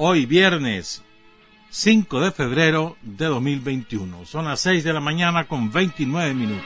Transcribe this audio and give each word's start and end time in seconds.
Hoy 0.00 0.26
viernes 0.26 1.02
5 1.70 2.20
de 2.20 2.30
febrero 2.30 2.96
de 3.02 3.24
2021. 3.24 4.26
Son 4.26 4.44
las 4.44 4.60
6 4.60 4.84
de 4.84 4.92
la 4.92 5.00
mañana 5.00 5.48
con 5.48 5.72
29 5.72 6.34
minutos. 6.34 6.62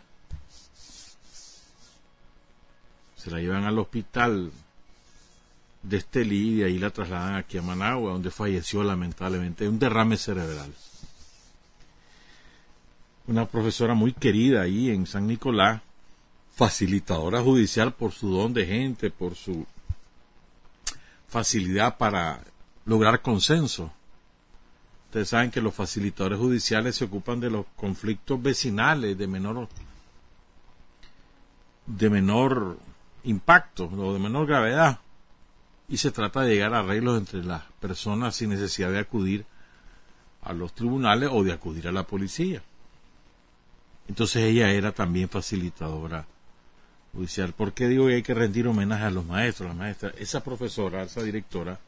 Se 3.15 3.31
la 3.31 3.39
llevan 3.39 3.63
al 3.63 3.79
hospital 3.79 4.51
de 5.83 5.97
Estelí 5.97 6.49
y 6.49 6.55
de 6.57 6.65
ahí 6.65 6.77
la 6.77 6.89
trasladan 6.89 7.35
aquí 7.35 7.57
a 7.57 7.61
Managua, 7.61 8.13
donde 8.13 8.31
falleció 8.31 8.83
lamentablemente 8.83 9.67
un 9.67 9.79
derrame 9.79 10.17
cerebral. 10.17 10.73
Una 13.27 13.45
profesora 13.45 13.93
muy 13.93 14.13
querida 14.13 14.61
ahí 14.61 14.89
en 14.89 15.05
San 15.05 15.27
Nicolás, 15.27 15.81
facilitadora 16.59 17.41
judicial 17.41 17.93
por 17.93 18.11
su 18.11 18.29
don 18.31 18.53
de 18.53 18.65
gente, 18.65 19.09
por 19.11 19.35
su 19.35 19.65
facilidad 21.29 21.97
para 21.97 22.41
lograr 22.83 23.21
consenso. 23.21 23.93
Ustedes 25.05 25.29
saben 25.29 25.51
que 25.51 25.61
los 25.61 25.73
facilitadores 25.73 26.37
judiciales 26.37 26.97
se 26.97 27.05
ocupan 27.05 27.39
de 27.39 27.49
los 27.49 27.65
conflictos 27.77 28.43
vecinales 28.43 29.17
de 29.17 29.25
menor 29.25 29.69
de 31.85 32.09
menor 32.09 32.77
impacto 33.23 33.85
o 33.85 34.11
de 34.11 34.19
menor 34.19 34.45
gravedad 34.45 34.99
y 35.87 35.95
se 35.95 36.11
trata 36.11 36.41
de 36.41 36.55
llegar 36.55 36.73
a 36.73 36.79
arreglos 36.79 37.19
entre 37.19 37.41
las 37.41 37.63
personas 37.79 38.35
sin 38.35 38.49
necesidad 38.49 38.91
de 38.91 38.99
acudir 38.99 39.45
a 40.41 40.51
los 40.51 40.73
tribunales 40.73 41.29
o 41.31 41.41
de 41.41 41.53
acudir 41.53 41.87
a 41.87 41.93
la 41.93 42.03
policía. 42.03 42.61
Entonces 44.09 44.43
ella 44.43 44.71
era 44.71 44.91
también 44.91 45.29
facilitadora 45.29 46.25
judicial. 47.13 47.53
¿Por 47.53 47.73
qué 47.73 47.87
digo 47.87 48.07
que 48.07 48.15
hay 48.15 48.23
que 48.23 48.33
rendir 48.33 48.67
homenaje 48.67 49.03
a 49.03 49.11
los 49.11 49.25
maestros, 49.25 49.65
a 49.65 49.69
las 49.69 49.77
maestras? 49.77 50.13
Esa 50.17 50.43
profesora, 50.43 51.03
esa 51.03 51.23
directora, 51.23 51.79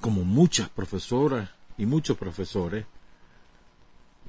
como 0.00 0.24
muchas 0.24 0.68
profesoras 0.68 1.50
y 1.78 1.86
muchos 1.86 2.16
profesores, 2.16 2.86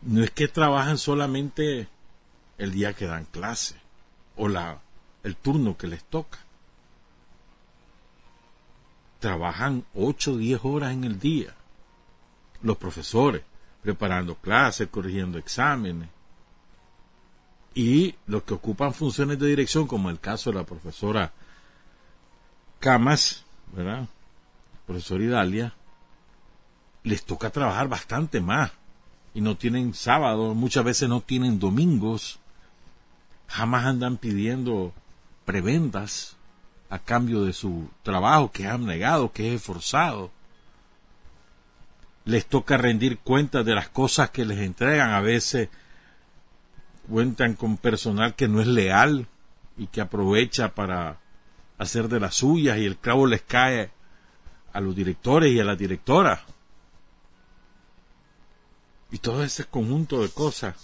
no 0.01 0.23
es 0.23 0.31
que 0.31 0.47
trabajan 0.47 0.97
solamente 0.97 1.87
el 2.57 2.71
día 2.71 2.93
que 2.93 3.07
dan 3.07 3.25
clase 3.25 3.75
o 4.35 4.47
la, 4.47 4.81
el 5.23 5.35
turno 5.35 5.77
que 5.77 5.87
les 5.87 6.03
toca 6.03 6.39
trabajan 9.23 9.85
8 9.95 10.33
o 10.33 10.37
10 10.37 10.59
horas 10.65 10.91
en 10.91 11.05
el 11.05 11.17
día. 11.17 11.55
Los 12.61 12.75
profesores, 12.75 13.41
preparando 13.81 14.35
clases, 14.35 14.89
corrigiendo 14.89 15.37
exámenes. 15.37 16.09
Y 17.75 18.15
los 18.27 18.43
que 18.43 18.53
ocupan 18.53 18.93
funciones 18.93 19.39
de 19.39 19.47
dirección, 19.47 19.87
como 19.87 20.09
el 20.09 20.19
caso 20.19 20.51
de 20.51 20.57
la 20.57 20.65
profesora 20.65 21.31
Camas, 22.79 23.45
¿verdad? 23.71 24.07
Profesora 24.85 25.23
Idalia, 25.23 25.73
les 27.03 27.23
toca 27.23 27.49
trabajar 27.49 27.87
bastante 27.87 28.41
más. 28.41 28.71
Y 29.33 29.41
no 29.41 29.57
tienen 29.57 29.93
sábados, 29.93 30.55
muchas 30.55 30.83
veces 30.83 31.09
no 31.09 31.21
tienen 31.21 31.59
domingos. 31.59 32.39
Jamás 33.47 33.85
andan 33.85 34.17
pidiendo 34.17 34.93
prebendas 35.45 36.35
a 36.89 36.99
cambio 36.99 37.43
de 37.43 37.53
su 37.53 37.89
trabajo 38.03 38.51
que 38.51 38.67
han 38.67 38.85
negado, 38.85 39.31
que 39.31 39.49
es 39.49 39.61
esforzado. 39.61 40.31
Les 42.25 42.45
toca 42.45 42.77
rendir 42.77 43.17
cuentas 43.17 43.65
de 43.65 43.75
las 43.75 43.89
cosas 43.89 44.29
que 44.29 44.45
les 44.45 44.59
entregan. 44.59 45.11
A 45.11 45.21
veces 45.21 45.69
cuentan 47.09 47.55
con 47.55 47.77
personal 47.77 48.35
que 48.35 48.47
no 48.47 48.61
es 48.61 48.67
leal 48.67 49.27
y 49.77 49.87
que 49.87 50.01
aprovecha 50.01 50.73
para 50.73 51.19
hacer 51.77 52.07
de 52.07 52.19
las 52.19 52.35
suyas 52.35 52.77
y 52.77 52.85
el 52.85 52.97
clavo 52.97 53.27
les 53.27 53.41
cae 53.41 53.91
a 54.71 54.79
los 54.79 54.95
directores 54.95 55.51
y 55.53 55.59
a 55.59 55.63
las 55.63 55.77
directoras. 55.77 56.41
Y 59.11 59.19
todo 59.19 59.43
ese 59.43 59.65
conjunto 59.65 60.21
de 60.21 60.29
cosas 60.29 60.75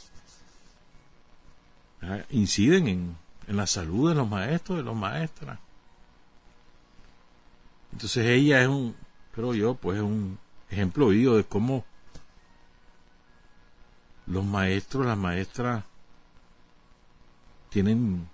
inciden 2.29 2.87
en, 2.87 3.17
en 3.47 3.57
la 3.57 3.67
salud 3.67 4.09
de 4.09 4.15
los 4.15 4.29
maestros, 4.29 4.77
de 4.77 4.83
los 4.83 4.95
maestras. 4.95 5.59
Entonces 7.91 8.25
ella 8.27 8.61
es 8.61 8.67
un, 8.67 8.95
creo 9.33 9.53
yo, 9.53 9.73
pues 9.75 9.97
es 9.97 10.03
un 10.03 10.37
ejemplo 10.69 11.07
vivo 11.07 11.35
de 11.35 11.43
cómo 11.43 11.83
los 14.27 14.45
maestros, 14.45 15.07
las 15.07 15.17
maestras 15.17 15.83
tienen 17.69 18.27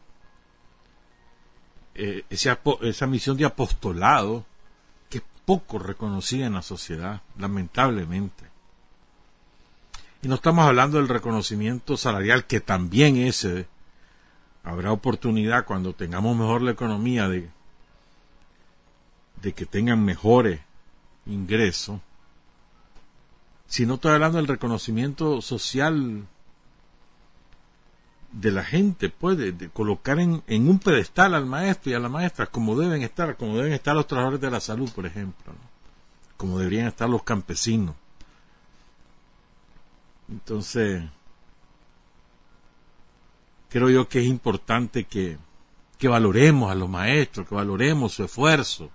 eh, 1.93 2.25
esa, 2.29 2.59
esa 2.81 3.07
misión 3.07 3.37
de 3.37 3.45
apostolado 3.45 4.45
que 5.09 5.19
es 5.19 5.23
poco 5.45 5.79
reconocida 5.79 6.45
en 6.45 6.53
la 6.53 6.61
sociedad, 6.61 7.21
lamentablemente. 7.37 8.45
Y 10.21 10.27
no 10.27 10.35
estamos 10.35 10.65
hablando 10.65 10.97
del 10.97 11.07
reconocimiento 11.07 11.97
salarial, 11.97 12.45
que 12.45 12.59
también 12.59 13.17
ese 13.17 13.67
habrá 14.63 14.91
oportunidad 14.91 15.65
cuando 15.65 15.93
tengamos 15.93 16.35
mejor 16.35 16.63
la 16.63 16.71
economía 16.71 17.29
de, 17.29 17.49
de 19.41 19.53
que 19.53 19.65
tengan 19.65 20.03
mejores 20.03 20.59
ingresos, 21.27 22.01
sino 23.67 23.95
estoy 23.95 24.13
hablando 24.13 24.37
del 24.37 24.47
reconocimiento 24.47 25.41
social 25.41 26.27
de 28.35 28.51
la 28.51 28.63
gente, 28.63 29.09
puede 29.09 29.53
de, 29.53 29.69
colocar 29.69 30.19
en, 30.19 30.43
en, 30.47 30.67
un 30.67 30.79
pedestal 30.79 31.33
al 31.33 31.45
maestro 31.45 31.91
y 31.91 31.95
a 31.95 31.99
la 31.99 32.09
maestra 32.09 32.47
como 32.47 32.77
deben 32.77 33.01
estar, 33.01 33.37
como 33.37 33.57
deben 33.57 33.71
estar 33.71 33.95
los 33.95 34.07
trabajadores 34.07 34.41
de 34.41 34.51
la 34.51 34.59
salud, 34.59 34.89
por 34.93 35.05
ejemplo, 35.05 35.53
como 36.35 36.59
deberían 36.59 36.87
estar 36.87 37.09
los 37.09 37.23
campesinos. 37.23 37.95
Entonces, 40.27 41.03
creo 43.69 43.89
yo 43.89 44.09
que 44.09 44.19
es 44.19 44.25
importante 44.25 45.05
que, 45.05 45.37
que 45.97 46.07
valoremos 46.09 46.69
a 46.69 46.75
los 46.75 46.89
maestros, 46.89 47.47
que 47.47 47.55
valoremos 47.55 48.13
su 48.13 48.25
esfuerzo, 48.25 48.89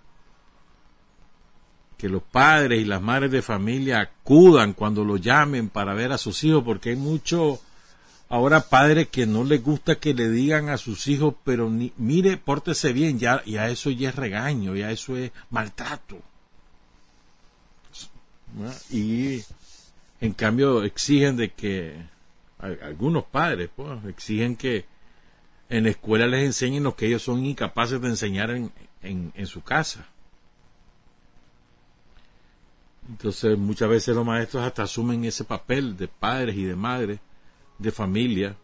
que 1.97 2.11
los 2.11 2.23
padres 2.23 2.81
y 2.81 2.85
las 2.85 3.01
madres 3.01 3.31
de 3.31 3.41
familia 3.41 4.01
acudan 4.01 4.75
cuando 4.75 5.03
lo 5.03 5.17
llamen 5.17 5.71
para 5.71 5.95
ver 5.95 6.13
a 6.13 6.19
sus 6.19 6.45
hijos, 6.45 6.63
porque 6.63 6.91
hay 6.91 6.97
mucho 6.97 7.61
ahora 8.31 8.61
padres 8.61 9.09
que 9.09 9.27
no 9.27 9.43
les 9.43 9.63
gusta 9.63 9.97
que 9.97 10.15
le 10.15 10.31
digan 10.31 10.69
a 10.69 10.79
sus 10.79 11.09
hijos, 11.09 11.35
pero 11.45 11.69
ni, 11.69 11.93
mire, 11.99 12.37
pórtese 12.37 12.93
bien, 12.93 13.19
ya, 13.19 13.43
y 13.45 13.57
a 13.57 13.69
eso 13.69 13.91
ya 13.91 14.11
es 14.11 14.15
regaño, 14.15 14.77
ya 14.77 14.91
eso 14.93 15.17
es 15.17 15.33
maltrato. 15.51 16.23
Y 18.89 19.43
en 20.21 20.33
cambio 20.35 20.85
exigen 20.85 21.37
de 21.37 21.51
que, 21.51 21.97
algunos 22.59 23.25
padres, 23.25 23.69
pues, 23.75 24.05
exigen 24.07 24.55
que 24.55 24.87
en 25.69 25.85
la 25.85 25.91
escuela 25.91 26.27
les 26.29 26.45
enseñen 26.45 26.85
lo 26.85 26.95
que 26.95 27.09
ellos 27.09 27.23
son 27.23 27.45
incapaces 27.45 28.01
de 28.01 28.09
enseñar 28.09 28.51
en, 28.53 28.73
en, 29.03 29.33
en 29.35 29.47
su 29.47 29.63
casa. 29.63 30.07
Entonces 33.09 33.59
muchas 33.59 33.89
veces 33.89 34.15
los 34.15 34.25
maestros 34.25 34.63
hasta 34.63 34.85
asumen 34.85 35.25
ese 35.25 35.43
papel 35.43 35.97
de 35.97 36.07
padres 36.07 36.57
y 36.57 36.63
de 36.63 36.77
madres 36.77 37.19
de 37.81 37.91
familia 37.91 38.57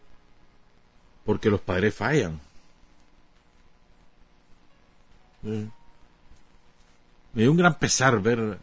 porque 1.25 1.49
los 1.49 1.59
padres 1.59 1.93
fallan. 1.93 2.39
Me 5.41 5.69
dio 7.33 7.51
un 7.51 7.57
gran 7.57 7.77
pesar 7.77 8.21
ver 8.21 8.57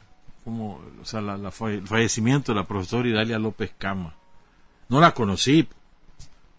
como, 0.45 0.81
o 1.01 1.05
sea, 1.05 1.21
la, 1.21 1.35
el 1.35 1.87
fallecimiento 1.87 2.53
de 2.53 2.57
la 2.57 2.67
profesora 2.67 3.09
Idalia 3.09 3.39
López 3.39 3.73
Cama. 3.77 4.15
No 4.89 5.01
la 5.01 5.13
conocí, 5.13 5.69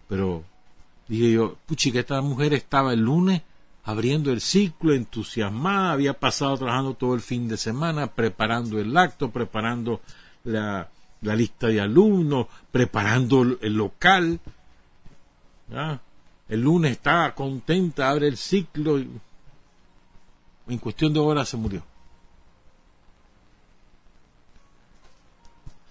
pero 0.08 0.44
dije 1.08 1.32
yo, 1.32 1.58
puchi, 1.66 1.92
que 1.92 2.00
esta 2.00 2.22
mujer 2.22 2.54
estaba 2.54 2.94
el 2.94 3.02
lunes 3.02 3.42
abriendo 3.84 4.32
el 4.32 4.42
ciclo, 4.42 4.94
entusiasmada, 4.94 5.92
había 5.92 6.14
pasado 6.14 6.58
trabajando 6.58 6.96
todo 6.96 7.14
el 7.14 7.22
fin 7.22 7.48
de 7.48 7.58
semana, 7.58 8.08
preparando 8.08 8.80
el 8.80 8.98
acto, 8.98 9.30
preparando 9.30 10.02
la, 10.44 10.90
la 11.26 11.36
lista 11.36 11.68
de 11.68 11.82
alumnos, 11.82 12.48
preparando 12.72 13.42
el 13.42 13.74
local. 13.74 14.40
El 16.48 16.62
lunes 16.62 16.92
estaba 16.92 17.34
contenta, 17.34 18.10
abre 18.10 18.28
el 18.28 18.38
ciclo 18.38 19.00
y 19.00 19.10
en 20.68 20.78
cuestión 20.78 21.14
de 21.14 21.20
horas 21.20 21.50
se 21.50 21.58
murió. 21.58 21.84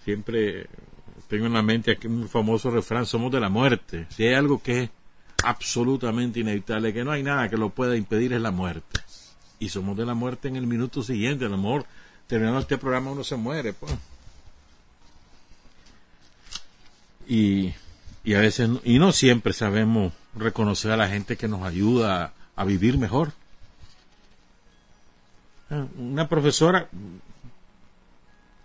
Siempre 0.03 0.67
tengo 1.27 1.47
en 1.47 1.53
la 1.53 1.61
mente 1.61 1.91
aquí 1.91 2.07
un 2.07 2.29
famoso 2.29 2.69
refrán, 2.69 3.05
somos 3.05 3.31
de 3.31 3.39
la 3.39 3.49
muerte. 3.49 4.05
Si 4.09 4.23
hay 4.23 4.35
algo 4.35 4.61
que 4.61 4.83
es 4.83 4.89
absolutamente 5.43 6.39
inevitable, 6.39 6.93
que 6.93 7.03
no 7.03 7.11
hay 7.11 7.23
nada 7.23 7.49
que 7.49 7.57
lo 7.57 7.69
pueda 7.69 7.95
impedir, 7.95 8.33
es 8.33 8.41
la 8.41 8.51
muerte. 8.51 9.01
Y 9.59 9.69
somos 9.69 9.97
de 9.97 10.05
la 10.05 10.13
muerte 10.13 10.47
en 10.47 10.57
el 10.57 10.67
minuto 10.67 11.01
siguiente. 11.01 11.45
A 11.45 11.49
lo 11.49 11.57
mejor 11.57 11.85
terminando 12.27 12.59
este 12.59 12.77
programa 12.77 13.11
uno 13.11 13.23
se 13.23 13.35
muere. 13.35 13.73
Pues. 13.73 13.93
Y, 17.27 17.73
y 18.23 18.33
a 18.33 18.39
veces 18.39 18.69
y 18.83 18.99
no 18.99 19.11
siempre 19.11 19.53
sabemos 19.53 20.13
reconocer 20.35 20.91
a 20.91 20.97
la 20.97 21.07
gente 21.07 21.37
que 21.37 21.47
nos 21.47 21.63
ayuda 21.63 22.33
a, 22.55 22.63
vivir 22.65 22.97
mejor. 22.97 23.33
Ah, 25.69 25.85
una 25.97 26.27
profesora, 26.27 26.89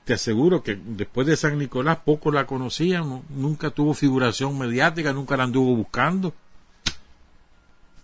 te 0.04 0.14
aseguro 0.14 0.62
que 0.62 0.78
después 0.82 1.26
de 1.26 1.36
San 1.36 1.58
Nicolás 1.58 1.98
poco 2.04 2.30
la 2.30 2.46
conocían, 2.46 3.22
nunca 3.28 3.70
tuvo 3.70 3.94
figuración 3.94 4.58
mediática, 4.58 5.12
nunca 5.12 5.36
la 5.36 5.44
anduvo 5.44 5.76
buscando. 5.76 6.34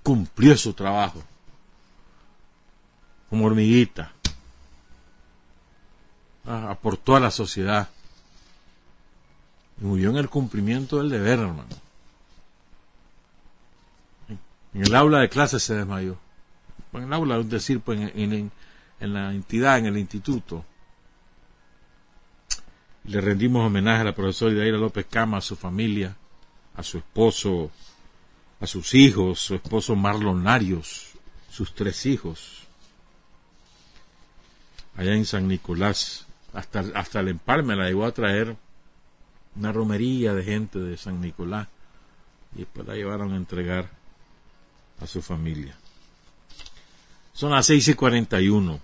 Cumplió 0.02 0.56
su 0.56 0.72
trabajo 0.72 1.22
como 3.28 3.46
hormiguita. 3.46 4.12
Ah, 6.46 6.68
aportó 6.70 7.16
a 7.16 7.20
la 7.20 7.32
sociedad 7.32 7.88
murió 9.78 10.10
en 10.10 10.16
el 10.16 10.28
cumplimiento 10.28 10.98
del 10.98 11.10
deber, 11.10 11.40
hermano. 11.40 11.86
En 14.74 14.82
el 14.82 14.94
aula 14.94 15.20
de 15.20 15.28
clase 15.28 15.58
se 15.58 15.74
desmayó. 15.74 16.18
En 16.92 17.04
el 17.04 17.12
aula, 17.12 17.38
es 17.38 17.48
decir, 17.48 17.80
pues 17.80 17.98
en, 18.14 18.50
la 19.00 19.32
entidad, 19.32 19.78
en 19.78 19.86
el 19.86 19.98
instituto. 19.98 20.64
Le 23.04 23.20
rendimos 23.20 23.66
homenaje 23.66 24.02
a 24.02 24.04
la 24.04 24.14
profesora 24.14 24.52
Idaira 24.52 24.78
López 24.78 25.06
Cama, 25.08 25.38
a 25.38 25.40
su 25.40 25.56
familia, 25.56 26.16
a 26.74 26.82
su 26.82 26.98
esposo, 26.98 27.70
a 28.60 28.66
sus 28.66 28.94
hijos, 28.94 29.40
su 29.40 29.54
esposo 29.54 29.94
Marlon 29.94 30.42
Narios, 30.42 31.12
sus 31.50 31.74
tres 31.74 32.04
hijos, 32.06 32.66
allá 34.96 35.14
en 35.14 35.24
San 35.24 35.48
Nicolás. 35.48 36.26
Hasta, 36.52 36.84
hasta 36.94 37.20
el 37.20 37.28
empalme 37.28 37.76
la 37.76 37.86
llegó 37.86 38.06
a 38.06 38.12
traer 38.12 38.56
una 39.58 39.72
romería 39.72 40.34
de 40.34 40.44
gente 40.44 40.78
de 40.78 40.96
San 40.96 41.20
Nicolás 41.20 41.68
y 42.54 42.60
después 42.60 42.86
la 42.86 42.94
llevaron 42.94 43.32
a 43.32 43.36
entregar 43.36 43.90
a 45.00 45.06
su 45.06 45.22
familia. 45.22 45.76
Son 47.32 47.50
las 47.50 47.66
seis 47.66 47.86
y 47.88 47.94
cuarenta 47.94 48.40
y 48.40 48.48
uno. 48.48 48.80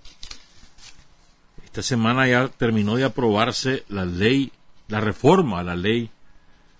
Esta 1.63 1.81
semana 1.81 2.27
ya 2.27 2.47
terminó 2.49 2.95
de 2.95 3.03
aprobarse 3.03 3.83
la 3.89 4.05
ley, 4.05 4.51
la 4.87 5.01
reforma 5.01 5.59
a 5.59 5.63
la 5.63 5.75
ley 5.75 6.11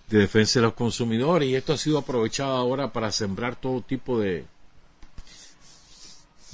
de 0.09 0.19
defensa 0.19 0.59
de 0.59 0.67
los 0.67 0.73
consumidores 0.73 1.49
y 1.49 1.55
esto 1.55 1.73
ha 1.73 1.77
sido 1.77 1.97
aprovechado 1.97 2.51
ahora 2.51 2.93
para 2.93 3.11
sembrar 3.11 3.55
todo 3.55 3.81
tipo 3.81 4.19
de 4.19 4.45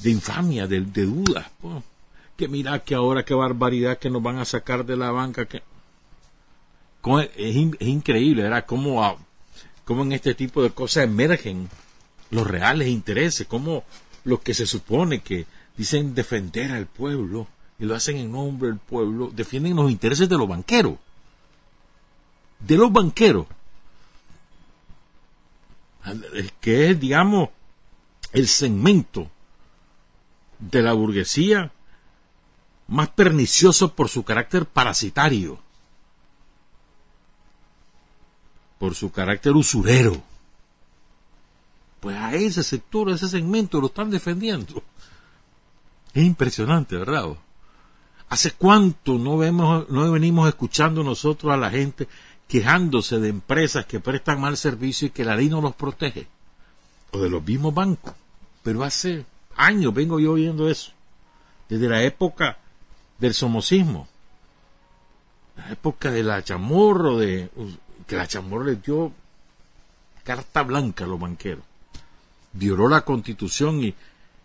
de 0.02 0.10
infamia, 0.10 0.68
de, 0.68 0.80
dudas. 0.82 1.48
Que 2.38 2.48
mira 2.48 2.80
que 2.80 2.96
ahora 2.96 3.26
qué 3.26 3.34
barbaridad 3.34 3.98
que 3.98 4.10
nos 4.10 4.24
van 4.24 4.38
a 4.38 4.46
sacar 4.46 4.86
de 4.86 4.96
la 4.96 5.12
banca. 5.12 5.46
Que 5.46 5.62
es, 7.38 7.56
increíble, 7.80 8.44
¿verdad? 8.44 8.66
Cómo, 8.66 9.18
cómo 9.86 10.04
en 10.04 10.12
este 10.12 10.36
tipo 10.36 10.62
de 10.62 10.72
cosas 10.72 11.06
emergen 11.06 11.70
los 12.30 12.46
reales 12.46 12.90
intereses, 12.90 13.48
cómo 13.48 13.84
los 14.24 14.42
que 14.42 14.54
se 14.54 14.68
supone 14.68 15.22
que 15.22 15.46
dicen 15.78 16.14
defender 16.14 16.72
al 16.72 16.86
pueblo 16.86 17.48
y 17.80 17.86
lo 17.86 17.96
hacen 17.96 18.18
en 18.18 18.32
nombre 18.32 18.70
del 18.70 18.80
pueblo, 18.80 19.32
defienden 19.34 19.78
los 19.78 19.90
intereses 19.90 20.28
de 20.28 20.38
los 20.38 20.48
banqueros. 20.48 20.96
De 22.60 22.76
los 22.76 22.92
banqueros. 22.92 23.48
Que 26.60 26.90
es, 26.90 27.00
digamos, 27.00 27.50
el 28.34 28.48
segmento 28.48 29.30
de 30.60 30.82
la 30.82 30.94
burguesía 30.94 31.72
más 32.88 33.10
pernicioso 33.10 33.96
por 33.96 34.10
su 34.10 34.24
carácter 34.24 34.66
parasitario 34.66 35.60
por 38.80 38.96
su 38.96 39.12
carácter 39.12 39.52
usurero. 39.52 40.24
Pues 42.00 42.16
a 42.18 42.34
ese 42.34 42.64
sector, 42.64 43.10
a 43.10 43.16
ese 43.16 43.28
segmento 43.28 43.80
lo 43.80 43.88
están 43.88 44.10
defendiendo. 44.10 44.82
Es 46.14 46.26
impresionante, 46.26 46.96
¿verdad? 46.96 47.26
¿Hace 48.30 48.52
cuánto 48.52 49.18
no, 49.18 49.38
vemos, 49.38 49.90
no 49.90 50.10
venimos 50.12 50.48
escuchando 50.48 51.04
nosotros 51.04 51.54
a 51.54 51.58
la 51.58 51.70
gente 51.70 52.08
quejándose 52.48 53.20
de 53.20 53.30
empresas 53.30 53.86
que 53.86 54.00
prestan 54.00 54.42
mal 54.42 54.58
servicio 54.58 55.08
y 55.08 55.12
que 55.12 55.26
la 55.26 55.36
ley 55.36 55.50
no 55.50 55.62
los 55.62 55.76
protege? 55.76 56.28
O 57.12 57.20
de 57.20 57.30
los 57.30 57.44
mismos 57.44 57.74
bancos. 57.74 58.14
Pero 58.64 58.84
hace 58.84 59.26
años 59.56 59.94
vengo 59.94 60.20
yo 60.20 60.34
oyendo 60.34 60.70
eso. 60.70 60.94
Desde 61.68 61.90
la 61.90 62.02
época 62.04 62.58
del 63.20 63.34
somocismo. 63.34 64.08
La 65.58 65.72
época 65.72 66.10
de 66.12 66.24
la 66.24 66.42
chamorro, 66.44 67.18
de, 67.18 67.50
que 68.10 68.18
la 68.18 68.28
chamorro 68.28 68.66
les 68.66 68.82
dio 68.82 69.14
carta 70.24 70.64
blanca 70.64 71.06
a 71.06 71.08
los 71.08 71.20
banqueros. 71.20 71.64
Violó 72.54 72.90
la 72.90 73.02
constitución 73.02 73.84
y, 73.84 73.94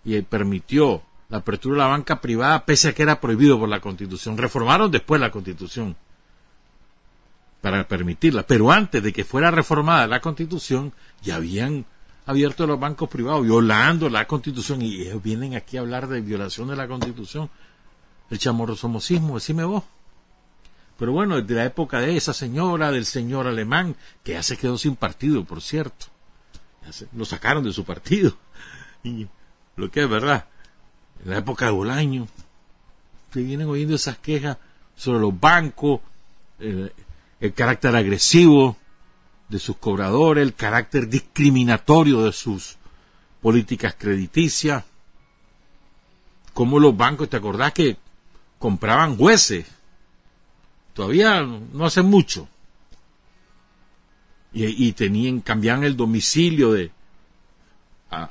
y 0.05 0.21
permitió 0.21 1.03
la 1.31 1.39
apertura 1.39 1.77
de 1.77 1.79
la 1.81 1.89
banca 1.89 2.21
privada 2.21 2.67
pese 2.67 2.89
a 2.89 2.95
que 2.95 3.03
era 3.03 3.23
prohibido 3.23 3.59
por 3.59 3.71
la 3.71 3.81
Constitución. 3.81 4.37
Reformaron 4.37 4.91
después 4.91 5.19
la 5.19 5.31
Constitución 5.31 5.97
para 7.63 7.89
permitirla, 7.89 8.47
pero 8.47 8.71
antes 8.71 9.03
de 9.03 9.15
que 9.15 9.25
fuera 9.25 9.51
reformada 9.51 10.07
la 10.07 10.21
Constitución 10.21 10.93
ya 11.23 11.37
habían 11.37 11.87
abierto 12.27 12.67
los 12.67 12.79
bancos 12.79 13.09
privados 13.09 13.45
violando 13.45 14.11
la 14.11 14.27
Constitución 14.27 14.83
y 14.83 15.01
ellos 15.01 15.23
vienen 15.23 15.55
aquí 15.55 15.79
a 15.79 15.81
hablar 15.81 16.07
de 16.09 16.21
violación 16.21 16.69
de 16.69 16.77
la 16.77 16.87
Constitución. 16.87 17.49
El 18.29 18.39
chamorrosomosismo, 18.39 19.37
decime 19.37 19.65
vos. 19.65 19.85
Pero 20.99 21.13
bueno, 21.13 21.41
desde 21.41 21.55
la 21.55 21.65
época 21.65 22.01
de 22.01 22.17
esa 22.17 22.33
señora, 22.33 22.93
del 22.93 23.07
señor 23.07 23.47
alemán, 23.47 23.97
que 24.23 24.33
ya 24.33 24.43
se 24.43 24.57
quedó 24.57 24.79
sin 24.79 24.97
partido, 24.97 25.45
por 25.45 25.61
cierto. 25.61 26.07
lo 27.13 27.25
sacaron 27.25 27.65
de 27.65 27.73
su 27.73 27.85
partido. 27.85 28.37
Y 29.07 29.29
lo 29.77 29.91
que 29.91 30.03
es 30.03 30.09
verdad 30.09 30.47
en 31.25 31.31
la 31.31 31.39
época 31.39 31.67
de 31.67 31.73
Bolaño, 31.73 32.29
se 33.33 33.43
vienen 33.43 33.69
oyendo 33.69 33.95
esas 33.95 34.19
quejas 34.19 34.59
sobre 34.97 35.21
los 35.21 35.39
bancos, 35.39 36.01
el, 36.59 36.93
carácter 37.55 37.95
agresivo 37.97 38.77
de 39.49 39.59
sus 39.59 39.77
cobradores, 39.77 40.43
el 40.43 40.55
carácter 40.55 41.09
discriminatorio 41.09 42.25
de 42.25 42.33
sus 42.33 42.77
políticas 43.43 43.95
crediticias, 43.99 44.85
cómo 46.53 46.79
los 46.79 46.97
bancos, 46.97 47.29
¿te 47.29 47.37
acordás 47.37 47.73
que 47.73 47.97
compraban 48.59 49.17
jueces? 49.17 49.67
Todavía 50.95 51.43
no 51.43 51.85
hace 51.85 52.03
mucho. 52.03 52.49
Y, 54.53 54.93
tenían, 54.93 55.41
cambiaban 55.41 55.83
el 55.83 55.97
domicilio 55.97 56.73
de 56.73 56.93
a, 58.09 58.31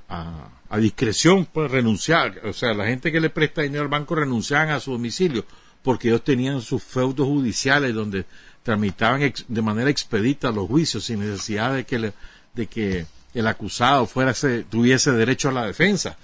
a 0.69 0.77
discreción, 0.77 1.45
pues 1.45 1.69
renunciar. 1.69 2.39
O 2.45 2.53
sea, 2.53 2.73
la 2.73 2.85
gente 2.85 3.11
que 3.11 3.19
le 3.19 3.29
presta 3.29 3.61
dinero 3.61 3.83
al 3.83 3.89
banco 3.89 4.15
renunciaban 4.15 4.69
a 4.69 4.79
su 4.79 4.93
domicilio 4.93 5.45
porque 5.83 6.07
ellos 6.07 6.23
tenían 6.23 6.61
sus 6.61 6.81
feudos 6.81 7.27
judiciales 7.27 7.93
donde 7.93 8.25
tramitaban 8.63 9.33
de 9.47 9.61
manera 9.61 9.89
expedita 9.89 10.51
los 10.51 10.67
juicios 10.67 11.03
sin 11.03 11.19
necesidad 11.19 11.75
de 11.75 11.85
que, 11.85 12.13
de 12.55 12.67
que 12.67 13.05
el 13.33 13.47
acusado 13.47 14.05
fuera 14.05 14.33
tuviese 14.69 15.11
derecho 15.11 15.49
a 15.49 15.51
la 15.51 15.65
defensa. 15.65 16.17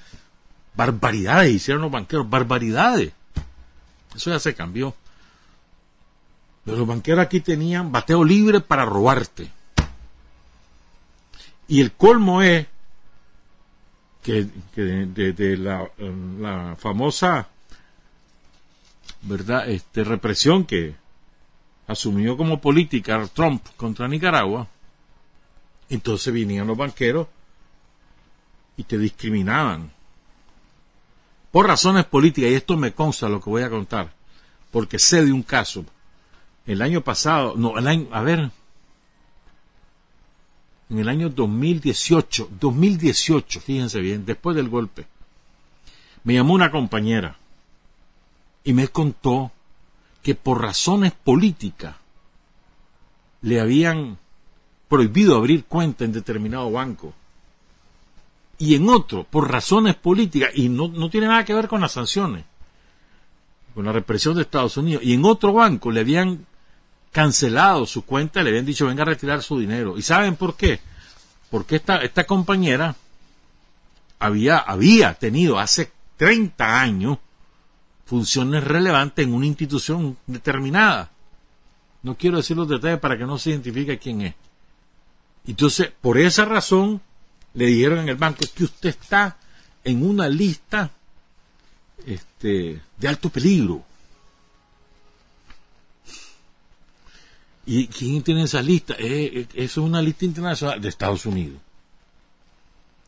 Barbaridades 0.76 1.54
hicieron 1.54 1.82
los 1.82 1.92
banqueros, 1.92 2.30
barbaridades. 2.30 3.12
Eso 4.16 4.32
ya 4.32 4.40
se 4.40 4.56
cambió. 4.56 4.96
Pero 6.66 6.78
los 6.78 6.88
banqueros 6.88 7.26
aquí 7.26 7.40
tenían 7.40 7.92
bateo 7.92 8.24
libre 8.24 8.60
para 8.62 8.86
robarte. 8.86 9.50
Y 11.68 11.82
el 11.82 11.92
colmo 11.92 12.42
es 12.42 12.68
que, 14.24 14.48
de, 14.76 15.58
la, 15.58 16.76
famosa 16.78 17.48
verdad 19.22 19.70
este 19.70 20.04
represión 20.04 20.66
que 20.66 20.96
asumió 21.88 22.38
como 22.38 22.62
política 22.62 23.28
Trump 23.34 23.66
contra 23.76 24.08
Nicaragua 24.08 24.68
entonces 25.90 26.34
vinían 26.34 26.68
los 26.68 26.78
banqueros 26.78 27.28
y 28.78 28.84
te 28.84 28.98
discriminaban 28.98 29.92
por 31.52 31.68
razones 31.68 32.06
políticas 32.06 32.52
y 32.52 32.56
esto 32.56 32.78
me 32.78 32.94
consta 32.94 33.28
lo 33.28 33.42
que 33.42 33.50
voy 33.50 33.64
a 33.64 33.70
contar 33.70 34.14
porque 34.72 35.00
sé 35.00 35.26
de 35.26 35.34
un 35.34 35.44
caso 35.44 35.86
el 36.72 36.82
año 36.82 37.02
pasado 37.02 37.56
no 37.58 37.78
el 37.78 37.88
año 37.88 38.08
a 38.12 38.22
ver 38.22 38.52
en 40.90 40.98
el 40.98 41.08
año 41.08 41.30
2018, 41.30 42.50
2018, 42.60 43.62
fíjense 43.62 44.00
bien, 44.00 44.26
después 44.26 44.56
del 44.56 44.70
golpe, 44.70 45.06
me 46.24 46.34
llamó 46.34 46.54
una 46.54 46.72
compañera 46.72 47.38
y 48.64 48.74
me 48.74 48.88
contó 48.88 49.52
que 50.24 50.34
por 50.36 50.62
razones 50.62 51.12
políticas 51.12 51.96
le 53.42 53.60
habían 53.60 54.18
prohibido 54.88 55.36
abrir 55.36 55.66
cuenta 55.66 56.06
en 56.06 56.12
determinado 56.12 56.72
banco. 56.72 57.14
Y 58.58 58.76
en 58.76 58.90
otro 58.90 59.24
por 59.24 59.50
razones 59.50 59.96
políticas 59.96 60.52
y 60.56 60.68
no, 60.68 60.90
no 60.90 61.10
tiene 61.10 61.28
nada 61.28 61.46
que 61.46 61.54
ver 61.54 61.68
con 61.68 61.82
las 61.82 61.94
sanciones, 61.94 62.44
con 63.74 63.86
la 63.86 63.94
represión 63.94 64.36
de 64.36 64.42
Estados 64.42 64.76
Unidos 64.76 65.04
y 65.04 65.14
en 65.14 65.24
otro 65.24 65.54
banco 65.54 65.92
le 65.92 66.02
habían 66.02 66.46
cancelado 67.12 67.86
su 67.86 68.04
cuenta, 68.04 68.44
le 68.44 68.50
habían 68.50 68.66
dicho 68.66 68.88
venga 68.88 69.04
a 69.04 69.08
retirar 69.08 69.42
su 69.42 69.60
dinero. 69.60 69.98
¿Y 69.98 70.02
saben 70.02 70.36
por 70.36 70.56
qué? 70.56 70.80
Porque 71.50 71.78
esta, 71.78 71.98
esta 71.98 72.26
compañera 72.26 72.96
había, 74.20 74.58
había 74.58 75.14
tenido 75.16 75.60
hace 75.60 75.92
30 76.18 76.82
años 76.82 77.18
funciones 78.06 78.64
relevantes 78.64 79.26
en 79.26 79.34
una 79.34 79.46
institución 79.46 80.18
determinada. 80.28 81.12
No 82.02 82.16
quiero 82.16 82.38
decir 82.38 82.58
los 82.58 82.68
detalles 82.68 83.00
para 83.00 83.18
que 83.18 83.26
no 83.26 83.38
se 83.38 83.52
identifique 83.52 84.00
quién 84.00 84.22
es. 84.22 84.36
Entonces, 85.48 85.92
por 86.02 86.18
esa 86.18 86.46
razón, 86.46 87.02
le 87.54 87.66
dijeron 87.66 88.00
en 88.00 88.10
el 88.10 88.16
banco 88.16 88.40
que 88.54 88.64
usted 88.64 88.90
está 88.90 89.38
en 89.84 90.06
una 90.06 90.28
lista 90.28 90.92
este, 92.06 92.82
de 92.98 93.08
alto 93.08 93.30
peligro. 93.30 93.84
¿Y 97.72 97.86
quién 97.86 98.24
tiene 98.24 98.46
esa 98.46 98.64
lista? 98.64 98.96
Eh, 98.98 99.42
eh, 99.42 99.48
es 99.54 99.78
una 99.78 100.02
lista 100.02 100.26
internacional 100.26 100.82
de 100.82 100.90
Estados 100.90 101.28
Unidos. 101.28 101.60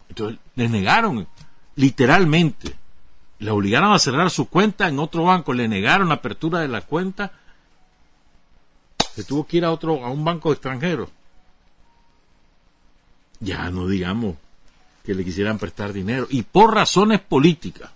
Entonces, 0.07 0.39
le 0.53 0.69
negaron, 0.69 1.27
literalmente. 1.77 2.75
Le 3.39 3.49
obligaron 3.49 3.91
a 3.91 3.97
cerrar 3.97 4.29
su 4.29 4.49
cuenta 4.49 4.87
en 4.87 4.99
otro 4.99 5.23
banco, 5.23 5.51
le 5.51 5.67
negaron 5.67 6.09
la 6.09 6.15
apertura 6.15 6.59
de 6.59 6.67
la 6.67 6.81
cuenta. 6.81 7.31
Se 9.15 9.23
tuvo 9.23 9.47
que 9.47 9.57
ir 9.57 9.65
a 9.65 9.71
otro, 9.71 10.05
a 10.05 10.11
un 10.11 10.23
banco 10.23 10.51
extranjero. 10.51 11.09
Ya 13.39 13.71
no 13.71 13.87
digamos 13.87 14.35
que 15.03 15.15
le 15.15 15.25
quisieran 15.25 15.57
prestar 15.57 15.91
dinero. 15.91 16.27
Y 16.29 16.43
por 16.43 16.75
razones 16.75 17.19
políticas. 17.19 17.89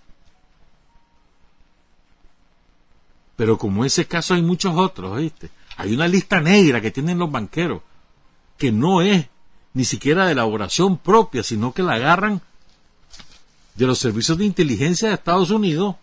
Pero 3.36 3.56
como 3.56 3.84
ese 3.84 4.08
caso 4.08 4.34
hay 4.34 4.42
muchos 4.42 4.76
otros, 4.76 5.16
¿viste? 5.16 5.48
Hay 5.76 5.94
una 5.94 6.08
lista 6.08 6.40
negra 6.40 6.80
que 6.80 6.90
tienen 6.90 7.18
los 7.18 7.30
banqueros, 7.30 7.82
que 8.56 8.72
no 8.72 9.02
es 9.02 9.26
ni 9.74 9.84
siquiera 9.84 10.24
de 10.24 10.32
elaboración 10.32 10.96
propia, 10.96 11.42
sino 11.42 11.74
que 11.74 11.82
la 11.82 11.94
agarran 11.94 12.40
de 13.74 13.86
los 13.86 13.98
servicios 13.98 14.38
de 14.38 14.46
inteligencia 14.46 15.08
de 15.08 15.14
Estados 15.14 15.50
Unidos, 15.50 15.96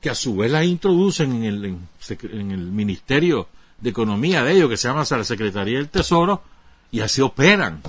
que 0.00 0.08
a 0.08 0.14
su 0.14 0.34
vez 0.34 0.50
la 0.50 0.64
introducen 0.64 1.44
en 1.44 1.44
el, 1.44 2.62
Ministerio 2.72 3.48
de 3.78 3.90
Economía 3.90 4.42
de 4.42 4.52
ellos, 4.52 4.70
que 4.70 4.78
se 4.78 4.88
llama 4.88 5.04
la 5.08 5.24
Secretaría 5.24 5.76
del 5.76 5.90
Tesoro, 5.90 6.42
y 6.90 7.00
así 7.00 7.20
operan. 7.20 7.82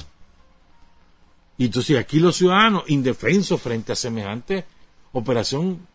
Y 1.58 1.66
entonces 1.66 1.98
aquí 1.98 2.20
los 2.20 2.36
ciudadanos 2.36 2.84
indefensos 2.88 3.62
frente 3.62 3.94
a 3.94 3.96
semejante 3.96 4.66
operación 5.14 5.88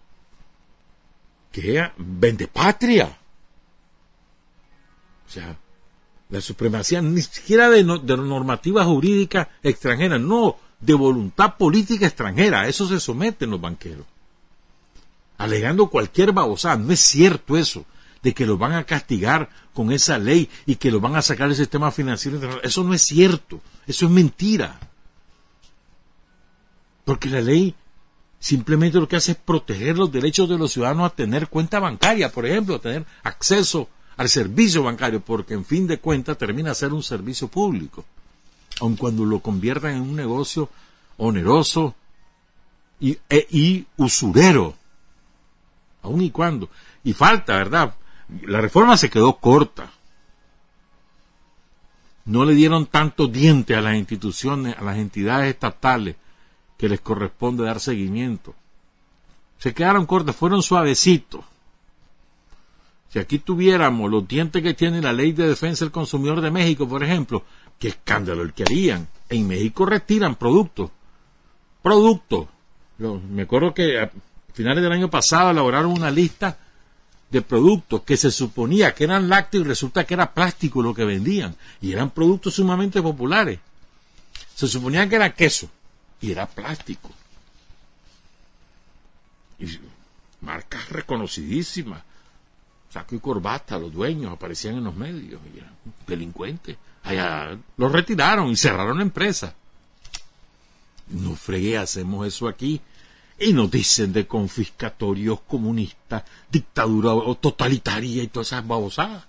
que 1.53 1.91
vende 1.99 2.49
patria. 2.49 3.18
O 5.29 5.31
sea, 5.31 5.59
la 6.31 6.41
supremacía 6.41 7.03
ni 7.03 7.21
siquiera 7.23 7.69
de, 7.69 7.85
normativa 7.85 8.85
jurídica 8.85 9.51
extranjera, 9.63 10.19
no, 10.19 10.57
de 10.81 10.95
voluntad 10.95 11.57
política 11.57 12.07
extranjera. 12.07 12.63
A 12.63 12.69
eso 12.69 12.89
se 12.89 12.99
someten 12.99 13.51
los 13.51 13.61
banqueros. 13.61 14.07
Alegando 15.37 15.89
cualquier 15.89 16.33
babosada. 16.33 16.77
No 16.77 16.93
es 16.93 17.01
cierto 17.01 17.57
eso, 17.57 17.85
de 18.23 18.35
que 18.35 18.47
los 18.47 18.59
van 18.59 18.73
a 18.73 18.85
castigar 18.85 19.51
con 19.75 19.93
esa 19.93 20.19
ley 20.19 20.49
y 20.67 20.77
que 20.77 20.91
los 20.91 21.01
van 21.01 21.17
a 21.17 21.23
sacar 21.23 21.49
del 21.49 21.57
sistema 21.57 21.91
financiero 21.91 22.37
internacional. 22.37 22.69
Eso 22.69 22.85
no 22.85 22.95
es 22.95 23.03
cierto. 23.03 23.61
Eso 23.87 24.07
es 24.07 24.11
mentira. 24.11 24.81
Porque 27.05 27.29
la 27.29 27.41
ley 27.41 27.75
simplemente 28.41 28.99
lo 28.99 29.09
que 29.09 29.17
hace 29.17 29.33
es 29.33 29.39
proteger 29.39 29.97
los 29.97 30.11
derechos 30.11 30.49
de 30.49 30.59
los 30.59 30.73
ciudadanos 30.73 31.11
a 31.11 31.15
tener 31.15 31.49
cuenta 31.49 31.81
bancaria, 31.81 32.31
por 32.31 32.47
ejemplo, 32.47 32.77
a 32.77 32.81
tener 32.81 33.05
acceso 33.23 33.89
al 34.19 34.29
servicio 34.29 34.83
bancario, 34.83 35.21
porque 35.21 35.55
en 35.55 35.65
fin 35.65 35.87
de 35.87 35.99
cuentas 35.99 36.37
termina 36.37 36.75
ser 36.75 36.93
un 36.93 37.03
servicio 37.03 37.49
público, 37.49 38.05
aun 38.81 38.97
cuando 38.97 39.25
lo 39.25 39.41
conviertan 39.41 39.95
en 39.95 40.03
un 40.03 40.17
negocio 40.17 40.69
oneroso 41.17 41.95
y, 43.01 43.17
e, 43.31 43.47
y 43.51 43.87
usurero. 43.97 44.75
Aún 46.03 46.23
y 46.23 46.31
cuando. 46.31 46.69
Y 47.05 47.13
falta, 47.13 47.57
¿verdad? 47.57 47.95
La 48.43 48.61
reforma 48.61 48.97
se 48.97 49.09
quedó 49.09 49.37
corta. 49.37 49.93
No 52.25 52.45
le 52.45 52.55
dieron 52.55 52.87
tanto 52.87 53.29
diente 53.29 53.77
a 53.77 53.81
las 53.81 53.95
instituciones, 53.95 54.77
a 54.77 54.83
las 54.83 54.99
entidades 54.99 55.49
estatales 55.49 56.17
que 56.77 56.89
les 56.89 57.01
corresponde 57.01 57.65
dar 57.65 57.79
seguimiento. 57.79 58.55
Se 59.59 59.73
quedaron 59.73 60.07
cortas, 60.07 60.35
fueron 60.35 60.63
suavecitos. 60.63 61.45
Si 63.11 63.19
aquí 63.19 63.39
tuviéramos 63.39 64.11
los 64.11 64.29
dientes 64.29 64.63
que 64.63 64.75
tiene 64.75 65.01
la 65.01 65.13
ley 65.13 65.33
de 65.33 65.49
defensa 65.49 65.85
del 65.85 65.93
consumidor 65.93 66.41
de 66.41 66.51
México, 66.51 66.87
por 66.87 67.03
ejemplo, 67.03 67.45
qué 67.79 67.89
escándalo 67.89 68.43
el 68.43 68.53
que 68.53 68.65
harían. 68.65 69.09
En 69.29 69.47
México 69.47 69.87
retiran 69.87 70.35
productos. 70.35 70.91
Productos. 71.83 72.49
Me 72.99 73.43
acuerdo 73.43 73.73
que 73.73 73.99
a 74.01 74.11
finales 74.53 74.83
del 74.83 74.93
año 74.93 75.09
pasado 75.09 75.51
elaboraron 75.51 75.93
una 75.93 76.11
lista 76.11 76.59
de 77.31 77.43
productos 77.43 78.03
que 78.03 78.17
se 78.17 78.31
suponía 78.31 78.95
que 78.95 79.05
eran 79.05 79.29
lácteos 79.29 79.65
y 79.65 79.69
resulta 79.69 80.05
que 80.05 80.15
era 80.15 80.33
plástico 80.35 80.83
lo 80.83 80.95
que 80.95 81.05
vendían. 81.05 81.57
Y 81.81 81.93
eran 81.93 82.11
productos 82.11 82.55
sumamente 82.55 83.01
populares. 83.01 83.59
Se 84.55 84.67
suponía 84.67 85.09
que 85.09 85.17
era 85.17 85.35
queso 85.35 85.71
y 86.21 86.33
era 86.33 86.47
plástico. 86.47 87.11
Marcas 90.41 90.89
reconocidísimas. 90.91 92.03
Saco 92.91 93.15
y 93.15 93.21
corbata, 93.21 93.79
los 93.79 93.93
dueños 93.93 94.33
aparecían 94.33 94.77
en 94.77 94.85
los 94.85 94.97
medios. 94.97 95.41
Y 95.55 95.59
eran 95.59 95.75
delincuentes. 96.07 96.77
Allá 97.03 97.59
los 97.77 97.93
retiraron 97.93 98.49
y 98.49 98.57
cerraron 98.57 98.99
la 98.99 99.03
empresa. 99.03 99.55
No 101.09 101.35
fregué, 101.35 101.79
hacemos 101.79 102.27
eso 102.27 102.49
aquí. 102.49 102.81
Y 103.39 103.53
nos 103.53 103.71
dicen 103.71 104.13
de 104.13 104.27
confiscatorios 104.27 105.41
comunistas, 105.43 106.25
dictadura 106.51 107.13
totalitaria 107.41 108.23
y 108.23 108.29
todas 108.29 108.49
esas 108.49 108.67
babosadas. 108.67 109.25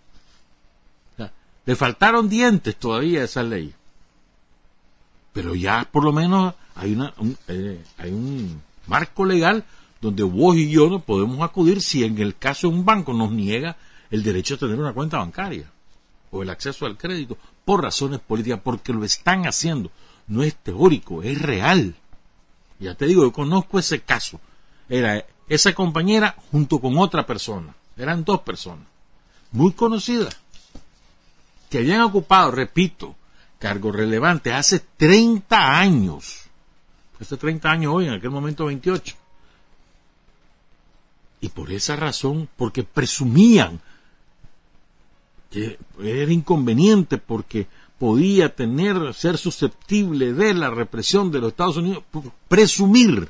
le 1.66 1.76
faltaron 1.76 2.28
dientes 2.28 2.76
todavía 2.78 3.22
a 3.22 3.26
esa 3.26 3.44
ley. 3.44 3.74
Pero 5.32 5.54
ya 5.54 5.88
por 5.92 6.04
lo 6.04 6.12
menos 6.12 6.56
hay, 6.76 6.94
una, 6.94 7.14
un, 7.18 7.38
eh, 7.48 7.84
hay 7.98 8.12
un 8.12 8.62
marco 8.88 9.26
legal 9.26 9.64
donde 10.02 10.24
vos 10.24 10.56
y 10.56 10.70
yo 10.70 10.90
no 10.90 11.00
podemos 11.00 11.42
acudir 11.42 11.82
si 11.82 12.04
en 12.04 12.18
el 12.20 12.38
caso 12.38 12.70
de 12.70 12.76
un 12.76 12.86
banco 12.86 13.14
nos 13.14 13.32
niega 13.32 13.78
el 14.10 14.24
derecho 14.24 14.56
a 14.56 14.58
tener 14.58 14.80
una 14.80 14.94
cuenta 14.94 15.18
bancaria 15.18 15.72
o 16.32 16.44
el 16.44 16.50
acceso 16.50 16.86
al 16.86 16.98
crédito 16.98 17.38
por 17.66 17.84
razones 17.84 18.20
políticas, 18.20 18.60
porque 18.64 18.94
lo 18.94 19.04
están 19.04 19.46
haciendo. 19.48 19.92
No 20.28 20.44
es 20.44 20.56
teórico, 20.56 21.24
es 21.24 21.42
real. 21.42 21.96
Ya 22.80 22.96
te 22.96 23.06
digo, 23.08 23.24
yo 23.24 23.32
conozco 23.32 23.80
ese 23.80 24.02
caso. 24.02 24.40
Era 24.88 25.26
esa 25.48 25.74
compañera 25.74 26.36
junto 26.52 26.80
con 26.80 26.98
otra 26.98 27.26
persona. 27.26 27.76
Eran 27.98 28.24
dos 28.24 28.42
personas. 28.42 28.86
Muy 29.52 29.74
conocidas. 29.74 30.38
Que 31.70 31.80
habían 31.80 32.02
ocupado, 32.02 32.52
repito, 32.52 33.16
cargos 33.58 33.96
relevantes 33.96 34.54
hace 34.54 34.80
30 34.98 35.80
años. 35.80 36.44
Hace 37.20 37.38
30 37.38 37.70
años 37.70 37.94
hoy, 37.94 38.08
en 38.08 38.14
aquel 38.14 38.30
momento 38.30 38.66
28. 38.66 39.16
Y 41.42 41.50
por 41.50 41.72
esa 41.72 41.96
razón, 41.96 42.50
porque 42.58 42.84
presumían 42.84 43.80
que 45.50 45.80
era 46.02 46.32
inconveniente 46.32 47.18
porque 47.18 47.68
podía 47.98 48.56
tener, 48.56 49.14
ser 49.14 49.38
susceptible 49.38 50.34
de 50.34 50.54
la 50.54 50.70
represión 50.70 51.32
de 51.32 51.40
los 51.40 51.50
Estados 51.50 51.78
Unidos, 51.78 52.04
presumir. 52.48 53.30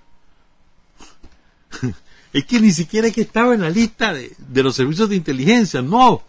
es 2.34 2.46
que 2.46 2.60
ni 2.60 2.72
siquiera 2.72 3.08
es 3.08 3.14
que 3.14 3.22
estaba 3.22 3.54
en 3.56 3.62
la 3.62 3.70
lista 3.70 4.14
de, 4.14 4.36
los 4.64 4.76
servicios 4.76 5.10
de 5.10 5.16
inteligencia, 5.16 5.82
no. 5.82 6.24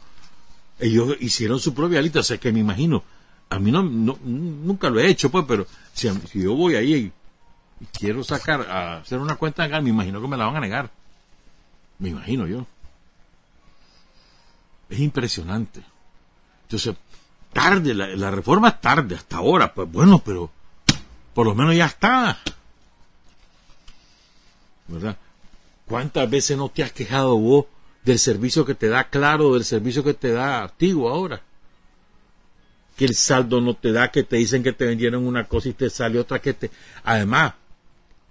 Ellos 0.78 1.16
hicieron 1.20 1.60
su 1.60 1.74
propia 1.74 2.00
lista, 2.00 2.20
o 2.20 2.22
sea 2.22 2.38
que 2.38 2.52
me 2.52 2.60
imagino, 2.60 3.04
a 3.50 3.58
mí 3.58 3.70
no, 3.70 3.82
nunca 3.82 4.88
lo 4.88 5.00
he 5.00 5.08
hecho, 5.08 5.30
pues, 5.30 5.44
pero 5.46 5.66
si, 5.92 6.08
yo 6.34 6.54
voy 6.54 6.76
ahí 6.76 6.94
y, 6.94 7.12
quiero 7.92 8.24
sacar, 8.24 8.62
a 8.62 8.98
hacer 8.98 9.18
una 9.18 9.36
cuenta 9.36 9.66
me 9.80 9.90
imagino 9.90 10.20
que 10.20 10.28
me 10.28 10.36
la 10.36 10.46
van 10.46 10.56
a 10.56 10.60
negar. 10.60 10.90
Me 12.00 12.08
imagino 12.08 12.46
yo. 12.46 12.66
Es 14.88 14.98
impresionante. 14.98 15.82
Entonces, 16.62 16.96
tarde, 17.52 17.94
la, 17.94 18.30
reforma 18.30 18.68
es 18.68 18.80
tarde, 18.80 19.14
hasta 19.14 19.36
ahora, 19.36 19.72
pues 19.72 19.90
bueno, 19.90 20.20
pero 20.24 20.50
por 21.34 21.46
lo 21.46 21.54
menos 21.54 21.76
ya 21.76 21.86
está. 21.86 22.38
¿Verdad? 24.88 25.16
¿Cuántas 25.86 26.28
veces 26.28 26.56
no 26.56 26.68
te 26.70 26.82
has 26.82 26.92
quejado 26.92 27.36
vos 27.36 27.66
del 28.02 28.18
servicio 28.18 28.64
que 28.64 28.74
te 28.74 28.88
da 28.88 29.08
Claro, 29.08 29.54
del 29.54 29.64
servicio 29.64 30.02
que 30.02 30.14
te 30.14 30.32
da 30.32 30.64
Activo 30.64 31.08
ahora? 31.08 31.42
Que 32.96 33.04
el 33.04 33.14
saldo 33.14 33.60
no 33.60 33.74
te 33.74 33.92
da, 33.92 34.10
que 34.10 34.22
te 34.22 34.36
dicen 34.36 34.62
que 34.62 34.72
te 34.72 34.86
vendieron 34.86 35.26
una 35.26 35.46
cosa 35.46 35.68
y 35.68 35.74
te 35.74 35.90
sale 35.90 36.18
otra 36.18 36.40
que 36.40 36.54
te... 36.54 36.70
Además, 37.04 37.54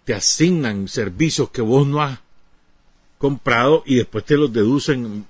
te 0.05 0.13
asignan 0.13 0.87
servicios 0.87 1.49
que 1.51 1.61
vos 1.61 1.85
no 1.85 2.01
has 2.01 2.19
comprado 3.19 3.83
y 3.85 3.95
después 3.95 4.25
te 4.25 4.37
los 4.37 4.51
deducen 4.51 5.27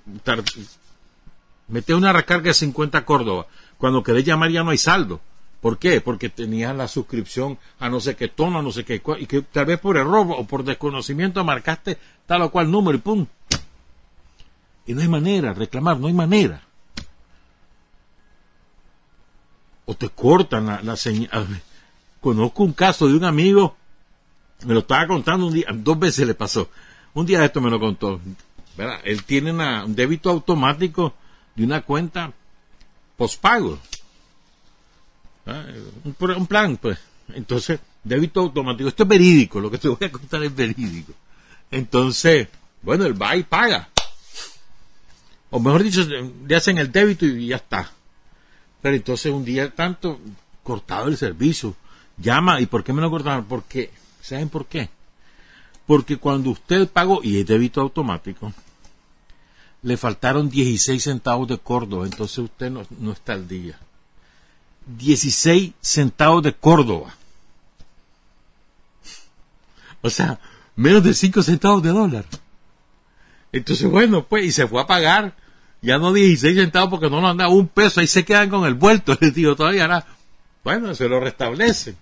Mete 1.68 1.94
una 1.94 2.12
recarga 2.12 2.48
de 2.48 2.54
50 2.54 3.04
Córdoba. 3.04 3.46
Cuando 3.78 4.02
querés 4.02 4.24
llamar 4.24 4.50
ya 4.50 4.64
no 4.64 4.70
hay 4.70 4.78
saldo. 4.78 5.20
¿Por 5.60 5.78
qué? 5.78 6.00
Porque 6.00 6.28
tenías 6.28 6.74
la 6.74 6.88
suscripción 6.88 7.58
a 7.78 7.88
no 7.90 8.00
sé 8.00 8.16
qué 8.16 8.28
tono, 8.28 8.60
a 8.60 8.62
no 8.62 8.72
sé 8.72 8.84
qué, 8.84 9.02
y 9.18 9.26
que 9.26 9.42
tal 9.42 9.66
vez 9.66 9.78
por 9.78 9.96
error 9.96 10.26
o 10.30 10.44
por 10.46 10.64
desconocimiento 10.64 11.44
marcaste 11.44 11.98
tal 12.26 12.42
o 12.42 12.50
cual 12.50 12.70
número 12.70 12.96
y 12.96 13.00
pum. 13.00 13.26
Y 14.86 14.94
no 14.94 15.02
hay 15.02 15.08
manera, 15.08 15.52
reclamar, 15.52 15.98
no 15.98 16.06
hay 16.06 16.14
manera. 16.14 16.62
O 19.84 19.94
te 19.94 20.08
cortan 20.08 20.66
la, 20.66 20.82
la 20.82 20.96
señal. 20.96 21.46
Conozco 22.20 22.62
un 22.62 22.72
caso 22.72 23.06
de 23.06 23.14
un 23.14 23.24
amigo, 23.24 23.76
me 24.64 24.74
lo 24.74 24.80
estaba 24.80 25.06
contando 25.06 25.46
un 25.46 25.54
día, 25.54 25.66
dos 25.72 25.98
veces 25.98 26.26
le 26.26 26.34
pasó. 26.34 26.68
Un 27.14 27.26
día 27.26 27.44
esto 27.44 27.60
me 27.60 27.70
lo 27.70 27.80
contó. 27.80 28.20
Él 29.04 29.24
tiene 29.24 29.52
un 29.52 29.94
débito 29.94 30.30
automático 30.30 31.14
de 31.54 31.64
una 31.64 31.82
cuenta 31.82 32.32
pospago. 33.16 33.78
¿Ah? 35.46 35.64
Un, 36.04 36.46
plan, 36.46 36.76
pues. 36.76 36.98
Entonces, 37.34 37.80
débito 38.02 38.40
automático. 38.40 38.88
Esto 38.88 39.02
es 39.02 39.08
verídico, 39.08 39.60
lo 39.60 39.70
que 39.70 39.78
te 39.78 39.88
voy 39.88 39.98
a 40.00 40.10
contar 40.10 40.42
es 40.44 40.54
verídico. 40.54 41.12
Entonces, 41.70 42.48
bueno, 42.82 43.04
él 43.04 43.20
va 43.20 43.36
y 43.36 43.42
paga. 43.42 43.88
O 45.50 45.58
mejor 45.58 45.82
dicho, 45.82 46.04
le 46.04 46.56
hacen 46.56 46.78
el 46.78 46.92
débito 46.92 47.26
y 47.26 47.48
ya 47.48 47.56
está. 47.56 47.90
Pero 48.80 48.96
entonces 48.96 49.32
un 49.32 49.44
día 49.44 49.70
tanto 49.74 50.20
cortado 50.62 51.08
el 51.08 51.16
servicio. 51.16 51.74
Llama, 52.16 52.60
¿y 52.60 52.66
por 52.66 52.84
qué 52.84 52.92
me 52.92 53.02
lo 53.02 53.10
cortaron? 53.10 53.44
Porque, 53.46 53.90
¿saben 54.20 54.48
por 54.48 54.66
qué? 54.66 54.88
Porque 55.90 56.18
cuando 56.18 56.50
usted 56.50 56.88
pagó, 56.88 57.18
y 57.20 57.40
es 57.40 57.46
débito 57.48 57.80
automático, 57.80 58.52
le 59.82 59.96
faltaron 59.96 60.48
16 60.48 61.02
centavos 61.02 61.48
de 61.48 61.58
Córdoba, 61.58 62.04
entonces 62.04 62.38
usted 62.38 62.70
no, 62.70 63.10
está 63.10 63.32
al 63.32 63.48
día. 63.48 63.76
16 64.86 65.72
centavos 65.80 66.44
de 66.44 66.52
Córdoba. 66.52 67.12
O 70.00 70.10
sea, 70.10 70.38
menos 70.76 71.02
de 71.02 71.12
5 71.12 71.42
centavos 71.42 71.82
de 71.82 71.90
dólar. 71.90 72.24
Entonces, 73.50 73.90
bueno, 73.90 74.24
pues, 74.24 74.44
y 74.44 74.52
se 74.52 74.68
fue 74.68 74.80
a 74.80 74.86
pagar. 74.86 75.34
Ya 75.82 75.98
no 75.98 76.12
16 76.12 76.54
centavos 76.54 76.90
porque 76.90 77.10
no 77.10 77.20
nos 77.20 77.32
han 77.32 77.38
dado 77.38 77.50
un 77.50 77.66
peso, 77.66 77.98
ahí 77.98 78.06
se 78.06 78.24
quedan 78.24 78.48
con 78.48 78.64
el 78.64 78.74
vuelto. 78.74 79.18
Les 79.20 79.34
digo, 79.34 79.56
todavía 79.56 79.88
nada. 79.88 80.06
Bueno, 80.62 80.94
se 80.94 81.08
lo 81.08 81.18
restablecen. 81.18 81.96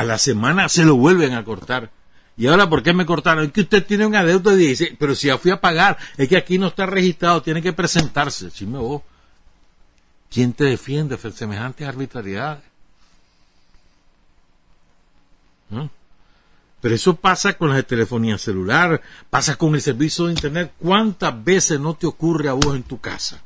A 0.00 0.04
la 0.04 0.16
semana 0.16 0.70
se 0.70 0.86
lo 0.86 0.96
vuelven 0.96 1.34
a 1.34 1.44
cortar. 1.44 1.90
Y 2.34 2.46
ahora, 2.46 2.70
¿por 2.70 2.82
qué 2.82 2.94
me 2.94 3.04
cortaron? 3.04 3.44
Es 3.44 3.52
que 3.52 3.60
usted 3.60 3.84
tiene 3.84 4.06
un 4.06 4.16
adeudo 4.16 4.52
de 4.52 4.56
16, 4.56 4.96
pero 4.98 5.14
si 5.14 5.26
ya 5.26 5.36
fui 5.36 5.50
a 5.50 5.60
pagar, 5.60 5.98
es 6.16 6.26
que 6.26 6.38
aquí 6.38 6.56
no 6.56 6.68
está 6.68 6.86
registrado, 6.86 7.42
tiene 7.42 7.60
que 7.60 7.74
presentarse. 7.74 8.50
Si 8.50 8.64
me 8.64 8.78
vos. 8.78 9.02
¿Quién 10.30 10.54
te 10.54 10.64
defiende 10.64 11.18
frente 11.18 11.40
semejantes 11.40 11.86
arbitrariedades? 11.86 12.64
Pero 16.80 16.94
eso 16.94 17.16
pasa 17.16 17.52
con 17.58 17.68
la 17.68 17.82
telefonía 17.82 18.38
celular, 18.38 19.02
pasa 19.28 19.56
con 19.56 19.74
el 19.74 19.82
servicio 19.82 20.24
de 20.24 20.32
Internet. 20.32 20.72
¿Cuántas 20.78 21.44
veces 21.44 21.78
no 21.78 21.92
te 21.92 22.06
ocurre 22.06 22.48
a 22.48 22.54
vos 22.54 22.74
en 22.74 22.84
tu 22.84 22.98
casa? 23.02 23.42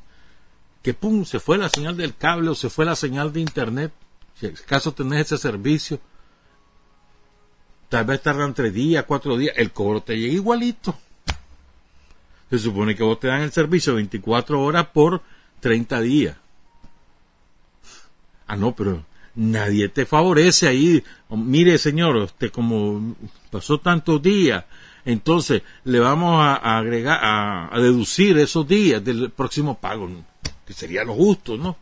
Que 0.84 0.94
pum, 0.94 1.24
se 1.24 1.40
fue 1.40 1.58
la 1.58 1.68
señal 1.68 1.96
del 1.96 2.14
cable 2.14 2.50
o 2.50 2.54
se 2.54 2.70
fue 2.70 2.84
la 2.84 2.94
señal 2.94 3.32
de 3.32 3.40
Internet. 3.40 3.92
Si 4.38 4.46
acaso 4.46 4.92
tenés 4.92 5.32
ese 5.32 5.38
servicio, 5.38 5.98
Tal 7.88 8.04
vez 8.04 8.22
tardan 8.22 8.54
tres 8.54 8.72
días, 8.72 9.04
cuatro 9.06 9.36
días, 9.36 9.54
el 9.56 9.72
cobro 9.72 10.00
te 10.00 10.16
llega 10.16 10.34
igualito. 10.34 10.96
Se 12.50 12.58
supone 12.58 12.94
que 12.94 13.02
vos 13.02 13.18
te 13.20 13.28
dan 13.28 13.42
el 13.42 13.52
servicio 13.52 13.94
24 13.94 14.60
horas 14.60 14.86
por 14.92 15.22
30 15.60 16.00
días. 16.00 16.36
Ah, 18.46 18.56
no, 18.56 18.74
pero 18.74 19.04
nadie 19.34 19.88
te 19.88 20.06
favorece 20.06 20.68
ahí. 20.68 21.02
Mire, 21.30 21.78
señor, 21.78 22.16
usted 22.16 22.52
como 22.52 23.16
pasó 23.50 23.78
tantos 23.78 24.22
días, 24.22 24.64
entonces 25.04 25.62
le 25.84 26.00
vamos 26.00 26.40
a, 26.40 26.78
agregar, 26.78 27.20
a, 27.22 27.78
deducir 27.80 28.38
esos 28.38 28.66
días 28.66 29.04
del 29.04 29.30
próximo 29.30 29.78
pago, 29.78 30.08
que 30.66 30.72
sería 30.72 31.04
lo 31.04 31.14
justo, 31.14 31.56
¿no? 31.56 31.76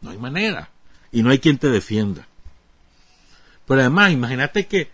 No 0.00 0.10
hay 0.10 0.18
manera. 0.18 0.70
Y 1.12 1.22
no 1.22 1.30
hay 1.30 1.38
quien 1.38 1.58
te 1.58 1.70
defienda. 1.70 2.26
Pero 3.66 3.80
además, 3.80 4.12
imagínate 4.12 4.66
que 4.66 4.90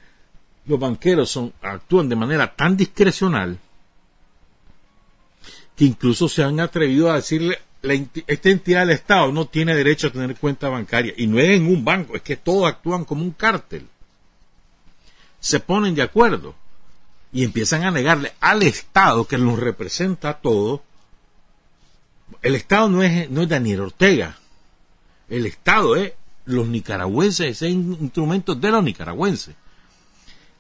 los 0.67 0.79
banqueros 0.79 1.31
son, 1.31 1.53
actúan 1.63 2.09
de 2.09 2.17
manera 2.17 2.55
tan 2.55 2.77
discrecional 2.77 3.59
que 5.77 5.85
incluso 5.85 6.29
se 6.29 6.43
han 6.43 6.61
atrevido 6.61 7.11
a 7.11 7.17
decirle 7.17 7.59
esta 7.83 8.51
entidad 8.51 8.81
del 8.81 8.91
Estado 8.91 9.33
no 9.33 9.47
tiene 9.47 9.75
derecho 9.75 10.09
a 10.09 10.13
tener 10.13 10.37
cuenta 10.37 10.69
bancaria. 10.69 11.15
Y 11.17 11.27
no 11.27 11.39
es 11.39 11.51
en 11.51 11.67
un 11.67 11.85
banco, 11.85 12.15
es 12.15 12.23
que 12.23 12.37
todos 12.37 12.69
actúan 12.69 13.05
como 13.05 13.23
un 13.23 13.31
cártel. 13.31 13.87
Se 15.41 15.61
ponen 15.61 15.95
de 15.95 16.03
acuerdo 16.03 16.55
y 17.33 17.45
empiezan 17.45 17.85
a 17.85 17.91
negarle 17.91 18.35
al 18.41 18.63
Estado 18.63 19.27
que 19.27 19.39
nos 19.39 19.59
representa 19.59 20.31
a 20.31 20.39
todos. 20.41 20.81
El 22.43 22.55
Estado 22.55 22.89
no 22.91 23.03
es, 23.03 23.31
no 23.31 23.43
es 23.43 23.49
Daniel 23.49 23.81
Ortega. 23.81 24.39
El 25.29 25.47
Estado 25.47 25.97
es 25.97 26.13
los 26.45 26.67
nicaragüenses, 26.67 27.63
ese 27.63 27.69
instrumento 27.69 28.55
de 28.55 28.71
los 28.71 28.83
nicaragüenses. 28.83 29.55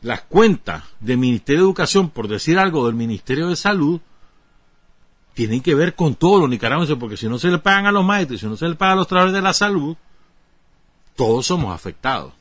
Las 0.02 0.22
cuentas 0.22 0.84
del 1.00 1.18
Ministerio 1.18 1.62
de 1.62 1.66
Educación, 1.66 2.10
por 2.10 2.28
decir 2.28 2.58
algo 2.58 2.86
del 2.86 2.94
Ministerio 2.94 3.48
de 3.48 3.56
Salud, 3.56 4.00
tienen 5.34 5.60
que 5.60 5.74
ver 5.74 5.94
con 5.94 6.14
todos 6.14 6.40
los 6.40 6.50
nicaragüenses, 6.50 6.96
porque 6.96 7.16
si 7.16 7.28
no 7.28 7.38
se 7.38 7.48
le 7.48 7.58
pagan 7.58 7.86
a 7.86 7.92
los 7.92 8.04
maestros, 8.04 8.40
si 8.40 8.46
no 8.46 8.56
se 8.56 8.68
le 8.68 8.74
pagan 8.74 8.94
a 8.94 8.96
los 8.96 9.08
trabajadores 9.08 9.34
de 9.34 9.42
la 9.42 9.54
salud, 9.54 9.96
todos 11.16 11.46
somos 11.46 11.74
afectados. 11.74 12.32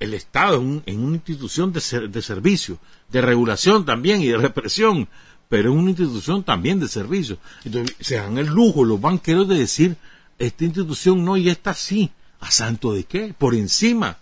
el 0.00 0.14
Estado 0.14 0.62
es, 0.86 0.96
una 0.96 1.16
institución 1.16 1.72
de, 1.72 2.08
de 2.08 2.22
servicio, 2.22 2.78
de 3.10 3.20
regulación 3.20 3.84
también 3.84 4.22
y 4.22 4.28
de 4.28 4.38
represión, 4.38 5.08
pero 5.48 5.72
es 5.72 5.78
una 5.78 5.90
institución 5.90 6.42
también 6.42 6.80
de 6.80 6.88
servicio. 6.88 7.38
Entonces, 7.64 7.96
se 8.00 8.16
dan 8.16 8.38
el 8.38 8.46
lujo 8.46 8.84
los 8.84 9.00
banqueros 9.00 9.48
de 9.48 9.58
decir, 9.58 9.96
esta 10.38 10.64
institución 10.64 11.24
no 11.24 11.36
y 11.36 11.48
esta 11.48 11.74
sí. 11.74 12.12
¿A 12.40 12.50
santo 12.50 12.92
de 12.92 13.04
qué? 13.04 13.34
Por 13.36 13.54
encima 13.54 14.18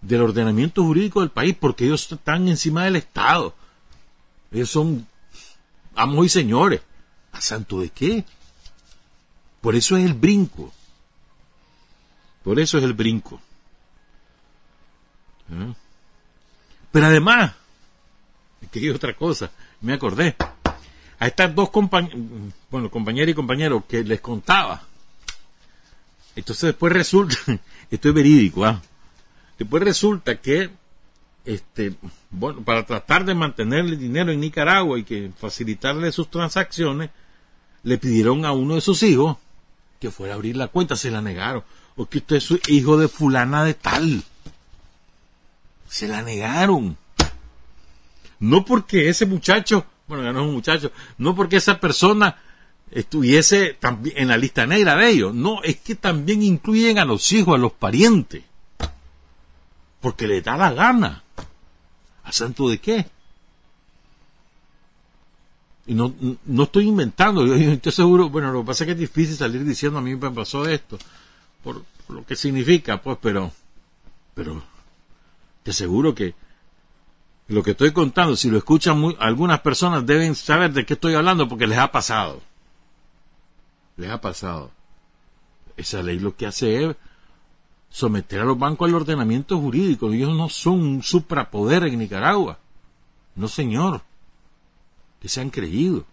del 0.00 0.22
ordenamiento 0.22 0.84
jurídico 0.84 1.20
del 1.20 1.30
país, 1.30 1.56
porque 1.58 1.86
ellos 1.86 2.10
están 2.10 2.46
encima 2.48 2.84
del 2.84 2.96
Estado. 2.96 3.54
Ellos 4.52 4.70
son 4.70 5.06
amos 5.96 6.26
y 6.26 6.28
señores. 6.28 6.80
¿A 7.32 7.40
santo 7.40 7.80
de 7.80 7.90
qué? 7.90 8.24
Por 9.60 9.74
eso 9.74 9.96
es 9.96 10.04
el 10.04 10.14
brinco. 10.14 10.72
Por 12.44 12.60
eso 12.60 12.78
es 12.78 12.84
el 12.84 12.92
brinco. 12.92 13.40
¿Eh? 15.50 15.74
Pero 16.92 17.06
además, 17.06 17.54
que 18.70 18.90
otra 18.90 19.16
cosa, 19.16 19.50
me 19.80 19.94
acordé. 19.94 20.36
A 21.24 21.28
estas 21.28 21.54
dos 21.54 21.70
compañeras, 21.70 22.18
bueno, 22.70 22.90
compañeras 22.90 23.30
y 23.30 23.34
compañeros 23.34 23.84
que 23.88 24.04
les 24.04 24.20
contaba. 24.20 24.82
Entonces 26.36 26.64
después 26.64 26.92
resulta, 26.92 27.34
esto 27.90 28.08
es 28.10 28.14
verídico, 28.14 28.62
¿ah? 28.66 28.82
Después 29.58 29.82
resulta 29.82 30.38
que 30.38 30.68
este, 31.46 31.94
bueno, 32.30 32.60
para 32.60 32.84
tratar 32.84 33.24
de 33.24 33.34
mantenerle 33.34 33.96
dinero 33.96 34.32
en 34.32 34.40
Nicaragua 34.40 34.98
y 34.98 35.04
que 35.04 35.30
facilitarle 35.34 36.12
sus 36.12 36.30
transacciones, 36.30 37.08
le 37.84 37.96
pidieron 37.96 38.44
a 38.44 38.52
uno 38.52 38.74
de 38.74 38.82
sus 38.82 39.02
hijos 39.02 39.38
que 40.00 40.10
fuera 40.10 40.34
a 40.34 40.36
abrir 40.36 40.58
la 40.58 40.68
cuenta, 40.68 40.94
se 40.94 41.10
la 41.10 41.22
negaron. 41.22 41.64
O 41.96 42.04
que 42.04 42.18
usted 42.18 42.36
es 42.36 42.50
hijo 42.68 42.98
de 42.98 43.08
fulana 43.08 43.64
de 43.64 43.72
tal. 43.72 44.22
Se 45.88 46.06
la 46.06 46.20
negaron. 46.20 46.98
No 48.40 48.66
porque 48.66 49.08
ese 49.08 49.24
muchacho, 49.24 49.86
bueno, 50.06 50.24
ya 50.24 50.32
no 50.32 50.40
es 50.40 50.46
un 50.46 50.54
muchacho, 50.54 50.92
no 51.18 51.34
porque 51.34 51.56
esa 51.56 51.80
persona 51.80 52.36
estuviese 52.90 53.74
también 53.74 54.18
en 54.18 54.28
la 54.28 54.36
lista 54.36 54.66
negra 54.66 54.96
de 54.96 55.10
ellos. 55.10 55.34
No, 55.34 55.62
es 55.62 55.76
que 55.76 55.94
también 55.94 56.42
incluyen 56.42 56.98
a 56.98 57.04
los 57.04 57.32
hijos, 57.32 57.54
a 57.54 57.58
los 57.58 57.72
parientes. 57.72 58.44
Porque 60.00 60.26
le 60.28 60.42
da 60.42 60.56
la 60.56 60.72
gana. 60.72 61.24
¿A 62.22 62.32
santo 62.32 62.68
de 62.68 62.78
qué? 62.78 63.06
Y 65.86 65.94
no, 65.94 66.14
no 66.46 66.62
estoy 66.62 66.88
inventando, 66.88 67.46
yo 67.46 67.54
estoy 67.54 67.92
seguro, 67.92 68.30
bueno, 68.30 68.50
lo 68.52 68.60
que 68.60 68.68
pasa 68.68 68.84
es 68.84 68.86
que 68.86 68.92
es 68.92 68.98
difícil 68.98 69.36
salir 69.36 69.64
diciendo 69.64 69.98
a 69.98 70.02
mí 70.02 70.16
me 70.16 70.30
pasó 70.30 70.66
esto, 70.66 70.98
por, 71.62 71.82
lo 72.08 72.24
que 72.24 72.36
significa, 72.36 73.02
pues, 73.02 73.18
pero, 73.20 73.52
pero, 74.32 74.62
te 75.62 75.72
aseguro 75.72 76.14
que 76.14 76.34
lo 77.46 77.62
que 77.62 77.72
estoy 77.72 77.92
contando, 77.92 78.36
si 78.36 78.50
lo 78.50 78.58
escuchan 78.58 79.02
algunas 79.18 79.60
personas 79.60 80.06
deben 80.06 80.34
saber 80.34 80.72
de 80.72 80.86
qué 80.86 80.94
estoy 80.94 81.14
hablando 81.14 81.48
porque 81.48 81.66
les 81.66 81.78
ha 81.78 81.92
pasado. 81.92 82.40
Les 83.96 84.10
ha 84.10 84.20
pasado. 84.20 84.70
Esa 85.76 86.02
ley 86.02 86.18
lo 86.18 86.36
que 86.36 86.46
hace 86.46 86.84
es 86.84 86.96
someter 87.90 88.40
a 88.40 88.44
los 88.44 88.58
bancos 88.58 88.88
al 88.88 88.94
ordenamiento 88.94 89.58
jurídico. 89.58 90.10
Ellos 90.12 90.34
no 90.34 90.48
son 90.48 90.80
un 90.80 91.02
suprapoder 91.02 91.84
en 91.84 91.98
Nicaragua. 91.98 92.58
No, 93.36 93.46
señor. 93.48 94.02
Que 95.20 95.28
se 95.28 95.40
han 95.40 95.50
creído. 95.50 96.04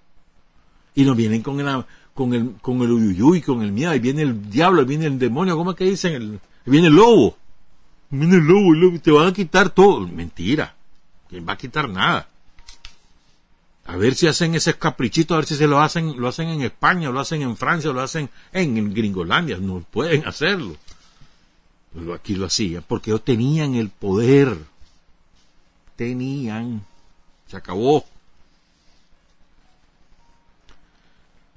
Y 0.96 1.06
nos 1.06 1.16
vienen 1.16 1.42
con 1.42 1.60
el, 1.60 1.86
con 2.14 2.34
el, 2.34 2.56
con 2.62 2.82
el 2.82 2.92
uyuyuy, 2.92 3.42
con 3.42 3.62
el 3.62 3.72
miedo. 3.72 3.92
Ahí 3.92 4.00
viene 4.00 4.24
el 4.24 4.50
diablo, 4.50 4.82
ahí 4.82 4.88
viene 4.88 5.06
el 5.06 5.18
demonio. 5.18 5.56
¿Cómo 5.56 5.72
es 5.72 5.78
que 5.78 5.86
dicen? 5.86 6.14
El, 6.14 6.40
viene 6.66 6.88
el 6.88 6.96
lobo. 6.96 7.38
Viene 8.10 8.36
el 8.36 8.44
lobo, 8.44 8.74
el 8.74 8.80
lobo, 8.82 9.00
te 9.00 9.12
van 9.12 9.28
a 9.28 9.34
quitar 9.34 9.70
todo. 9.70 10.06
Mentira. 10.08 10.76
¿Quién 11.32 11.48
va 11.50 11.54
a 11.54 11.58
quitar 11.58 11.90
nada? 11.90 12.30
A 13.86 13.98
ver 13.98 14.14
si 14.14 14.28
hacen 14.28 14.54
ese 14.54 14.78
caprichito, 14.78 15.34
a 15.34 15.38
ver 15.38 15.48
si 15.48 15.56
se 15.56 15.66
lo 15.66 15.82
hacen, 15.82 16.22
lo 16.22 16.28
hacen 16.28 16.50
en 16.50 16.62
España, 16.62 17.10
lo 17.10 17.20
hacen 17.20 17.42
en 17.42 17.58
Francia, 17.58 17.92
lo 17.92 18.02
hacen 18.02 18.30
en 18.54 18.94
Gringolandia. 18.94 19.58
No 19.58 19.80
pueden 19.90 20.28
hacerlo 20.28 20.78
aquí 22.14 22.36
lo 22.36 22.46
hacían, 22.46 22.84
porque 22.88 23.12
ellos 23.12 23.24
tenían 23.24 23.76
el 23.76 23.90
poder. 23.90 24.58
Tenían. 25.96 26.86
Se 27.48 27.58
acabó. 27.58 28.06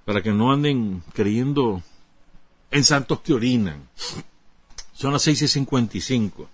Para 0.05 0.23
que 0.23 0.33
no 0.33 0.53
anden 0.53 1.03
creyendo 1.13 1.83
en 2.71 2.85
santos 2.85 3.21
que 3.21 3.33
orinan. 3.33 3.89
Son 4.93 5.13
las 5.13 5.23
seis 5.23 5.41
y 5.43 5.49
cincuenta 5.49 5.97
y 5.97 6.01
cinco. 6.01 6.49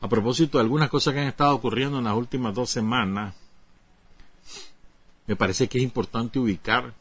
A 0.00 0.08
propósito 0.08 0.58
de 0.58 0.62
algunas 0.62 0.88
cosas 0.90 1.14
que 1.14 1.20
han 1.20 1.26
estado 1.26 1.54
ocurriendo 1.54 1.98
en 1.98 2.04
las 2.04 2.14
últimas 2.14 2.54
dos 2.54 2.70
semanas. 2.70 3.34
Me 5.26 5.36
parece 5.36 5.68
que 5.68 5.78
es 5.78 5.84
importante 5.84 6.38
ubicar 6.38 6.92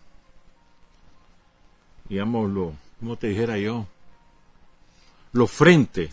digamos, 2.09 2.49
lo, 2.49 2.73
como 2.99 3.17
te 3.17 3.27
dijera 3.27 3.57
yo, 3.57 3.85
los 5.33 5.51
frentes, 5.51 6.11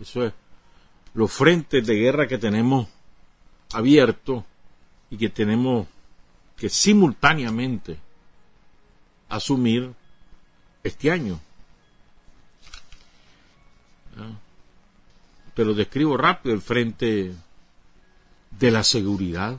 eso 0.00 0.24
es, 0.24 0.32
los 1.14 1.32
frentes 1.32 1.86
de 1.86 1.94
guerra 1.94 2.28
que 2.28 2.38
tenemos 2.38 2.88
abiertos 3.72 4.44
y 5.10 5.16
que 5.16 5.28
tenemos 5.28 5.86
que 6.56 6.68
simultáneamente 6.68 7.98
asumir 9.28 9.92
este 10.84 11.10
año. 11.10 11.40
Pero 15.54 15.74
describo 15.74 16.16
rápido 16.16 16.54
el 16.54 16.60
frente 16.60 17.34
de 18.50 18.70
la 18.70 18.84
seguridad, 18.84 19.58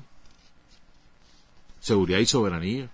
seguridad 1.79 2.19
y 2.19 2.25
soberanía. 2.25 2.89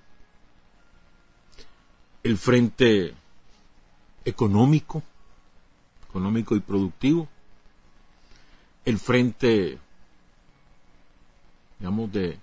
El 2.24 2.38
frente 2.38 3.14
económico, 4.26 5.04
económico 6.10 6.56
y 6.56 6.60
productivo, 6.60 7.28
el 8.84 9.00
frente, 9.00 9.78
digamos, 11.80 12.12
de, 12.12 12.40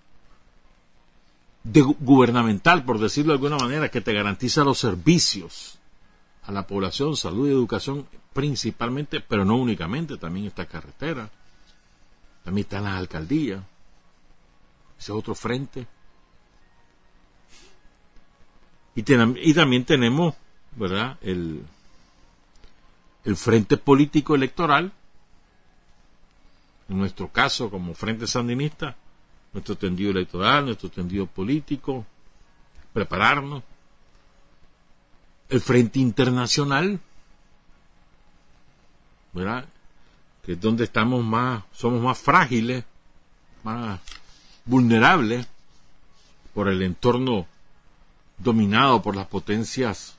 de 1.63 1.81
gubernamental, 1.83 2.85
por 2.85 2.99
decirlo 2.99 3.33
de 3.33 3.45
alguna 3.45 3.59
manera, 3.63 3.91
que 3.91 4.01
te 4.01 4.15
garantiza 4.15 4.65
los 4.65 4.79
servicios 4.79 5.79
a 6.47 6.53
la 6.53 6.67
población, 6.67 7.17
salud 7.17 7.49
y 7.49 7.53
educación 7.53 8.07
principalmente, 8.33 9.21
pero 9.21 9.45
no 9.45 9.57
únicamente, 9.57 10.17
también 10.17 10.47
está 10.47 10.67
carretera, 10.67 11.31
también 12.43 12.65
están 12.65 12.85
las 12.85 12.99
alcaldías, 12.99 13.63
ese 14.99 15.13
otro 15.13 15.35
frente, 15.35 15.87
y, 18.97 19.03
también 19.55 19.85
tenemos, 19.85 20.35
¿verdad?, 20.77 21.19
el, 21.21 21.65
el 23.25 23.37
frente 23.37 23.77
político 23.77 24.35
electoral, 24.37 24.93
en 26.89 26.99
nuestro 26.99 27.29
caso 27.29 27.71
como 27.71 27.95
frente 27.95 28.27
sandinista, 28.27 28.97
nuestro 29.53 29.77
tendido 29.77 30.11
electoral, 30.11 30.67
nuestro 30.67 30.91
tendido 30.91 31.27
político, 31.27 32.05
prepararnos. 32.93 33.63
El 35.49 35.61
Frente 35.61 35.99
Internacional, 35.99 37.01
¿verdad? 39.33 39.67
Que 40.45 40.53
es 40.53 40.61
donde 40.61 40.85
estamos 40.85 41.25
más, 41.25 41.65
somos 41.73 42.03
más 42.03 42.19
frágiles, 42.19 42.85
más 43.63 44.01
vulnerables 44.65 45.47
por 46.53 46.69
el 46.69 46.83
entorno 46.83 47.47
dominado 48.39 49.03
por 49.03 49.17
las 49.17 49.27
potencias 49.27 50.17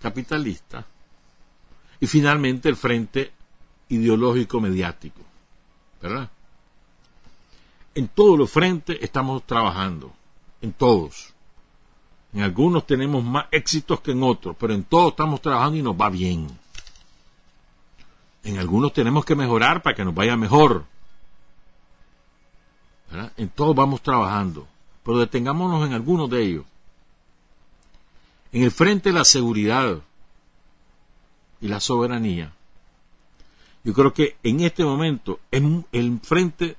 capitalistas. 0.00 0.84
Y 2.00 2.06
finalmente 2.06 2.68
el 2.68 2.76
Frente 2.76 3.32
Ideológico 3.88 4.60
Mediático, 4.60 5.20
¿verdad? 6.00 6.30
En 7.94 8.08
todos 8.08 8.38
los 8.38 8.50
frentes 8.50 8.98
estamos 9.00 9.44
trabajando, 9.44 10.12
en 10.60 10.72
todos. 10.72 11.34
En 12.32 12.42
algunos 12.42 12.86
tenemos 12.86 13.24
más 13.24 13.46
éxitos 13.50 14.00
que 14.00 14.12
en 14.12 14.22
otros, 14.22 14.54
pero 14.58 14.74
en 14.74 14.84
todos 14.84 15.12
estamos 15.12 15.40
trabajando 15.40 15.78
y 15.78 15.82
nos 15.82 15.94
va 15.94 16.10
bien. 16.10 16.46
En 18.44 18.58
algunos 18.58 18.92
tenemos 18.92 19.24
que 19.24 19.34
mejorar 19.34 19.82
para 19.82 19.96
que 19.96 20.04
nos 20.04 20.14
vaya 20.14 20.36
mejor. 20.36 20.84
En 23.36 23.48
todos 23.48 23.74
vamos 23.74 24.02
trabajando, 24.02 24.66
pero 25.02 25.18
detengámonos 25.18 25.86
en 25.86 25.94
algunos 25.94 26.28
de 26.28 26.42
ellos. 26.42 26.64
En 28.52 28.62
el 28.62 28.70
frente 28.70 29.10
de 29.10 29.14
la 29.14 29.24
seguridad 29.24 29.98
y 31.60 31.68
la 31.68 31.80
soberanía, 31.80 32.52
yo 33.84 33.94
creo 33.94 34.12
que 34.12 34.36
en 34.42 34.60
este 34.60 34.84
momento 34.84 35.40
es 35.50 35.62
el 35.92 36.20
frente 36.20 36.76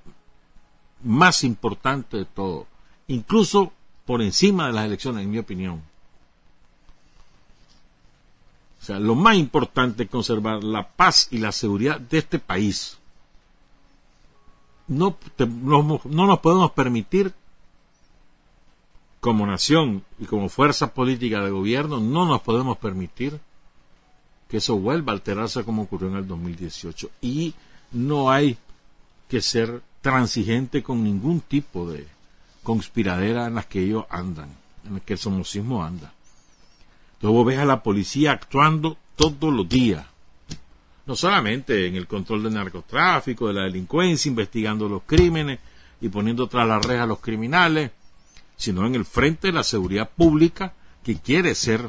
más 1.03 1.43
importante 1.43 2.17
de 2.17 2.25
todo, 2.25 2.67
incluso 3.07 3.73
por 4.09 4.23
encima 4.23 4.65
de 4.65 4.73
las 4.73 4.85
elecciones, 4.85 5.23
en 5.23 5.29
mi 5.29 5.37
opinión. 5.37 5.83
O 8.81 8.83
sea, 8.83 8.97
lo 8.97 9.13
más 9.13 9.35
importante 9.35 10.01
es 10.01 10.09
conservar 10.09 10.63
la 10.63 10.87
paz 10.87 11.27
y 11.29 11.37
la 11.37 11.51
seguridad 11.51 11.99
de 11.99 12.17
este 12.17 12.39
país. 12.39 12.97
No, 14.87 15.15
no, 15.37 16.01
no 16.03 16.25
nos 16.25 16.39
podemos 16.39 16.71
permitir, 16.71 17.35
como 19.19 19.45
nación 19.45 20.03
y 20.17 20.25
como 20.25 20.49
fuerza 20.49 20.91
política 20.91 21.43
de 21.43 21.51
gobierno, 21.51 21.99
no 21.99 22.25
nos 22.25 22.41
podemos 22.41 22.79
permitir 22.79 23.39
que 24.47 24.57
eso 24.57 24.75
vuelva 24.75 25.11
a 25.11 25.17
alterarse 25.17 25.63
como 25.63 25.83
ocurrió 25.83 26.09
en 26.09 26.15
el 26.15 26.27
2018. 26.27 27.11
Y 27.21 27.53
no 27.91 28.31
hay 28.31 28.57
que 29.27 29.39
ser 29.39 29.83
transigente 30.01 30.81
con 30.81 31.03
ningún 31.03 31.41
tipo 31.41 31.87
de 31.87 32.07
conspiradera 32.63 33.47
en 33.47 33.55
las 33.55 33.65
que 33.65 33.83
ellos 33.83 34.05
andan, 34.09 34.49
en 34.85 34.93
las 34.95 35.03
que 35.03 35.13
el 35.13 35.19
somocismo 35.19 35.83
anda. 35.83 36.13
Entonces 37.13 37.35
vos 37.35 37.45
ves 37.45 37.59
a 37.59 37.65
la 37.65 37.83
policía 37.83 38.31
actuando 38.31 38.97
todos 39.15 39.53
los 39.53 39.67
días, 39.67 40.05
no 41.05 41.15
solamente 41.15 41.87
en 41.87 41.95
el 41.95 42.07
control 42.07 42.43
del 42.43 42.53
narcotráfico, 42.53 43.47
de 43.47 43.53
la 43.53 43.63
delincuencia, 43.63 44.29
investigando 44.29 44.87
los 44.87 45.03
crímenes 45.05 45.59
y 45.99 46.09
poniendo 46.09 46.47
tras 46.47 46.67
la 46.67 46.79
reja 46.79 47.03
a 47.03 47.07
los 47.07 47.19
criminales, 47.19 47.91
sino 48.55 48.85
en 48.85 48.95
el 48.95 49.05
frente 49.05 49.47
de 49.47 49.53
la 49.53 49.63
seguridad 49.63 50.09
pública 50.09 50.73
que 51.03 51.17
quiere 51.17 51.55
ser 51.55 51.81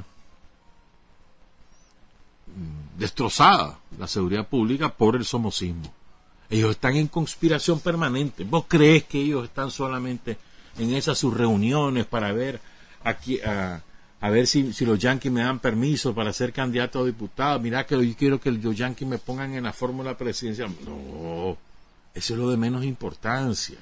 mm, 2.46 2.98
destrozada 2.98 3.78
la 3.98 4.06
seguridad 4.08 4.48
pública 4.48 4.88
por 4.88 5.16
el 5.16 5.24
somocismo. 5.24 5.92
Ellos 6.48 6.70
están 6.70 6.96
en 6.96 7.06
conspiración 7.06 7.78
permanente. 7.80 8.42
¿Vos 8.44 8.64
crees 8.66 9.04
que 9.04 9.20
ellos 9.20 9.44
están 9.44 9.70
solamente 9.70 10.38
en 10.78 10.94
esas 10.94 11.18
sus 11.18 11.36
reuniones 11.36 12.06
para 12.06 12.32
ver 12.32 12.60
aquí 13.04 13.40
a, 13.40 13.82
ver 14.22 14.46
si, 14.46 14.72
los 14.84 14.98
yanquis 14.98 15.32
me 15.32 15.42
dan 15.42 15.58
permiso 15.58 16.14
para 16.14 16.32
ser 16.32 16.52
candidato 16.52 17.00
a 17.00 17.06
diputado? 17.06 17.58
Mira 17.60 17.86
que 17.86 18.06
yo 18.06 18.16
quiero 18.16 18.40
que 18.40 18.50
los 18.50 18.76
yanquis 18.76 19.08
me 19.08 19.18
pongan 19.18 19.54
en 19.54 19.64
la 19.64 19.72
fórmula 19.72 20.16
presidencial. 20.16 20.74
No, 20.84 21.56
eso 22.14 22.34
es 22.34 22.38
lo 22.38 22.50
de 22.50 22.56
menos 22.56 22.84
importancia. 22.84 23.78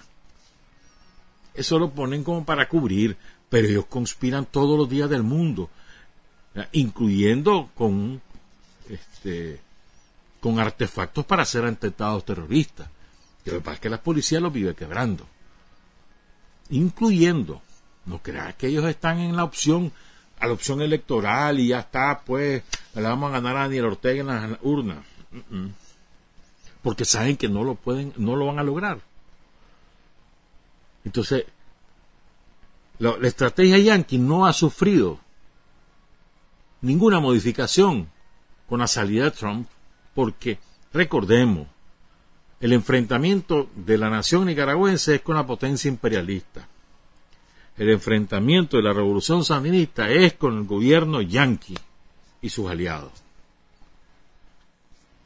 Eso 1.54 1.78
lo 1.78 1.90
ponen 1.90 2.22
como 2.22 2.44
para 2.44 2.68
cubrir, 2.68 3.16
pero 3.48 3.66
ellos 3.66 3.86
conspiran 3.86 4.46
todos 4.46 4.78
los 4.78 4.88
días 4.88 5.10
del 5.10 5.24
mundo, 5.24 5.70
incluyendo 6.72 7.70
con 7.74 8.20
este 8.88 9.60
con 10.40 10.60
artefactos 10.60 11.24
para 11.24 11.44
ser 11.44 11.64
atentados 11.64 12.24
terroristas. 12.24 12.88
Lo 13.44 13.54
que 13.54 13.60
pasa 13.60 13.74
es 13.74 13.80
que 13.80 13.90
la 13.90 14.02
policía 14.02 14.40
los 14.40 14.52
vive 14.52 14.74
quebrando. 14.74 15.26
Incluyendo, 16.70 17.62
no 18.06 18.18
creas 18.22 18.54
que 18.54 18.68
ellos 18.68 18.84
están 18.84 19.18
en 19.20 19.36
la 19.36 19.44
opción, 19.44 19.92
a 20.38 20.46
la 20.46 20.52
opción 20.52 20.82
electoral 20.82 21.58
y 21.60 21.68
ya 21.68 21.80
está, 21.80 22.20
pues, 22.24 22.62
le 22.94 23.02
vamos 23.02 23.30
a 23.30 23.34
ganar 23.34 23.56
a 23.56 23.60
Daniel 23.60 23.86
Ortega 23.86 24.20
en 24.20 24.26
las 24.26 24.58
urnas. 24.62 24.98
Porque 26.82 27.04
saben 27.04 27.36
que 27.36 27.48
no 27.48 27.64
lo 27.64 27.74
pueden, 27.74 28.12
no 28.16 28.36
lo 28.36 28.46
van 28.46 28.58
a 28.58 28.64
lograr. 28.64 29.00
Entonces, 31.04 31.44
la 32.98 33.16
estrategia 33.22 33.78
yankee 33.78 34.18
no 34.18 34.46
ha 34.46 34.52
sufrido 34.52 35.20
ninguna 36.80 37.20
modificación 37.20 38.08
con 38.68 38.80
la 38.80 38.86
salida 38.86 39.24
de 39.24 39.30
Trump 39.30 39.68
porque, 40.14 40.58
recordemos, 40.92 41.66
el 42.60 42.72
enfrentamiento 42.72 43.70
de 43.74 43.98
la 43.98 44.10
nación 44.10 44.46
nicaragüense 44.46 45.16
es 45.16 45.20
con 45.20 45.36
la 45.36 45.46
potencia 45.46 45.88
imperialista. 45.88 46.66
El 47.76 47.90
enfrentamiento 47.90 48.76
de 48.76 48.82
la 48.82 48.92
revolución 48.92 49.44
sandinista 49.44 50.10
es 50.10 50.34
con 50.34 50.58
el 50.58 50.64
gobierno 50.64 51.22
yanqui 51.22 51.76
y 52.42 52.48
sus 52.48 52.68
aliados. 52.68 53.12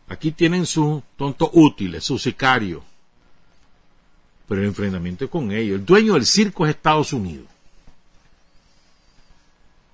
Aquí 0.08 0.32
tienen 0.32 0.66
sus 0.66 1.02
tontos 1.16 1.48
útiles, 1.54 2.04
sus 2.04 2.22
sicarios. 2.22 2.82
Pero 4.46 4.60
el 4.60 4.68
enfrentamiento 4.68 5.24
es 5.24 5.30
con 5.30 5.50
ellos. 5.50 5.78
El 5.78 5.86
dueño 5.86 6.12
del 6.14 6.26
circo 6.26 6.66
es 6.66 6.76
Estados 6.76 7.14
Unidos. 7.14 7.46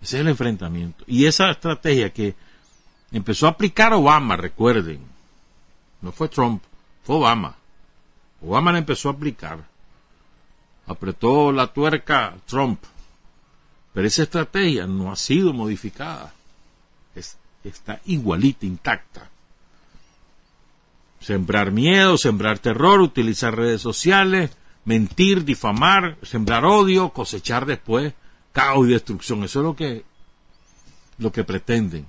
Ese 0.03 0.17
es 0.17 0.21
el 0.23 0.29
enfrentamiento. 0.29 1.05
Y 1.07 1.27
esa 1.27 1.51
estrategia 1.53 2.13
que 2.13 2.35
empezó 3.13 3.47
a 3.47 3.51
aplicar 3.51 3.93
Obama, 3.93 4.37
recuerden. 4.37 5.01
No 6.01 6.11
fue 6.11 6.29
Trump, 6.29 6.65
Obama. 7.15 7.57
Obama 8.43 8.73
la 8.73 8.79
empezó 8.79 9.09
a 9.09 9.13
aplicar. 9.13 9.65
Apretó 10.87 11.53
la 11.53 11.67
tuerca 11.67 12.35
Trump. 12.47 12.83
Pero 13.93 14.07
esa 14.07 14.23
estrategia 14.23 14.87
no 14.87 15.11
ha 15.11 15.17
sido 15.17 15.53
modificada. 15.53 16.33
está 17.65 18.01
igualita, 18.07 18.65
intacta. 18.65 19.29
Sembrar 21.21 21.73
miedo, 21.73 22.17
sembrar 22.17 22.61
terror, 22.61 23.01
utilizar 23.01 23.57
redes 23.57 23.83
sociales, 23.83 24.57
mentir, 24.85 25.45
difamar, 25.45 26.17
sembrar 26.23 26.65
odio, 26.65 27.11
cosechar 27.11 27.67
después 27.67 28.15
caos 28.53 28.87
y 28.87 28.93
destrucción. 28.93 29.43
Eso 29.45 29.61
es 29.61 29.65
lo 29.65 29.77
que, 29.77 30.05
lo 31.19 31.33
que 31.33 31.45
pretenden 31.45 32.07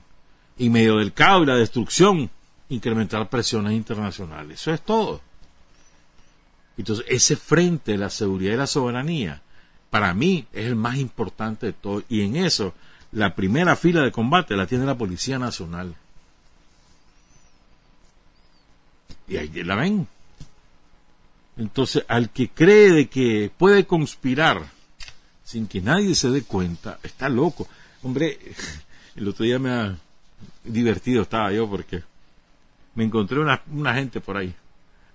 y 0.57 0.69
medio 0.69 0.97
del 0.97 1.13
caos 1.13 1.43
y 1.43 1.45
la 1.47 1.55
destrucción, 1.55 2.29
incrementar 2.69 3.29
presiones 3.29 3.73
internacionales. 3.73 4.61
Eso 4.61 4.73
es 4.73 4.81
todo. 4.81 5.21
Entonces, 6.77 7.05
ese 7.09 7.35
frente 7.35 7.93
de 7.93 7.97
la 7.97 8.09
seguridad 8.09 8.53
y 8.53 8.57
la 8.57 8.67
soberanía, 8.67 9.41
para 9.89 10.13
mí, 10.13 10.47
es 10.53 10.65
el 10.65 10.75
más 10.75 10.97
importante 10.97 11.65
de 11.67 11.73
todo. 11.73 12.03
Y 12.07 12.21
en 12.21 12.37
eso, 12.37 12.73
la 13.11 13.35
primera 13.35 13.75
fila 13.75 14.01
de 14.01 14.11
combate 14.11 14.55
la 14.55 14.67
tiene 14.67 14.85
la 14.85 14.97
Policía 14.97 15.39
Nacional. 15.39 15.95
Y 19.27 19.37
ahí 19.37 19.49
la 19.49 19.75
ven. 19.75 20.07
Entonces, 21.57 22.05
al 22.07 22.29
que 22.29 22.49
cree 22.49 22.91
de 22.91 23.09
que 23.09 23.51
puede 23.57 23.85
conspirar 23.85 24.65
sin 25.43 25.67
que 25.67 25.81
nadie 25.81 26.15
se 26.15 26.29
dé 26.29 26.43
cuenta, 26.43 26.99
está 27.03 27.27
loco. 27.27 27.67
Hombre, 28.03 28.39
el 29.15 29.27
otro 29.27 29.43
día 29.43 29.59
me, 29.59 29.97
divertido 30.63 31.23
estaba 31.23 31.51
yo 31.51 31.69
porque 31.69 32.03
me 32.95 33.03
encontré 33.03 33.39
una, 33.39 33.61
una 33.71 33.93
gente 33.93 34.21
por 34.21 34.37
ahí. 34.37 34.53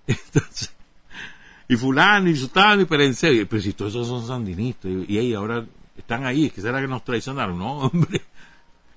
y 1.69 1.77
fulano, 1.77 2.29
y 2.29 2.37
sultano, 2.37 2.83
y 2.83 2.85
perense, 2.85 3.47
pero 3.47 3.63
si 3.63 3.73
todos 3.73 3.93
esos 3.93 4.09
son 4.09 4.27
sandinistas, 4.27 4.91
y, 5.09 5.19
ahí 5.19 5.35
ahora 5.35 5.65
están 5.97 6.27
ahí, 6.27 6.51
que 6.51 6.61
será 6.61 6.81
que 6.81 6.89
nos 6.89 7.05
traicionaron? 7.05 7.59
No, 7.59 7.79
hombre, 7.93 8.21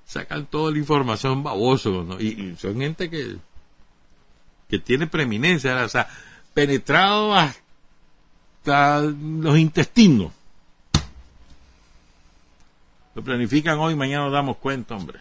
sacan 0.06 0.46
toda 0.48 0.72
la 0.72 0.78
información 0.78 1.44
baboso, 1.44 2.20
y, 2.20 2.56
son 2.58 2.80
gente 2.80 3.10
que, 3.10 3.38
que 4.70 4.80
tiene 4.80 5.08
preeminencia, 5.08 5.84
o 5.84 5.90
sea, 5.90 6.08
penetrado 6.54 7.36
hasta 7.36 9.02
los 9.02 9.58
intestinos. 9.58 10.32
Lo 13.16 13.24
planifican 13.24 13.80
hoy, 13.80 13.96
mañana 13.96 14.26
nos 14.26 14.34
damos 14.34 14.58
cuenta, 14.58 14.96
hombre. 14.96 15.20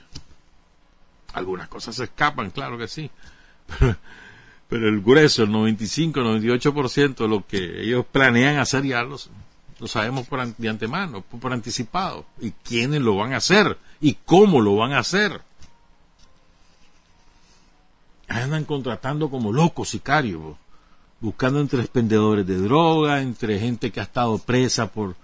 Algunas 1.33 1.69
cosas 1.69 1.95
se 1.95 2.05
escapan, 2.05 2.51
claro 2.51 2.77
que 2.77 2.89
sí. 2.89 3.11
Pero, 4.69 4.89
el 4.89 5.01
grueso, 5.01 5.45
el 5.45 5.53
95, 5.53 6.21
98% 6.21 7.17
de 7.17 7.29
lo 7.29 7.47
que 7.47 7.83
ellos 7.83 8.05
planean 8.11 8.59
hacer 8.59 8.85
ya 8.85 9.03
lo 9.03 9.87
sabemos 9.87 10.27
por, 10.27 10.45
de 10.57 10.69
antemano, 10.69 11.23
por, 11.23 11.53
anticipado. 11.53 12.25
¿Y 12.41 12.51
quiénes 12.51 13.01
lo 13.01 13.17
van 13.17 13.35
a 13.35 13.39
hacer? 13.39 13.79
¿Y 14.01 14.15
cómo 14.25 14.61
lo 14.61 14.77
van 14.77 14.93
a 14.93 15.01
hacer? 15.01 15.41
Andan 18.29 18.65
contratando 18.65 19.31
como 19.31 19.53
locos 19.53 19.91
sicarios, 19.91 20.57
buscando 21.21 21.61
entre 21.61 21.81
expendedores 21.81 22.47
de 22.47 22.59
droga, 22.59 23.21
entre 23.21 23.61
gente 23.61 23.93
que 23.93 24.01
ha 24.01 24.05
estado 24.05 24.39
presa 24.39 24.91
por, 24.91 25.15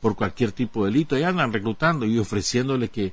por 0.00 0.14
cualquier 0.14 0.52
tipo 0.52 0.84
de 0.84 0.92
delito, 0.92 1.18
y 1.18 1.24
andan 1.24 1.52
reclutando 1.52 2.06
y 2.06 2.18
ofreciéndole 2.18 2.88
que, 2.88 3.12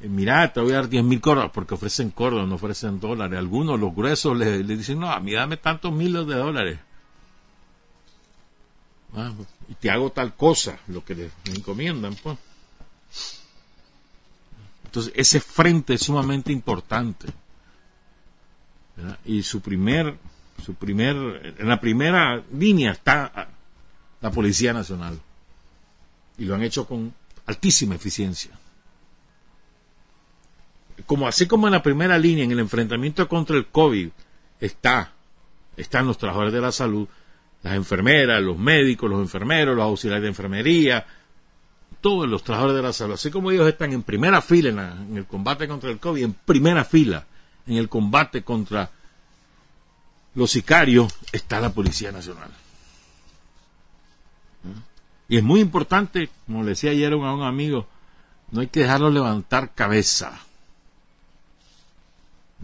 mira, 0.00 0.52
te 0.52 0.60
voy 0.60 0.72
a 0.72 0.76
dar 0.76 0.88
10 0.88 1.04
mil 1.04 1.20
córdobas, 1.20 1.50
porque 1.52 1.74
ofrecen 1.74 2.10
córdobas, 2.10 2.48
no 2.48 2.56
ofrecen 2.56 3.00
dólares. 3.00 3.38
Algunos, 3.38 3.80
los 3.80 3.94
gruesos, 3.94 4.36
le, 4.36 4.62
dicen, 4.62 5.00
no, 5.00 5.10
a 5.10 5.20
mí 5.20 5.32
dame 5.32 5.56
tantos 5.56 5.92
miles 5.92 6.26
de 6.26 6.34
dólares. 6.34 6.78
Ah, 9.14 9.32
y 9.68 9.74
te 9.74 9.90
hago 9.90 10.10
tal 10.10 10.34
cosa, 10.34 10.78
lo 10.88 11.04
que 11.04 11.14
le, 11.14 11.30
encomiendan, 11.46 12.14
pues. 12.16 12.38
Entonces, 14.84 15.12
ese 15.16 15.40
frente 15.40 15.94
es 15.94 16.02
sumamente 16.02 16.52
importante. 16.52 17.28
Y 19.24 19.42
su 19.42 19.60
primer, 19.60 20.16
su 20.64 20.74
primer, 20.74 21.54
en 21.58 21.68
la 21.68 21.80
primera 21.80 22.42
línea 22.52 22.92
está 22.92 23.48
la 24.20 24.30
Policía 24.30 24.72
Nacional. 24.72 25.20
Y 26.38 26.44
lo 26.44 26.54
han 26.54 26.62
hecho 26.62 26.86
con 26.86 27.12
altísima 27.46 27.94
eficiencia. 27.94 28.58
Como 31.04 31.28
así 31.28 31.46
como 31.46 31.66
en 31.68 31.72
la 31.72 31.82
primera 31.82 32.18
línea, 32.18 32.44
en 32.44 32.52
el 32.52 32.60
enfrentamiento 32.60 33.28
contra 33.28 33.56
el 33.56 33.66
COVID, 33.66 34.08
está, 34.60 35.12
están 35.76 36.06
los 36.06 36.16
trabajadores 36.16 36.54
de 36.54 36.60
la 36.60 36.72
salud, 36.72 37.06
las 37.62 37.74
enfermeras, 37.74 38.40
los 38.42 38.56
médicos, 38.56 39.10
los 39.10 39.20
enfermeros, 39.20 39.76
los 39.76 39.84
auxiliares 39.84 40.22
de 40.22 40.28
enfermería, 40.28 41.06
todos 42.00 42.28
los 42.28 42.42
trabajadores 42.42 42.76
de 42.76 42.82
la 42.82 42.92
salud, 42.92 43.14
así 43.14 43.30
como 43.30 43.50
ellos 43.50 43.68
están 43.68 43.92
en 43.92 44.02
primera 44.02 44.40
fila 44.40 44.68
en, 45.08 45.16
el 45.16 45.26
combate 45.26 45.66
contra 45.66 45.90
el 45.90 45.98
COVID, 45.98 46.22
en 46.22 46.32
primera 46.32 46.84
fila 46.84 47.26
en 47.66 47.76
el 47.76 47.88
combate 47.88 48.42
contra 48.42 48.90
los 50.34 50.50
sicarios, 50.50 51.12
está 51.32 51.60
la 51.60 51.70
Policía 51.70 52.12
Nacional. 52.12 52.50
Y 55.28 55.38
es 55.38 55.42
muy 55.42 55.60
importante, 55.60 56.30
como 56.46 56.62
le 56.62 56.70
decía 56.70 56.92
ayer 56.92 57.12
a 57.12 57.16
un 57.16 57.42
amigo, 57.42 57.86
no 58.52 58.60
hay 58.60 58.68
que 58.68 58.80
dejarlo 58.80 59.10
levantar 59.10 59.74
cabeza. 59.74 60.38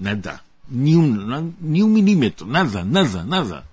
Nada. 0.02 0.42
Ni 0.68 0.94
un, 0.96 1.56
ni 1.60 1.80
un 1.80 1.92
milímetro. 1.92 2.46
Nada, 2.46 2.82
nada, 2.84 3.24
nada. 3.24 3.64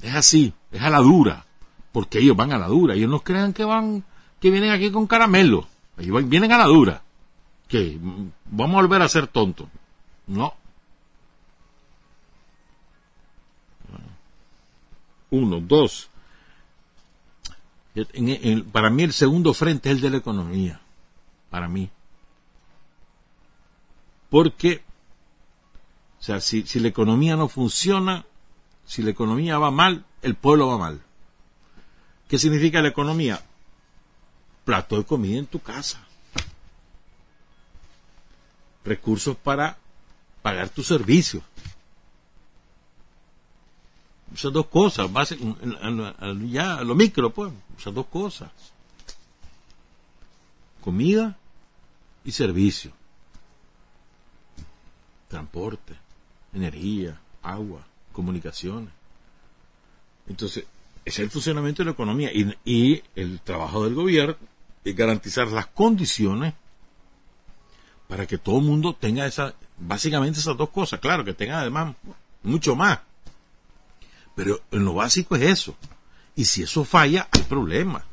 Es 0.00 0.14
así, 0.14 0.54
es 0.70 0.80
a 0.80 0.90
la 0.90 0.98
dura, 0.98 1.44
porque 1.92 2.20
ellos 2.20 2.36
van 2.36 2.52
a 2.52 2.58
la 2.58 2.68
dura. 2.68 2.94
Ellos 2.94 3.10
no 3.10 3.20
crean 3.20 3.52
que 3.52 3.64
van, 3.64 4.02
que 4.40 4.50
vienen 4.50 4.70
aquí 4.70 4.90
con 4.90 5.06
caramelo. 5.06 5.66
Ellos 5.98 6.26
vienen 6.28 6.52
a 6.52 6.58
la 6.58 6.64
dura. 6.64 7.02
Que 7.68 7.98
vamos 8.46 8.76
a 8.76 8.82
volver 8.82 9.02
a 9.02 9.08
ser 9.08 9.26
tontos. 9.26 9.68
No. 10.26 10.54
Uno, 15.30 15.60
dos. 15.60 16.08
para 18.72 18.88
mí 18.90 19.02
el 19.02 19.12
segundo 19.12 19.52
frente 19.52 19.90
es 19.90 19.96
el 19.96 20.00
de 20.00 20.10
la 20.10 20.16
economía. 20.16 20.80
Para 21.50 21.68
mí. 21.68 21.90
Porque, 24.34 24.82
o 26.18 26.22
sea, 26.24 26.40
si, 26.40 26.64
la 26.80 26.88
economía 26.88 27.36
no 27.36 27.48
funciona, 27.48 28.26
si 28.84 29.00
la 29.00 29.10
economía 29.10 29.58
va 29.58 29.70
mal, 29.70 30.04
el 30.22 30.34
pueblo 30.34 30.66
va 30.66 30.76
mal. 30.76 31.00
¿Qué 32.26 32.36
significa 32.40 32.82
la 32.82 32.88
economía? 32.88 33.40
Plato 34.64 34.96
de 34.96 35.04
comida 35.04 35.38
en 35.38 35.46
tu 35.46 35.60
casa. 35.60 36.04
Recursos 38.84 39.36
para 39.36 39.78
pagar 40.42 40.68
tus 40.68 40.88
servicios. 40.88 41.44
Esas 44.34 44.52
dos 44.52 44.66
cosas, 44.66 45.08
ya 46.50 46.82
lo 46.82 46.96
micro, 46.96 47.30
pues, 47.30 47.52
esas 47.78 47.94
dos 47.94 48.06
cosas. 48.06 48.50
Comida 50.80 51.38
y 52.24 52.32
servicio. 52.32 52.90
Transporte, 55.34 55.94
energía, 56.52 57.18
agua 57.42 57.84
comunicaciones. 58.12 58.90
Entonces, 60.28 60.64
es 61.04 61.18
el 61.18 61.28
funcionamiento 61.28 61.82
de 61.82 61.86
la 61.86 61.90
economía 61.90 62.30
y, 62.32 63.02
el 63.16 63.40
trabajo 63.40 63.82
del 63.82 63.94
gobierno 63.94 64.36
es 64.84 64.94
garantizar 64.94 65.48
las 65.48 65.66
condiciones 65.66 66.54
para 68.06 68.28
que 68.28 68.38
todo 68.38 68.58
el 68.58 68.64
mundo 68.64 68.94
tenga 68.94 69.26
esa, 69.26 69.56
básicamente 69.76 70.38
esas 70.38 70.56
dos 70.56 70.70
cosas, 70.70 71.00
claro, 71.00 71.24
que 71.24 71.34
tenga 71.34 71.58
además 71.58 71.96
mucho 72.44 72.76
más. 72.76 73.00
Pero 74.36 74.60
en 74.70 74.84
lo 74.84 74.94
básico 74.94 75.34
es 75.34 75.42
eso. 75.42 75.76
Y 76.36 76.44
si 76.44 76.62
eso 76.62 76.84
falla, 76.84 77.26
hay 77.32 77.42
problema. 77.42 78.04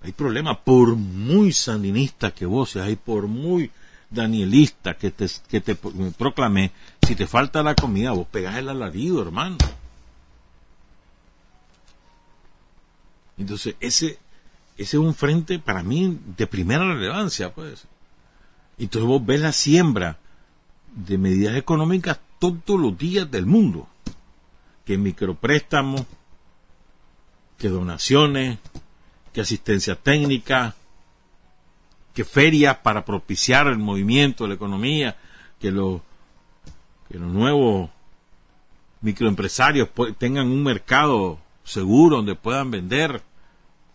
Hay 0.00 0.12
problema, 0.12 0.58
por 0.58 0.96
muy 0.96 1.52
sandinista 1.52 2.30
que 2.30 2.46
vos 2.46 2.70
seas, 2.70 2.88
y 2.88 2.96
por 2.96 3.26
muy 3.26 3.70
danielista 4.12 4.94
que 4.94 5.10
te, 5.10 5.26
que 5.48 5.60
te 5.60 5.74
proclamé, 5.74 6.72
si 7.06 7.14
te 7.14 7.26
falta 7.26 7.62
la 7.62 7.74
comida, 7.74 8.12
vos 8.12 8.26
pegás 8.30 8.56
el 8.56 8.68
alarido, 8.68 9.22
hermano. 9.22 9.56
Entonces, 13.38 13.74
ese, 13.80 14.06
ese 14.06 14.18
es 14.76 14.94
un 14.94 15.14
frente 15.14 15.58
para 15.58 15.82
mí 15.82 16.18
de 16.36 16.46
primera 16.46 16.84
relevancia, 16.84 17.52
pues. 17.52 17.86
Entonces 18.78 19.06
vos 19.08 19.24
ves 19.24 19.40
la 19.40 19.52
siembra 19.52 20.18
de 20.94 21.18
medidas 21.18 21.56
económicas 21.56 22.20
todos 22.38 22.80
los 22.80 22.96
días 22.96 23.30
del 23.30 23.46
mundo. 23.46 23.88
Que 24.84 24.98
micropréstamos, 24.98 26.02
que 27.58 27.68
donaciones, 27.68 28.58
que 29.32 29.40
asistencia 29.40 29.94
técnica, 29.94 30.74
que 32.14 32.24
ferias 32.24 32.76
para 32.78 33.04
propiciar 33.04 33.66
el 33.66 33.78
movimiento 33.78 34.44
de 34.44 34.48
la 34.48 34.54
economía, 34.54 35.16
que 35.58 35.70
los, 35.70 36.00
que 37.08 37.18
los 37.18 37.28
nuevos 37.28 37.90
microempresarios 39.00 39.88
tengan 40.18 40.48
un 40.48 40.62
mercado 40.62 41.38
seguro 41.64 42.16
donde 42.16 42.34
puedan 42.34 42.70
vender 42.70 43.22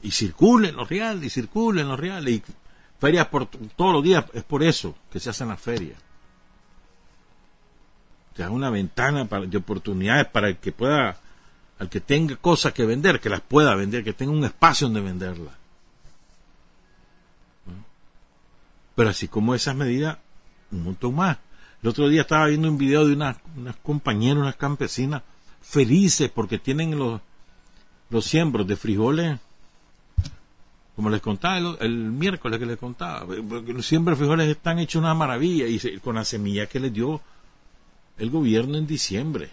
y 0.02 0.12
circulen 0.12 0.76
los 0.76 0.90
reales, 0.90 1.24
y 1.24 1.30
circulen 1.30 1.88
los 1.88 2.00
reales, 2.00 2.34
y 2.36 2.44
ferias 3.00 3.28
por 3.28 3.48
todos 3.48 3.94
los 3.94 4.04
días, 4.04 4.26
es 4.34 4.44
por 4.44 4.64
eso 4.64 4.96
que 5.12 5.20
se 5.20 5.30
hacen 5.30 5.48
las 5.50 5.60
ferias. 5.60 6.00
Te 8.36 8.44
da 8.44 8.52
una 8.52 8.70
ventana 8.70 9.26
de 9.26 9.58
oportunidades 9.58 10.28
para 10.28 10.50
el 10.50 10.58
que 10.58 10.72
pueda, 10.72 11.18
al 11.80 11.90
que 11.90 12.00
tenga 12.00 12.36
cosas 12.36 12.74
que 12.74 12.86
vender, 12.86 13.20
que 13.20 13.30
las 13.30 13.42
pueda 13.42 13.74
vender, 13.76 14.04
que 14.04 14.14
tenga 14.14 14.32
un 14.32 14.46
espacio 14.46 14.88
donde 14.88 15.02
venderlas. 15.02 15.54
Pero 18.98 19.12
así 19.12 19.28
como 19.28 19.54
esas 19.54 19.76
medidas, 19.76 20.18
un 20.72 20.86
montón 20.86 21.14
más. 21.14 21.38
El 21.84 21.90
otro 21.90 22.10
día 22.10 22.22
estaba 22.22 22.48
viendo 22.48 22.68
un 22.68 22.80
video 22.80 23.06
de 23.06 23.14
unas, 23.14 23.38
unas 23.56 23.76
compañeras, 23.76 24.42
unas 24.42 24.56
campesinas, 24.56 25.22
felices 25.62 26.32
porque 26.34 26.58
tienen 26.58 26.98
los, 26.98 27.22
los 28.10 28.26
siembros 28.26 28.66
de 28.66 28.76
frijoles, 28.76 29.40
como 30.96 31.12
les 31.12 31.22
contaba 31.22 31.78
el, 31.80 31.96
miércoles 31.96 32.58
que 32.58 32.66
les 32.66 32.80
contaba, 32.80 33.24
los 33.36 33.86
siembros 33.86 34.18
de 34.18 34.26
frijoles 34.26 34.48
están 34.50 34.80
hechos 34.80 35.00
una 35.00 35.14
maravilla 35.14 35.68
y 35.68 36.00
con 36.00 36.16
la 36.16 36.26
semilla 36.26 36.66
que 36.66 36.80
les 36.80 36.92
dio 36.92 37.22
el 38.18 38.32
gobierno 38.32 38.80
en 38.80 38.88
diciembre. 38.88 39.52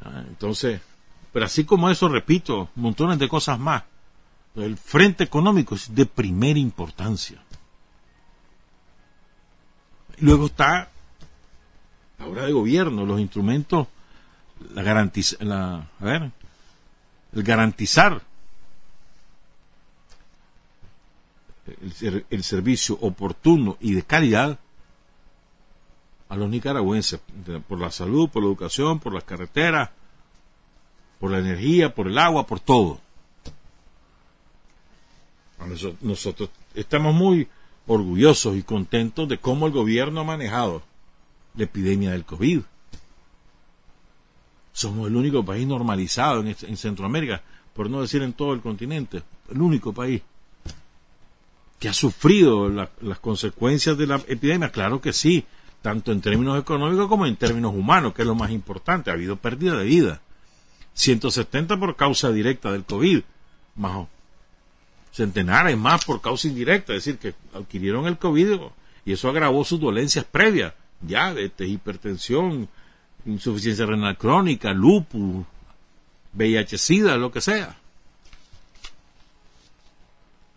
Ah, 0.00 0.24
entonces, 0.26 0.80
pero 1.30 1.44
así 1.44 1.64
como 1.64 1.90
eso, 1.90 2.08
repito, 2.08 2.70
montones 2.74 3.18
de 3.18 3.28
cosas 3.28 3.58
más. 3.58 3.82
El 4.54 4.76
frente 4.76 5.24
económico 5.24 5.74
es 5.74 5.94
de 5.94 6.06
primera 6.06 6.58
importancia. 6.58 7.42
Luego 10.18 10.46
está 10.46 10.90
la 12.18 12.26
obra 12.26 12.46
de 12.46 12.52
gobierno, 12.52 13.04
los 13.04 13.20
instrumentos, 13.20 13.88
la 14.74 14.82
garantiza, 14.82 15.36
la, 15.40 15.88
a 15.98 16.04
ver, 16.04 16.30
el 17.32 17.42
garantizar 17.42 18.22
el, 22.30 22.44
servicio 22.44 22.98
oportuno 23.00 23.76
y 23.80 23.94
de 23.94 24.02
calidad 24.02 24.58
a 26.28 26.36
los 26.36 26.48
nicaragüenses, 26.48 27.20
por 27.68 27.80
la 27.80 27.90
salud, 27.90 28.28
por 28.28 28.42
la 28.42 28.48
educación, 28.48 28.98
por 28.98 29.14
las 29.14 29.24
carreteras, 29.24 29.90
por 31.18 31.30
la 31.30 31.38
energía, 31.38 31.94
por 31.94 32.08
el 32.08 32.18
agua, 32.18 32.46
por 32.46 32.60
todo. 32.60 33.00
Nosotros 36.00 36.50
estamos 36.74 37.14
muy 37.14 37.48
orgullosos 37.86 38.56
y 38.56 38.62
contentos 38.62 39.28
de 39.28 39.38
cómo 39.38 39.66
el 39.66 39.72
gobierno 39.72 40.20
ha 40.20 40.24
manejado 40.24 40.82
la 41.56 41.64
epidemia 41.64 42.12
del 42.12 42.24
COVID. 42.24 42.60
Somos 44.72 45.08
el 45.08 45.16
único 45.16 45.44
país 45.44 45.66
normalizado 45.66 46.42
en, 46.44 46.76
Centroamérica 46.76 47.42
por 47.72 47.90
no 47.90 48.00
decir 48.00 48.22
en 48.22 48.32
todo 48.32 48.52
el 48.54 48.60
continente, 48.60 49.22
el 49.50 49.60
único 49.60 49.92
país 49.92 50.22
que 51.78 51.88
ha 51.88 51.92
sufrido 51.92 52.68
las 52.68 53.18
consecuencias 53.18 53.98
de 53.98 54.06
la 54.06 54.16
epidemia, 54.28 54.70
claro 54.70 55.00
que 55.00 55.12
sí, 55.12 55.44
tanto 55.82 56.12
en 56.12 56.22
términos 56.22 56.58
económicos 56.58 57.08
como 57.08 57.26
en 57.26 57.36
términos 57.36 57.74
humanos, 57.74 58.14
que 58.14 58.22
es 58.22 58.28
lo 58.28 58.34
más 58.34 58.50
importante, 58.50 59.10
ha 59.10 59.14
habido 59.14 59.36
pérdida 59.36 59.76
de 59.76 59.84
vida. 59.84 60.20
170 60.94 61.78
por 61.78 61.96
causa 61.96 62.30
directa 62.30 62.72
del 62.72 62.84
COVID, 62.84 63.22
más 63.76 64.06
centenares 65.14 65.78
más 65.78 66.04
por 66.04 66.20
causa 66.20 66.48
indirecta, 66.48 66.92
es 66.92 67.04
decir, 67.04 67.18
que 67.18 67.34
adquirieron 67.56 68.06
el 68.06 68.18
COVID 68.18 68.58
y 69.04 69.12
eso 69.12 69.28
agravó 69.28 69.64
sus 69.64 69.78
dolencias 69.78 70.24
previas, 70.24 70.74
diabetes, 71.00 71.68
hipertensión, 71.68 72.68
insuficiencia 73.24 73.86
renal 73.86 74.18
crónica, 74.18 74.72
lupus, 74.72 75.46
VIH-Sida, 76.36 77.16
lo 77.16 77.30
que 77.30 77.40
sea. 77.40 77.76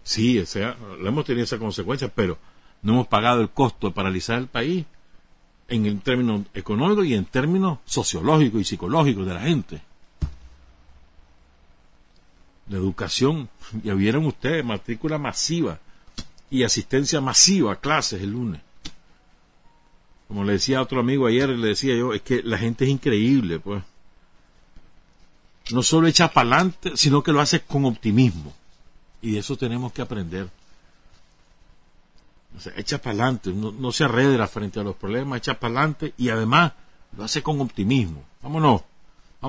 Sí, 0.01 0.39
o 0.39 0.45
sea, 0.47 0.75
hemos 1.05 1.25
tenido 1.25 1.43
esa 1.43 1.59
consecuencia, 1.59 2.07
pero 2.07 2.39
no 2.81 2.93
hemos 2.93 3.07
pagado 3.07 3.41
el 3.41 3.51
costo 3.51 3.87
de 3.87 3.93
paralizar 3.93 4.39
el 4.39 4.47
país 4.47 4.85
en 5.67 5.99
términos 5.99 6.41
económicos 6.55 7.05
y 7.05 7.13
en 7.13 7.25
términos 7.25 7.77
sociológicos 7.85 8.61
y 8.61 8.63
psicológicos 8.63 9.27
de 9.27 9.33
la 9.33 9.41
gente. 9.41 9.81
La 12.69 12.77
educación, 12.77 13.49
ya 13.83 13.93
vieron 13.93 14.25
ustedes, 14.25 14.63
matrícula 14.63 15.17
masiva 15.17 15.79
y 16.49 16.63
asistencia 16.63 17.21
masiva 17.21 17.73
a 17.73 17.79
clases 17.79 18.21
el 18.21 18.31
lunes. 18.31 18.61
Como 20.27 20.43
le 20.43 20.53
decía 20.53 20.79
a 20.79 20.81
otro 20.81 20.99
amigo 20.99 21.27
ayer, 21.27 21.49
le 21.49 21.69
decía 21.69 21.95
yo, 21.95 22.13
es 22.13 22.21
que 22.21 22.43
la 22.43 22.57
gente 22.57 22.85
es 22.85 22.91
increíble, 22.91 23.59
pues. 23.59 23.81
No 25.71 25.83
solo 25.83 26.07
echa 26.07 26.31
para 26.31 26.49
adelante, 26.49 26.91
sino 26.95 27.23
que 27.23 27.31
lo 27.31 27.41
hace 27.41 27.61
con 27.61 27.85
optimismo. 27.85 28.53
Y 29.21 29.31
de 29.31 29.39
eso 29.39 29.57
tenemos 29.57 29.91
que 29.93 30.01
aprender. 30.01 30.49
Echa 32.75 32.97
para 32.97 33.11
adelante, 33.11 33.51
no, 33.53 33.91
se 33.91 34.03
arredra 34.03 34.47
frente 34.47 34.79
a 34.79 34.83
los 34.83 34.95
problemas, 34.95 35.37
echa 35.37 35.59
para 35.59 35.79
adelante 35.79 36.13
y 36.17 36.29
además 36.29 36.73
lo 37.15 37.23
hace 37.23 37.43
con 37.43 37.61
optimismo. 37.61 38.23
Vámonos, 38.41 38.81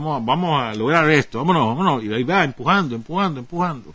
vamos, 0.01 0.24
vamos 0.24 0.62
a 0.62 0.74
lograr 0.74 1.09
esto, 1.11 1.38
vámonos, 1.38 1.68
vámonos. 1.68 2.05
Y 2.05 2.12
ahí 2.12 2.24
va 2.24 2.44
empujando, 2.44 2.94
empujando, 2.94 3.40
empujando. 3.40 3.92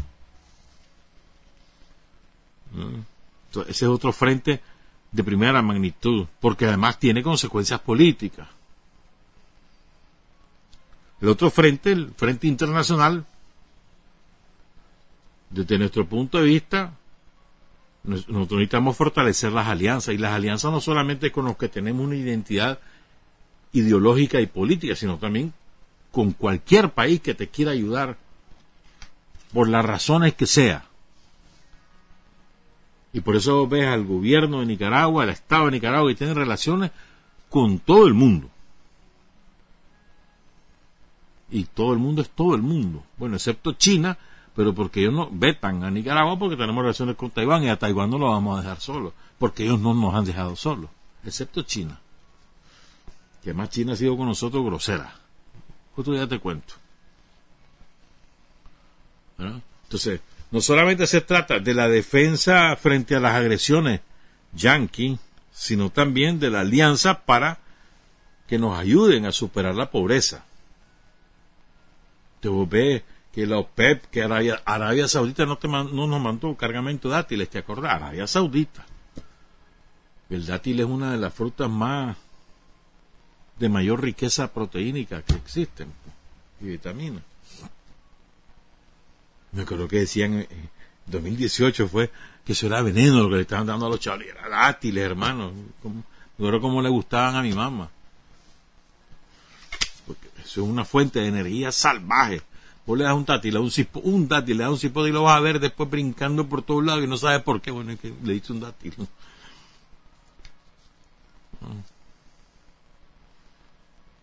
Entonces, 2.73 3.75
ese 3.75 3.85
es 3.85 3.91
otro 3.91 4.11
frente 4.11 4.61
de 5.11 5.23
primera 5.23 5.61
magnitud, 5.61 6.25
porque 6.39 6.65
además 6.65 6.99
tiene 6.99 7.21
consecuencias 7.21 7.79
políticas. 7.79 8.47
El 11.21 11.29
otro 11.29 11.49
frente, 11.49 11.91
el 11.91 12.11
frente 12.15 12.47
internacional, 12.47 13.25
desde 15.49 15.77
nuestro 15.77 16.05
punto 16.05 16.39
de 16.39 16.45
vista, 16.45 16.93
nosotros 18.03 18.51
necesitamos 18.51 18.97
fortalecer 18.97 19.51
las 19.51 19.67
alianzas, 19.67 20.13
y 20.15 20.17
las 20.17 20.33
alianzas 20.33 20.71
no 20.71 20.81
solamente 20.81 21.31
con 21.31 21.45
los 21.45 21.55
que 21.55 21.69
tenemos 21.69 22.05
una 22.05 22.15
identidad 22.15 22.79
ideológica 23.71 24.41
y 24.41 24.47
política, 24.47 24.95
sino 24.95 25.17
también 25.17 25.53
con 26.13 26.31
cualquier 26.31 26.91
país 26.91 27.21
que 27.21 27.33
te 27.33 27.49
quiera 27.49 27.71
ayudar, 27.71 28.17
por 29.51 29.67
las 29.67 29.83
razones 29.83 30.35
que 30.35 30.45
sea. 30.45 30.85
Y 33.13 33.21
por 33.21 33.35
eso 33.35 33.67
ves 33.67 33.87
al 33.87 34.05
gobierno 34.05 34.59
de 34.59 34.67
Nicaragua, 34.67 35.23
al 35.23 35.29
Estado 35.29 35.65
de 35.65 35.71
Nicaragua, 35.71 36.11
que 36.11 36.15
tiene 36.15 36.35
relaciones 36.35 36.91
con 37.49 37.79
todo 37.79 38.05
el 38.05 38.13
mundo. 38.13 38.47
Y 41.49 41.63
todo 41.63 41.93
el 41.93 41.99
mundo 41.99 42.21
es 42.21 42.29
todo 42.29 42.53
el 42.53 42.61
mundo. 42.61 43.03
Bueno, 43.17 43.35
excepto 43.35 43.73
China, 43.73 44.15
pero 44.55 44.75
porque 44.75 44.99
ellos 44.99 45.13
no 45.13 45.29
vetan 45.31 45.83
a 45.83 45.89
Nicaragua 45.89 46.37
porque 46.37 46.55
tenemos 46.55 46.83
relaciones 46.83 47.15
con 47.15 47.31
Taiwán 47.31 47.63
y 47.63 47.69
a 47.69 47.79
Taiwán 47.79 48.11
no 48.11 48.19
lo 48.19 48.29
vamos 48.29 48.59
a 48.59 48.61
dejar 48.61 48.79
solo, 48.79 49.13
porque 49.39 49.63
ellos 49.63 49.79
no 49.79 49.95
nos 49.95 50.13
han 50.13 50.25
dejado 50.25 50.55
solos, 50.55 50.91
excepto 51.25 51.63
China. 51.63 51.99
Que 53.43 53.49
además 53.49 53.71
China 53.71 53.93
ha 53.93 53.95
sido 53.95 54.15
con 54.15 54.27
nosotros 54.27 54.63
grosera. 54.63 55.22
Otro 55.95 56.13
día 56.13 56.27
te 56.27 56.39
cuento. 56.39 56.73
Entonces, 59.37 60.21
no 60.51 60.61
solamente 60.61 61.07
se 61.07 61.21
trata 61.21 61.59
de 61.59 61.73
la 61.73 61.87
defensa 61.87 62.75
frente 62.75 63.15
a 63.15 63.19
las 63.19 63.33
agresiones 63.33 64.01
yanqui, 64.53 65.19
sino 65.51 65.89
también 65.89 66.39
de 66.39 66.49
la 66.49 66.61
alianza 66.61 67.25
para 67.25 67.59
que 68.47 68.57
nos 68.57 68.77
ayuden 68.77 69.25
a 69.25 69.31
superar 69.31 69.75
la 69.75 69.89
pobreza. 69.91 70.45
Te 72.39 72.49
ve 72.49 73.03
que 73.31 73.47
la 73.47 73.57
OPEP, 73.57 74.05
que 74.11 74.21
Arabia, 74.21 75.07
Saudita 75.07 75.45
no, 75.45 75.57
te 75.57 75.67
no 75.67 75.83
nos 75.85 76.21
mandó 76.21 76.55
cargamento 76.55 77.09
de 77.09 77.15
dátiles, 77.15 77.49
¿te 77.49 77.59
acordás? 77.59 77.93
Arabia 77.93 78.27
Saudita. 78.27 78.85
El 80.29 80.45
dátil 80.45 80.79
es 80.79 80.85
una 80.85 81.11
de 81.11 81.17
las 81.17 81.33
frutas 81.33 81.69
más 81.69 82.17
de 83.59 83.69
mayor 83.69 84.01
riqueza 84.01 84.51
proteínica 84.51 85.21
que 85.21 85.35
existen 85.35 85.87
y 86.61 86.65
vitaminas. 86.65 87.23
Me 89.51 89.61
acuerdo 89.63 89.87
que 89.87 89.99
decían 89.99 90.33
en 90.33 90.69
2018 91.07 91.87
fue 91.87 92.11
que 92.43 92.53
eso 92.53 92.67
era 92.67 92.81
veneno 92.81 93.23
lo 93.23 93.29
que 93.29 93.35
le 93.35 93.41
estaban 93.41 93.67
dando 93.67 93.85
a 93.85 93.89
los 93.89 93.99
chavales, 93.99 94.29
era 94.29 94.49
dátiles, 94.49 95.03
hermano. 95.03 95.51
me 95.83 96.03
acuerdo 96.35 96.61
cómo 96.61 96.81
le 96.81 96.89
gustaban 96.89 97.35
a 97.35 97.41
mi 97.41 97.53
mamá. 97.53 97.89
Porque 100.07 100.27
eso 100.39 100.63
es 100.63 100.67
una 100.67 100.83
fuente 100.83 101.19
de 101.19 101.27
energía 101.27 101.71
salvaje 101.71 102.41
Vos 102.85 102.97
le 102.97 103.05
das 103.05 103.13
un 103.15 103.23
dátil, 103.23 103.57
un, 103.57 103.71
un 104.03 104.27
dátil, 104.27 104.57
le 104.57 104.63
das 104.63 104.73
un 104.73 104.79
cipote 104.79 105.09
y 105.09 105.13
lo 105.13 105.23
vas 105.23 105.37
a 105.37 105.39
ver 105.39 105.59
después 105.59 105.89
brincando 105.89 106.49
por 106.49 106.63
todos 106.63 106.83
lados 106.83 107.03
y 107.03 107.07
no 107.07 107.17
sabes 107.17 107.41
por 107.41 107.61
qué. 107.61 107.71
Bueno, 107.71 107.91
es 107.91 107.99
que 107.99 108.13
le 108.23 108.33
diste 108.33 108.51
un 108.51 108.59
dátil. 108.59 108.93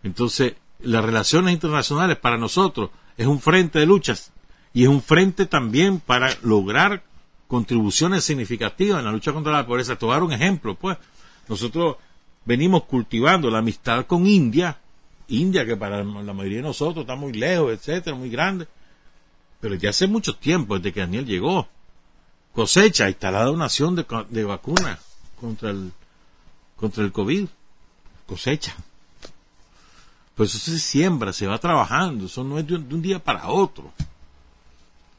Entonces, 0.02 0.54
las 0.80 1.04
relaciones 1.04 1.52
internacionales 1.52 2.16
para 2.16 2.38
nosotros 2.38 2.90
es 3.16 3.26
un 3.26 3.40
frente 3.40 3.78
de 3.78 3.86
luchas 3.86 4.32
y 4.72 4.84
es 4.84 4.88
un 4.88 5.02
frente 5.02 5.46
también 5.46 6.00
para 6.00 6.30
lograr 6.42 7.02
contribuciones 7.48 8.24
significativas 8.24 9.00
en 9.00 9.04
la 9.04 9.12
lucha 9.12 9.32
contra 9.32 9.52
la 9.52 9.66
pobreza. 9.66 9.96
Te 9.96 10.06
un 10.06 10.32
ejemplo, 10.32 10.74
pues. 10.74 10.96
Nosotros 11.48 11.96
venimos 12.44 12.84
cultivando 12.84 13.50
la 13.50 13.58
amistad 13.58 14.06
con 14.06 14.26
India 14.26 14.78
India, 15.30 15.64
que 15.64 15.76
para 15.76 16.02
la 16.02 16.32
mayoría 16.32 16.58
de 16.58 16.64
nosotros 16.64 17.04
está 17.04 17.14
muy 17.14 17.32
lejos, 17.32 17.72
etcétera, 17.72 18.16
muy 18.16 18.30
grande. 18.30 18.66
Pero 19.60 19.74
ya 19.74 19.90
hace 19.90 20.06
mucho 20.06 20.36
tiempo, 20.36 20.76
desde 20.76 20.92
que 20.92 21.00
Daniel 21.00 21.26
llegó, 21.26 21.68
cosecha, 22.52 23.08
está 23.08 23.30
la 23.30 23.44
donación 23.44 23.94
de, 23.94 24.04
de 24.28 24.44
vacunas 24.44 24.98
contra 25.40 25.70
el, 25.70 25.92
contra 26.76 27.04
el 27.04 27.12
COVID. 27.12 27.46
Cosecha. 28.26 28.74
Pues 30.40 30.54
eso 30.54 30.70
se 30.70 30.78
siembra, 30.78 31.34
se 31.34 31.46
va 31.46 31.58
trabajando, 31.58 32.24
eso 32.24 32.42
no 32.42 32.58
es 32.58 32.66
de 32.66 32.76
un, 32.76 33.02
día 33.02 33.18
para 33.18 33.48
otro. 33.48 33.92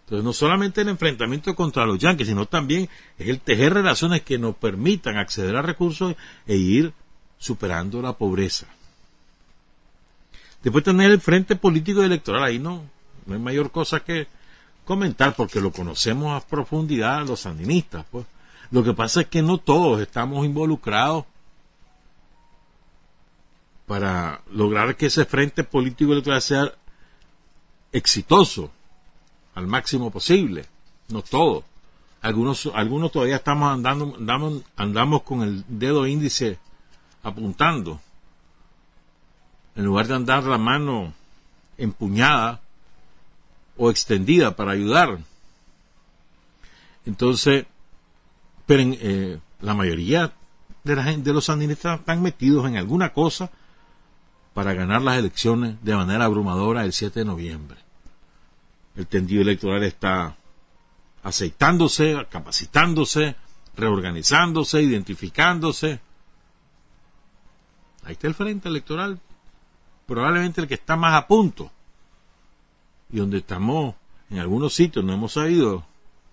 Entonces, 0.06 0.26
no 0.26 0.34
solamente 0.34 0.82
el 0.82 0.90
enfrentamiento 0.90 1.54
contra 1.54 1.86
los 1.86 2.00
yanquis, 2.00 2.28
sino 2.28 2.48
también 2.48 2.90
es 3.20 3.30
el 3.30 3.40
tejer 3.40 3.76
relaciones 3.76 4.24
que 4.24 4.40
nos 4.40 4.56
permitan 4.56 5.18
acceder 5.18 5.56
a 5.56 5.62
recursos 5.62 6.16
e 6.48 6.56
ir 6.56 6.92
superando 7.38 8.02
la 8.02 8.14
pobreza. 8.14 8.66
Después 10.64 10.84
tener 10.84 11.12
el 11.12 11.22
frente 11.22 11.56
político 11.56 12.02
y 12.02 12.06
electoral, 12.06 12.44
ahí 12.44 12.58
no, 12.58 12.84
no 13.28 13.36
hay 13.36 13.40
mayor 13.40 13.70
cosa 13.70 14.00
que 14.00 14.28
comentar 14.86 15.36
porque 15.36 15.62
lo 15.62 15.72
conocemos 15.72 16.36
a 16.36 16.48
profundidad 16.48 17.28
los 17.28 17.42
sandinistas. 17.42 18.08
Pues. 18.10 18.26
Lo 18.72 18.84
que 18.84 18.96
pasa 18.96 19.22
es 19.22 19.28
que 19.28 19.44
no 19.44 19.60
todos 19.60 20.02
estamos 20.02 20.44
involucrados 20.48 21.26
para 23.92 24.40
lograr 24.54 24.96
que 24.96 25.08
ese 25.08 25.26
frente 25.26 25.66
político 25.66 26.14
electoral 26.14 26.42
sea 26.42 26.74
exitoso 27.92 28.72
al 29.54 29.68
máximo 29.68 30.10
posible. 30.10 30.66
No 31.10 31.22
todos. 31.22 31.66
Algunos, 32.22 32.72
algunos 32.74 33.12
todavía 33.12 33.36
estamos 33.36 33.70
andando, 33.70 34.16
andamos, 34.18 34.64
andamos 34.78 35.24
con 35.24 35.42
el 35.42 35.66
dedo 35.68 36.08
índice 36.08 36.58
apuntando 37.22 38.00
en 39.76 39.84
lugar 39.84 40.08
de 40.08 40.16
andar 40.16 40.46
la 40.46 40.58
mano 40.58 41.14
empuñada 41.78 42.62
o 43.76 43.92
extendida 43.92 44.56
para 44.56 44.72
ayudar. 44.72 45.20
Entonces, 47.06 47.66
pero 48.66 48.84
eh, 48.86 49.38
la 49.60 49.74
mayoría 49.74 50.32
de, 50.86 50.96
la 50.96 51.04
gente, 51.04 51.30
de 51.30 51.34
los 51.34 51.44
sandinistas 51.44 52.00
están 52.00 52.22
metidos 52.22 52.66
en 52.66 52.78
alguna 52.78 53.12
cosa 53.12 53.52
para 54.54 54.74
ganar 54.74 55.02
las 55.02 55.18
elecciones 55.18 55.84
de 55.84 55.96
manera 55.96 56.26
abrumadora 56.26 56.84
el 56.84 56.94
7 56.94 57.20
de 57.20 57.26
noviembre. 57.26 57.78
El 58.96 59.08
tendido 59.08 59.42
electoral 59.42 59.84
está 59.84 60.36
aceitándose, 61.24 62.28
capacitándose, 62.30 63.36
reorganizándose, 63.76 64.82
identificándose. 64.82 66.00
Ahí 68.04 68.14
está 68.14 68.28
el 68.28 68.34
frente 68.34 68.68
electoral 68.68 69.20
probablemente 70.12 70.60
el 70.60 70.68
que 70.68 70.74
está 70.74 70.98
más 70.98 71.16
a 71.16 71.26
punto 71.26 71.72
y 73.12 73.18
donde 73.18 73.38
estamos 73.38 73.96
en 74.30 74.40
algunos 74.40 74.74
sitios 74.74 75.06
no 75.06 75.14
hemos 75.14 75.34
sabido 75.34 75.86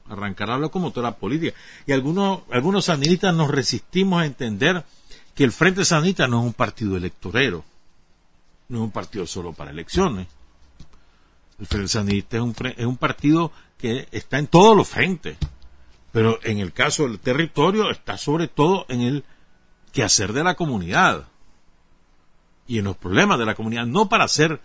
arrancar 0.08 0.50
a 0.50 0.54
la 0.54 0.60
locomotora 0.60 1.16
política. 1.16 1.56
Y 1.86 1.92
algunos, 1.92 2.40
algunos 2.50 2.86
sandinistas 2.86 3.32
nos 3.34 3.50
resistimos 3.50 4.22
a 4.22 4.26
entender 4.26 4.84
que 5.34 5.44
el 5.44 5.52
Frente 5.52 5.84
Sandinista 5.84 6.26
no 6.26 6.40
es 6.40 6.46
un 6.46 6.52
partido 6.54 6.96
electorero, 6.96 7.64
no 8.68 8.78
es 8.78 8.84
un 8.84 8.90
partido 8.90 9.26
solo 9.26 9.52
para 9.52 9.70
elecciones. 9.70 10.28
El 11.58 11.66
Frente 11.66 11.88
Sandinista 11.88 12.36
es 12.36 12.42
un, 12.42 12.54
es 12.76 12.86
un 12.86 12.96
partido 12.96 13.50
que 13.78 14.08
está 14.12 14.38
en 14.38 14.46
todos 14.46 14.76
los 14.76 14.88
frentes, 14.88 15.36
pero 16.12 16.38
en 16.42 16.58
el 16.58 16.72
caso 16.72 17.04
del 17.04 17.18
territorio 17.18 17.90
está 17.90 18.18
sobre 18.18 18.48
todo 18.48 18.86
en 18.88 19.00
el 19.00 19.24
quehacer 19.92 20.32
de 20.32 20.44
la 20.44 20.54
comunidad 20.54 21.26
y 22.66 22.78
en 22.78 22.84
los 22.84 22.96
problemas 22.96 23.38
de 23.38 23.46
la 23.46 23.54
comunidad, 23.54 23.86
no 23.86 24.08
para 24.08 24.28
ser 24.28 24.60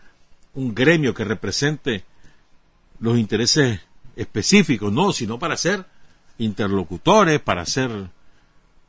un 0.53 0.75
gremio 0.75 1.13
que 1.13 1.23
represente 1.23 2.03
los 2.99 3.17
intereses 3.17 3.79
específicos, 4.15 4.91
no, 4.91 5.13
sino 5.13 5.39
para 5.39 5.57
ser 5.57 5.85
interlocutores, 6.37 7.39
para 7.39 7.65
ser 7.65 8.09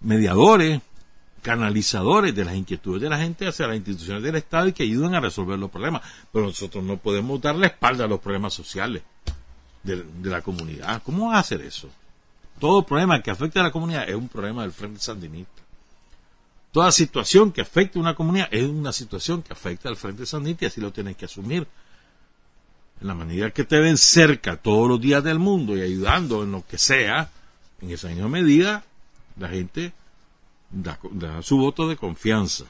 mediadores, 0.00 0.82
canalizadores 1.44 2.34
de 2.34 2.42
las 2.42 2.54
inquietudes 2.54 3.02
de 3.02 3.10
la 3.10 3.18
gente 3.18 3.46
hacia 3.46 3.66
las 3.66 3.76
instituciones 3.76 4.22
del 4.22 4.36
Estado 4.36 4.66
y 4.66 4.72
que 4.72 4.84
ayuden 4.84 5.14
a 5.14 5.20
resolver 5.20 5.58
los 5.58 5.70
problemas. 5.70 6.00
Pero 6.32 6.46
nosotros 6.46 6.82
no 6.82 6.96
podemos 6.96 7.38
dar 7.38 7.54
la 7.54 7.66
espalda 7.66 8.06
a 8.06 8.08
los 8.08 8.18
problemas 8.18 8.54
sociales 8.54 9.02
de, 9.82 10.02
la 10.22 10.40
comunidad. 10.40 11.02
¿Cómo 11.04 11.28
va 11.28 11.36
a 11.36 11.40
hacer 11.40 11.60
eso? 11.60 11.90
Todo 12.58 12.86
problema 12.86 13.20
que 13.20 13.30
afecte 13.30 13.60
a 13.60 13.62
la 13.62 13.70
comunidad 13.70 14.08
es 14.08 14.14
un 14.14 14.28
problema 14.28 14.62
del 14.62 14.72
Frente 14.72 15.00
Sandinista. 15.00 15.62
Toda 16.72 16.90
situación 16.90 17.52
que 17.52 17.60
afecte 17.60 17.98
a 17.98 18.02
una 18.02 18.14
comunidad 18.14 18.48
es 18.50 18.66
una 18.66 18.94
situación 18.94 19.42
que 19.42 19.52
afecta 19.52 19.90
al 19.90 19.96
Frente 19.96 20.24
Sandinista 20.24 20.64
y 20.64 20.68
así 20.68 20.80
lo 20.80 20.94
tienes 20.94 21.14
que 21.14 21.26
asumir 21.26 21.68
en 23.02 23.06
la 23.06 23.14
medida 23.14 23.50
que 23.50 23.64
te 23.64 23.78
ven 23.80 23.98
cerca 23.98 24.56
todos 24.56 24.88
los 24.88 24.98
días 24.98 25.22
del 25.22 25.38
mundo 25.38 25.76
y 25.76 25.82
ayudando 25.82 26.42
en 26.42 26.52
lo 26.52 26.66
que 26.66 26.78
sea, 26.78 27.28
en 27.82 27.90
esa 27.90 28.08
misma 28.08 28.28
medida, 28.28 28.82
la 29.36 29.50
gente 29.50 29.92
da, 30.74 31.42
su 31.42 31.58
voto 31.58 31.88
de 31.88 31.96
confianza. 31.96 32.64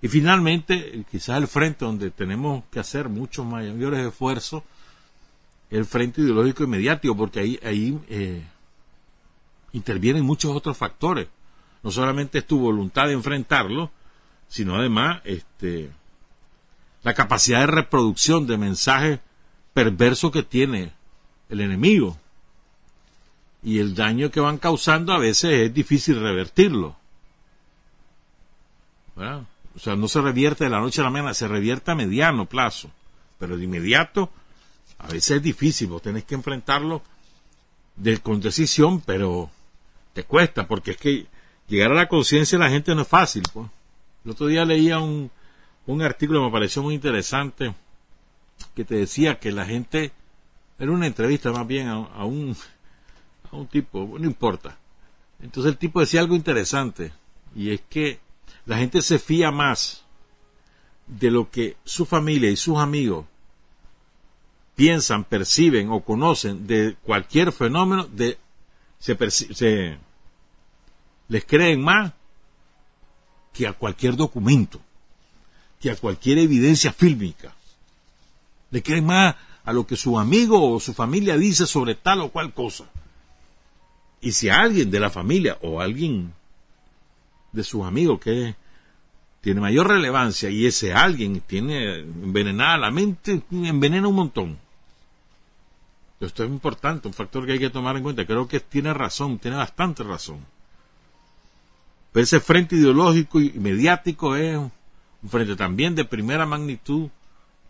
Y 0.00 0.08
finalmente, 0.08 1.04
quizás 1.10 1.38
el 1.38 1.46
frente 1.46 1.84
donde 1.84 2.10
tenemos 2.10 2.64
que 2.70 2.80
hacer 2.80 3.08
muchos 3.08 3.46
mayores 3.46 4.06
esfuerzos, 4.06 4.62
el 5.70 5.84
frente 5.84 6.20
ideológico 6.20 6.64
y 6.64 6.66
mediático, 6.66 7.16
porque 7.16 7.40
ahí, 7.40 7.60
ahí 7.62 7.98
eh, 8.08 8.42
intervienen 9.72 10.24
muchos 10.24 10.54
otros 10.54 10.76
factores. 10.76 11.28
No 11.82 11.90
solamente 11.90 12.38
es 12.38 12.46
tu 12.46 12.58
voluntad 12.58 13.06
de 13.06 13.12
enfrentarlo, 13.12 13.90
sino 14.48 14.76
además 14.76 15.20
este, 15.24 15.90
la 17.02 17.14
capacidad 17.14 17.60
de 17.60 17.66
reproducción 17.66 18.46
de 18.46 18.58
mensajes 18.58 19.20
perversos 19.72 20.30
que 20.30 20.42
tiene 20.42 20.92
el 21.48 21.60
enemigo. 21.60 22.18
Y 23.62 23.78
el 23.78 23.94
daño 23.94 24.30
que 24.30 24.40
van 24.40 24.58
causando 24.58 25.12
a 25.12 25.18
veces 25.18 25.52
es 25.52 25.74
difícil 25.74 26.20
revertirlo. 26.20 26.96
O 29.16 29.78
sea, 29.78 29.96
no 29.96 30.08
se 30.08 30.20
revierte 30.20 30.64
de 30.64 30.70
la 30.70 30.80
noche 30.80 31.00
a 31.00 31.04
la 31.04 31.10
mañana, 31.10 31.34
se 31.34 31.48
revierte 31.48 31.90
a 31.90 31.94
mediano 31.94 32.46
plazo. 32.46 32.90
Pero 33.38 33.56
de 33.56 33.64
inmediato, 33.64 34.30
a 34.98 35.06
veces 35.08 35.36
es 35.36 35.42
difícil, 35.42 35.88
vos 35.88 36.02
tenés 36.02 36.24
que 36.24 36.34
enfrentarlo 36.34 37.02
de, 37.96 38.18
con 38.18 38.40
decisión, 38.40 39.00
pero 39.00 39.50
te 40.12 40.24
cuesta, 40.24 40.66
porque 40.66 40.92
es 40.92 40.96
que 40.96 41.26
llegar 41.68 41.92
a 41.92 41.96
la 41.96 42.08
conciencia 42.08 42.58
de 42.58 42.64
la 42.64 42.70
gente 42.70 42.94
no 42.94 43.02
es 43.02 43.08
fácil. 43.08 43.42
Pues. 43.52 43.68
El 44.24 44.30
otro 44.32 44.46
día 44.46 44.64
leía 44.64 44.98
un, 44.98 45.30
un 45.86 46.02
artículo 46.02 46.40
que 46.40 46.46
me 46.46 46.52
pareció 46.52 46.82
muy 46.82 46.94
interesante 46.94 47.74
que 48.74 48.84
te 48.84 48.94
decía 48.94 49.38
que 49.38 49.52
la 49.52 49.64
gente, 49.64 50.12
era 50.78 50.90
una 50.90 51.06
entrevista 51.06 51.52
más 51.52 51.66
bien 51.66 51.88
a, 51.88 52.24
un, 52.24 52.56
a 53.52 53.56
un 53.56 53.66
tipo, 53.66 54.16
no 54.18 54.26
importa. 54.26 54.78
Entonces 55.40 55.72
el 55.72 55.78
tipo 55.78 56.00
decía 56.00 56.20
algo 56.20 56.34
interesante 56.34 57.12
y 57.54 57.70
es 57.70 57.80
que 57.88 58.20
la 58.66 58.78
gente 58.78 59.02
se 59.02 59.18
fía 59.18 59.50
más 59.50 60.04
de 61.06 61.30
lo 61.30 61.50
que 61.50 61.76
su 61.84 62.06
familia 62.06 62.50
y 62.50 62.56
sus 62.56 62.78
amigos 62.78 63.26
piensan, 64.74 65.24
perciben 65.24 65.90
o 65.90 66.00
conocen 66.00 66.66
de 66.66 66.96
cualquier 67.02 67.52
fenómeno, 67.52 68.04
de, 68.04 68.38
se, 68.98 69.98
les 71.28 71.44
creen 71.44 71.82
más 71.82 72.12
que 73.52 73.66
a 73.66 73.72
cualquier 73.74 74.16
documento 74.16 74.80
que 75.80 75.90
a 75.90 75.96
cualquier 75.96 76.38
evidencia 76.38 76.92
fílmica. 76.92 77.52
Le 78.70 78.84
creen 78.84 79.04
más 79.04 79.34
a 79.64 79.72
lo 79.72 79.84
que 79.84 79.96
su 79.96 80.16
amigo 80.16 80.72
o 80.72 80.78
su 80.78 80.94
familia 80.94 81.36
dice 81.36 81.66
sobre 81.66 81.96
tal 81.96 82.20
o 82.20 82.30
cual 82.30 82.54
cosa. 82.54 82.84
Y 84.22 84.32
si 84.32 84.48
alguien 84.48 84.90
de 84.90 85.00
la 85.00 85.10
familia 85.10 85.58
o 85.60 85.80
alguien 85.80 86.32
de 87.50 87.64
sus 87.64 87.84
amigos 87.84 88.20
que 88.20 88.54
tiene 89.40 89.60
mayor 89.60 89.88
relevancia 89.88 90.48
y 90.48 90.64
ese 90.64 90.94
alguien 90.94 91.40
tiene 91.40 91.98
envenenada 91.98 92.78
la 92.78 92.90
mente, 92.92 93.42
envenena 93.50 94.06
un 94.06 94.14
montón. 94.14 94.58
Esto 96.20 96.44
es 96.44 96.50
importante, 96.50 97.08
un 97.08 97.14
factor 97.14 97.44
que 97.44 97.52
hay 97.52 97.58
que 97.58 97.68
tomar 97.68 97.96
en 97.96 98.04
cuenta. 98.04 98.24
Creo 98.24 98.46
que 98.46 98.60
tiene 98.60 98.94
razón, 98.94 99.40
tiene 99.40 99.56
bastante 99.56 100.04
razón. 100.04 100.38
Pero 102.12 102.22
ese 102.22 102.38
frente 102.38 102.76
ideológico 102.76 103.40
y 103.40 103.50
mediático 103.54 104.36
es 104.36 104.56
un 104.56 104.70
frente 105.28 105.56
también 105.56 105.96
de 105.96 106.04
primera 106.04 106.46
magnitud 106.46 107.08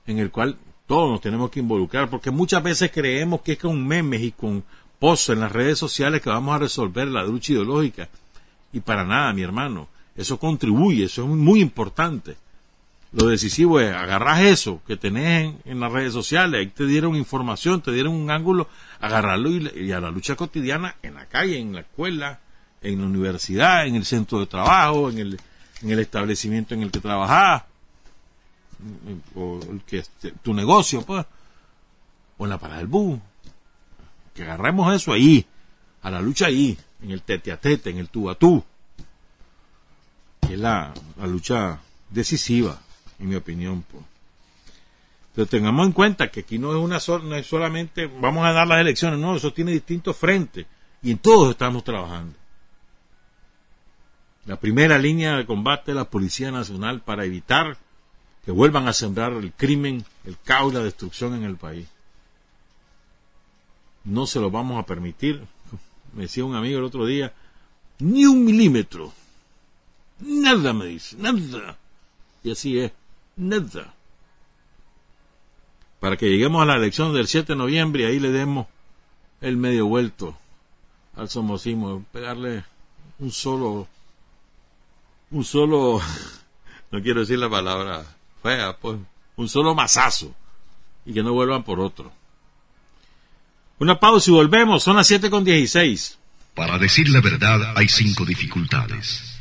en 0.07 0.18
el 0.18 0.30
cual 0.30 0.59
todos 0.86 1.11
nos 1.11 1.20
tenemos 1.22 1.50
que 1.50 1.61
involucrar, 1.61 2.11
porque 2.11 2.30
muchas 2.30 2.62
veces 2.62 2.90
creemos 2.92 3.40
que 3.40 3.53
es 3.53 3.59
con 3.59 3.86
memes 3.86 4.20
y 4.20 4.32
con 4.32 4.62
en 5.03 5.40
las 5.40 5.50
redes 5.50 5.78
sociales 5.78 6.22
que 6.22 6.30
vamos 6.30 6.55
a 6.55 6.59
resolver 6.59 7.09
la 7.09 7.24
lucha 7.24 7.53
ideológica. 7.53 8.09
Y 8.72 8.80
para 8.80 9.05
nada, 9.05 9.32
mi 9.32 9.42
hermano. 9.42 9.88
Eso 10.14 10.38
contribuye, 10.38 11.05
eso 11.05 11.22
es 11.22 11.28
muy 11.28 11.61
importante. 11.61 12.36
Lo 13.12 13.26
decisivo 13.26 13.80
es 13.80 13.92
agarrar 13.92 14.44
eso 14.44 14.80
que 14.86 14.96
tenés 14.96 15.55
en, 15.64 15.80
las 15.80 15.90
redes 15.90 16.12
sociales, 16.12 16.61
ahí 16.61 16.66
te 16.68 16.86
dieron 16.86 17.16
información, 17.16 17.82
te 17.82 17.90
dieron 17.90 18.14
un 18.14 18.30
ángulo, 18.30 18.68
agarrarlo 19.00 19.50
y, 19.50 19.92
a 19.92 20.00
la 20.00 20.11
lucha 20.11 20.36
cotidiana 20.36 20.96
en 21.03 21.14
la 21.14 21.26
calle, 21.26 21.59
en 21.59 21.74
la 21.74 21.80
escuela, 21.80 22.40
en 22.80 23.00
la 23.00 23.07
universidad, 23.07 23.86
en 23.86 23.96
el 23.96 24.05
centro 24.05 24.38
de 24.38 24.46
trabajo, 24.46 25.11
en 25.11 25.18
el, 25.18 25.40
en 25.82 25.90
el 25.90 25.98
establecimiento 25.98 26.74
en 26.74 26.82
el 26.82 26.90
que 26.90 27.00
trabajás, 27.00 27.64
o 29.34 29.61
el 29.70 29.80
que 29.82 30.05
tu 30.42 30.55
negocio, 30.55 31.03
pues, 31.03 31.26
o 32.38 32.44
en 32.44 32.50
la 32.50 32.59
parada 32.59 32.78
del 32.78 32.88
bus. 32.88 33.18
Que 34.35 34.43
agarremos 34.43 34.95
eso 34.95 35.12
ahí, 35.12 35.47
a 36.03 36.11
la 36.11 36.20
lucha 36.20 36.47
ahí, 36.47 36.76
en 37.03 37.11
el 37.11 37.22
tete 37.22 37.53
a 37.53 37.61
tete, 37.61 37.91
en 37.91 37.99
el 37.99 38.09
tú 38.09 38.30
a 38.30 38.35
tú. 38.35 38.64
Es 40.51 40.59
la, 40.59 40.93
lucha 41.22 41.80
decisiva, 42.11 42.80
en 43.18 43.28
mi 43.28 43.37
opinión. 43.37 43.83
Pues. 43.83 44.05
Pero 45.35 45.47
tengamos 45.47 45.87
en 45.87 45.93
cuenta 45.93 46.30
que 46.30 46.41
aquí 46.41 46.59
no 46.59 46.70
es 46.72 46.78
una 46.78 46.99
no 47.22 47.37
es 47.37 47.47
solamente 47.47 48.07
vamos 48.07 48.45
a 48.45 48.53
dar 48.53 48.66
las 48.66 48.80
elecciones, 48.80 49.18
no, 49.18 49.37
eso 49.37 49.53
tiene 49.53 49.72
distintos 49.72 50.16
frentes 50.16 50.66
y 51.03 51.11
en 51.11 51.18
todos 51.18 51.51
estamos 51.51 51.85
trabajando 51.85 52.35
la 54.45 54.57
primera 54.57 54.99
línea 54.99 55.37
de 55.37 55.47
combate 55.47 55.93
de 55.93 55.97
la 55.97 56.11
Policía 56.11 56.51
Nacional 56.51 57.01
para 57.01 57.24
evitar 57.24 57.76
que 58.45 58.51
vuelvan 58.51 58.89
a 58.89 58.93
sembrar 58.93 59.33
el 59.33 59.53
crimen, 59.53 60.05
el 60.24 60.37
caos 60.43 60.72
y 60.72 60.76
la 60.76 60.83
destrucción 60.83 61.35
en 61.35 61.45
el 61.45 61.57
país. 61.57 61.87
No 64.05 64.26
se 64.26 64.40
lo 64.40 64.50
vamos 64.50 64.82
a 64.82 64.86
permitir. 64.86 65.42
Me 66.12 66.22
decía 66.22 66.44
un 66.44 66.55
amigo 66.55 66.78
el 66.78 66.84
otro 66.84 67.07
día, 67.07 67.32
ni 67.98 68.26
un 68.26 68.44
milímetro. 68.44 69.12
Nada, 70.20 70.72
me 70.72 70.86
dice, 70.86 71.16
nada. 71.18 71.78
Y 72.44 72.50
así 72.50 72.78
es, 72.78 72.92
nada. 73.36 73.94
Para 76.00 76.16
que 76.16 76.28
lleguemos 76.28 76.62
a 76.62 76.66
la 76.66 76.76
elección 76.76 77.14
del 77.14 77.28
7 77.28 77.53
de 77.53 77.57
noviembre 77.57 78.03
y 78.03 78.07
ahí 78.07 78.20
le 78.20 78.30
demos 78.30 78.66
el 79.40 79.57
medio 79.57 79.86
vuelto 79.86 80.36
al 81.16 81.28
somocismo, 81.28 82.05
pegarle 82.12 82.64
un 83.18 83.30
solo 83.30 83.88
un 85.32 85.44
solo, 85.44 86.00
no 86.90 87.03
quiero 87.03 87.20
decir 87.20 87.38
la 87.38 87.50
palabra 87.50 88.05
fea, 88.42 88.76
pues, 88.78 88.98
un 89.36 89.48
solo 89.48 89.74
mazazo 89.74 90.34
y 91.05 91.12
que 91.12 91.22
no 91.22 91.32
vuelvan 91.32 91.64
por 91.64 91.80
otro. 91.80 92.12
Una 93.83 93.99
pausa 93.99 94.30
y 94.30 94.35
volvemos, 94.35 94.85
son 94.85 94.95
las 94.95 95.09
7 95.09 95.28
con 95.28 95.43
16. 95.43 96.16
Para 96.55 96.78
decir 96.78 97.09
la 97.09 97.20
verdad 97.20 97.76
hay 97.76 97.89
cinco 97.89 98.24
dificultades. 98.24 99.41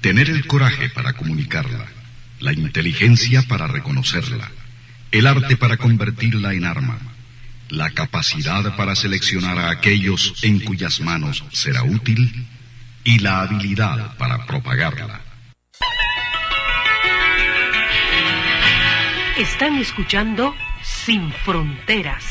Tener 0.00 0.30
el 0.30 0.46
coraje 0.46 0.88
para 0.88 1.12
comunicarla, 1.12 1.84
la 2.40 2.54
inteligencia 2.54 3.42
para 3.42 3.66
reconocerla, 3.66 4.50
el 5.10 5.26
arte 5.26 5.58
para 5.58 5.76
convertirla 5.76 6.54
en 6.54 6.64
arma, 6.64 6.98
la 7.68 7.90
capacidad 7.90 8.74
para 8.76 8.94
seleccionar 8.94 9.58
a 9.58 9.68
aquellos 9.68 10.42
en 10.42 10.60
cuyas 10.60 11.02
manos 11.02 11.44
será 11.52 11.82
útil 11.82 12.46
y 13.04 13.18
la 13.18 13.42
habilidad 13.42 14.16
para 14.16 14.46
propagarla. 14.46 15.20
Están 19.36 19.76
escuchando 19.76 20.54
sin 20.82 21.30
fronteras. 21.44 22.24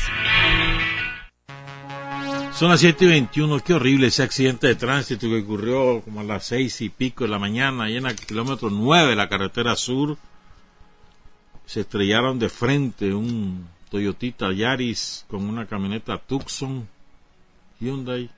Son 2.56 2.70
las 2.70 2.80
7 2.80 3.04
y 3.04 3.08
21. 3.08 3.60
Qué 3.60 3.74
horrible 3.74 4.06
ese 4.06 4.22
accidente 4.22 4.66
de 4.66 4.76
tránsito 4.76 5.28
que 5.28 5.42
ocurrió 5.42 6.00
como 6.00 6.20
a 6.20 6.24
las 6.24 6.46
seis 6.46 6.80
y 6.80 6.88
pico 6.88 7.24
de 7.24 7.28
la 7.28 7.38
mañana, 7.38 7.84
ahí 7.84 7.98
en 7.98 8.06
el 8.06 8.16
kilómetro 8.16 8.70
9 8.70 9.10
de 9.10 9.14
la 9.14 9.28
carretera 9.28 9.76
sur. 9.76 10.16
Se 11.66 11.80
estrellaron 11.80 12.38
de 12.38 12.48
frente 12.48 13.12
un 13.12 13.68
Toyotita 13.90 14.54
Yaris 14.54 15.26
con 15.28 15.46
una 15.46 15.66
camioneta 15.66 16.16
Tucson 16.16 16.88
Hyundai. 17.78 18.30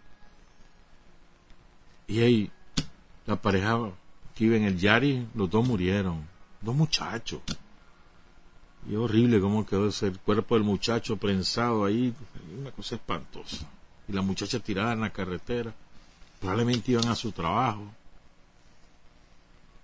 Y 2.09 2.21
ahí, 2.21 2.51
la 3.25 3.41
pareja 3.41 3.79
que 4.35 4.45
iba 4.47 4.57
en 4.57 4.65
el 4.65 4.79
Yaris, 4.79 5.27
los 5.37 5.49
dos 5.49 5.65
murieron. 5.65 6.27
Dos 6.61 6.75
muchachos. 6.75 7.41
Y 8.91 8.97
horrible 8.97 9.41
cómo 9.41 9.65
quedó 9.65 9.87
ese 9.87 10.11
cuerpo 10.11 10.57
del 10.57 10.65
muchacho 10.65 11.17
prensado 11.19 11.85
ahí. 11.85 12.13
Una 12.59 12.73
cosa 12.73 12.97
espantosa 12.97 13.78
y 14.09 14.13
la 14.13 14.23
muchacha 14.23 14.59
tirada 14.59 14.93
en 14.93 15.01
la 15.01 15.11
carretera. 15.11 15.73
Probablemente 16.41 16.93
iban 16.93 17.09
a 17.09 17.15
su 17.15 17.33
trabajo. 17.33 17.85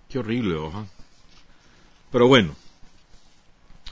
Qué 0.09 0.19
horrible, 0.19 0.55
oja. 0.55 0.85
Pero 2.11 2.27
bueno, 2.27 2.55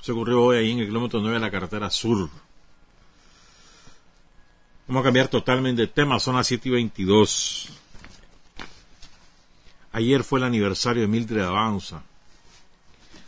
se 0.02 0.12
ocurrió 0.12 0.44
hoy 0.44 0.58
ahí 0.58 0.72
en 0.72 0.80
el 0.80 0.88
kilómetro 0.88 1.20
9 1.20 1.36
de 1.36 1.40
la 1.40 1.52
carretera 1.52 1.90
sur. 1.90 2.30
Vamos 4.88 5.02
a 5.02 5.04
cambiar 5.06 5.28
totalmente 5.28 5.82
de 5.82 5.88
tema, 5.88 6.20
son 6.20 6.36
las 6.36 6.48
7 6.48 6.70
y 6.70 6.72
22. 6.72 7.70
Ayer 9.94 10.24
fue 10.24 10.40
el 10.40 10.46
aniversario 10.46 11.04
de 11.04 11.08
Mildred 11.08 11.44
Avanza, 11.44 12.02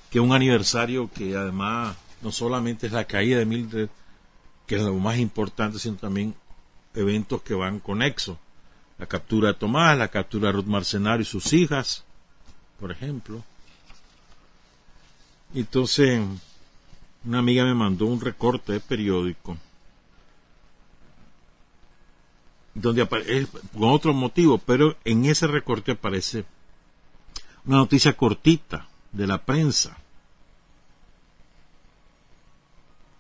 que 0.10 0.18
es 0.18 0.24
un 0.24 0.34
aniversario 0.34 1.10
que 1.14 1.36
además 1.36 1.96
no 2.22 2.32
solamente 2.32 2.88
es 2.88 2.94
la 2.94 3.06
caída 3.06 3.38
de 3.38 3.46
Mildred, 3.46 3.90
que 4.66 4.76
es 4.76 4.82
lo 4.82 4.96
más 4.96 5.18
importante, 5.18 5.78
sino 5.78 5.96
también 5.96 6.36
eventos 6.96 7.42
que 7.42 7.54
van 7.54 7.80
conexos. 7.80 8.38
La 8.98 9.06
captura 9.06 9.50
de 9.50 9.56
Tomás, 9.56 9.98
la 9.98 10.08
captura 10.08 10.48
de 10.48 10.54
Ruth 10.54 10.66
Marcenario 10.66 11.22
y 11.22 11.26
sus 11.26 11.52
hijas, 11.54 12.06
por 12.80 12.92
ejemplo. 12.92 13.44
Entonces, 15.54 16.22
una 17.26 17.40
amiga 17.40 17.66
me 17.66 17.74
mandó 17.74 18.06
un 18.06 18.22
recorte 18.22 18.74
de 18.74 18.80
periódico 18.80 19.58
donde 22.76 23.02
aparece 23.02 23.48
con 23.74 23.90
otro 23.90 24.14
motivo, 24.14 24.58
pero 24.58 24.98
en 25.06 25.26
ese 25.26 25.48
recorte 25.48 25.94
aparece 25.94 26.46
una 27.66 27.78
noticia 27.78 28.16
cortita 28.16 28.88
de 29.12 29.26
la 29.26 29.44
prensa. 29.44 29.98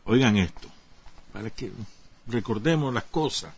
Oigan 0.03 0.37
esto, 0.37 0.67
para 1.33 1.49
que 1.49 1.71
recordemos 2.27 2.93
las 2.93 3.05
cosas 3.05 3.53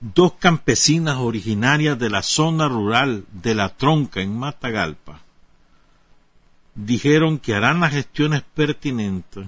dos 0.00 0.34
campesinas 0.34 1.16
originarias 1.16 1.98
de 1.98 2.10
la 2.10 2.22
zona 2.22 2.68
rural 2.68 3.24
de 3.32 3.54
La 3.54 3.70
Tronca 3.70 4.20
en 4.20 4.38
Matagalpa 4.38 5.22
dijeron 6.74 7.38
que 7.38 7.54
harán 7.54 7.80
las 7.80 7.92
gestiones 7.92 8.42
pertinentes 8.54 9.46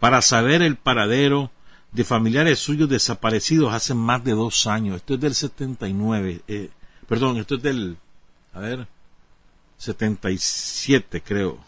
para 0.00 0.22
saber 0.22 0.62
el 0.62 0.76
paradero 0.76 1.50
de 1.92 2.04
familiares 2.04 2.58
suyos 2.58 2.88
desaparecidos 2.88 3.72
hace 3.72 3.94
más 3.94 4.24
de 4.24 4.32
dos 4.32 4.66
años. 4.66 4.96
Esto 4.96 5.14
es 5.14 5.20
del 5.20 5.34
79, 5.34 6.42
eh, 6.48 6.70
perdón, 7.06 7.36
esto 7.36 7.56
es 7.56 7.62
del, 7.62 7.96
a 8.52 8.58
ver, 8.58 8.88
77 9.76 11.22
creo, 11.22 11.58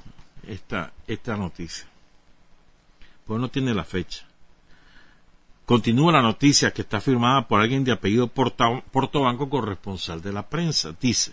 esta, 0.47 0.92
esta 1.07 1.36
noticia. 1.36 1.86
Pues 3.26 3.40
no 3.40 3.49
tiene 3.49 3.74
la 3.74 3.84
fecha. 3.84 4.26
Continúa 5.67 6.12
la 6.12 6.23
noticia 6.23 6.73
que 6.73 6.83
está 6.83 7.01
firmada 7.01 7.49
por 7.49 7.61
alguien 7.61 7.83
de 7.83 7.91
apellido 7.91 8.29
Portobanco, 8.29 9.51
corresponsal 9.51 10.23
de 10.23 10.33
la 10.33 10.49
prensa. 10.49 10.95
Dice, 11.01 11.33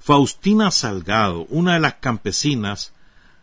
Faustina 0.00 0.72
Salgado, 0.72 1.46
una 1.48 1.74
de 1.74 1.80
las 1.80 1.94
campesinas, 1.94 2.92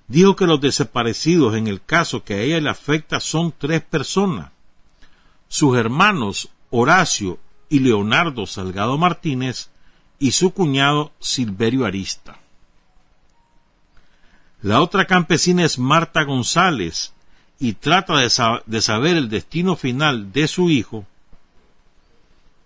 dijo 0.10 0.36
que 0.36 0.48
los 0.48 0.60
desaparecidos 0.60 1.56
en 1.56 1.68
el 1.68 1.82
caso 1.82 2.26
que 2.26 2.34
a 2.34 2.42
ella 2.42 2.60
le 2.60 2.70
afecta 2.70 3.22
son 3.22 3.54
tres 3.58 3.82
personas. 3.82 4.52
Sus 5.48 5.78
hermanos 5.78 6.50
Horacio 6.70 7.40
y 7.70 7.80
Leonardo 7.80 8.46
Salgado 8.46 8.98
Martínez 8.98 9.70
y 10.20 10.32
su 10.32 10.54
cuñado 10.54 11.14
Silverio 11.20 11.86
Arista. 11.86 12.38
La 14.62 14.82
otra 14.82 15.06
campesina 15.06 15.64
es 15.64 15.80
Marta 15.80 16.24
González, 16.24 17.13
y 17.64 17.76
trata 17.76 18.18
de, 18.18 18.30
saber 18.82 19.16
el 19.16 19.30
destino 19.30 19.78
final 19.78 20.34
de 20.34 20.50
su 20.50 20.70
hijo, 20.70 21.08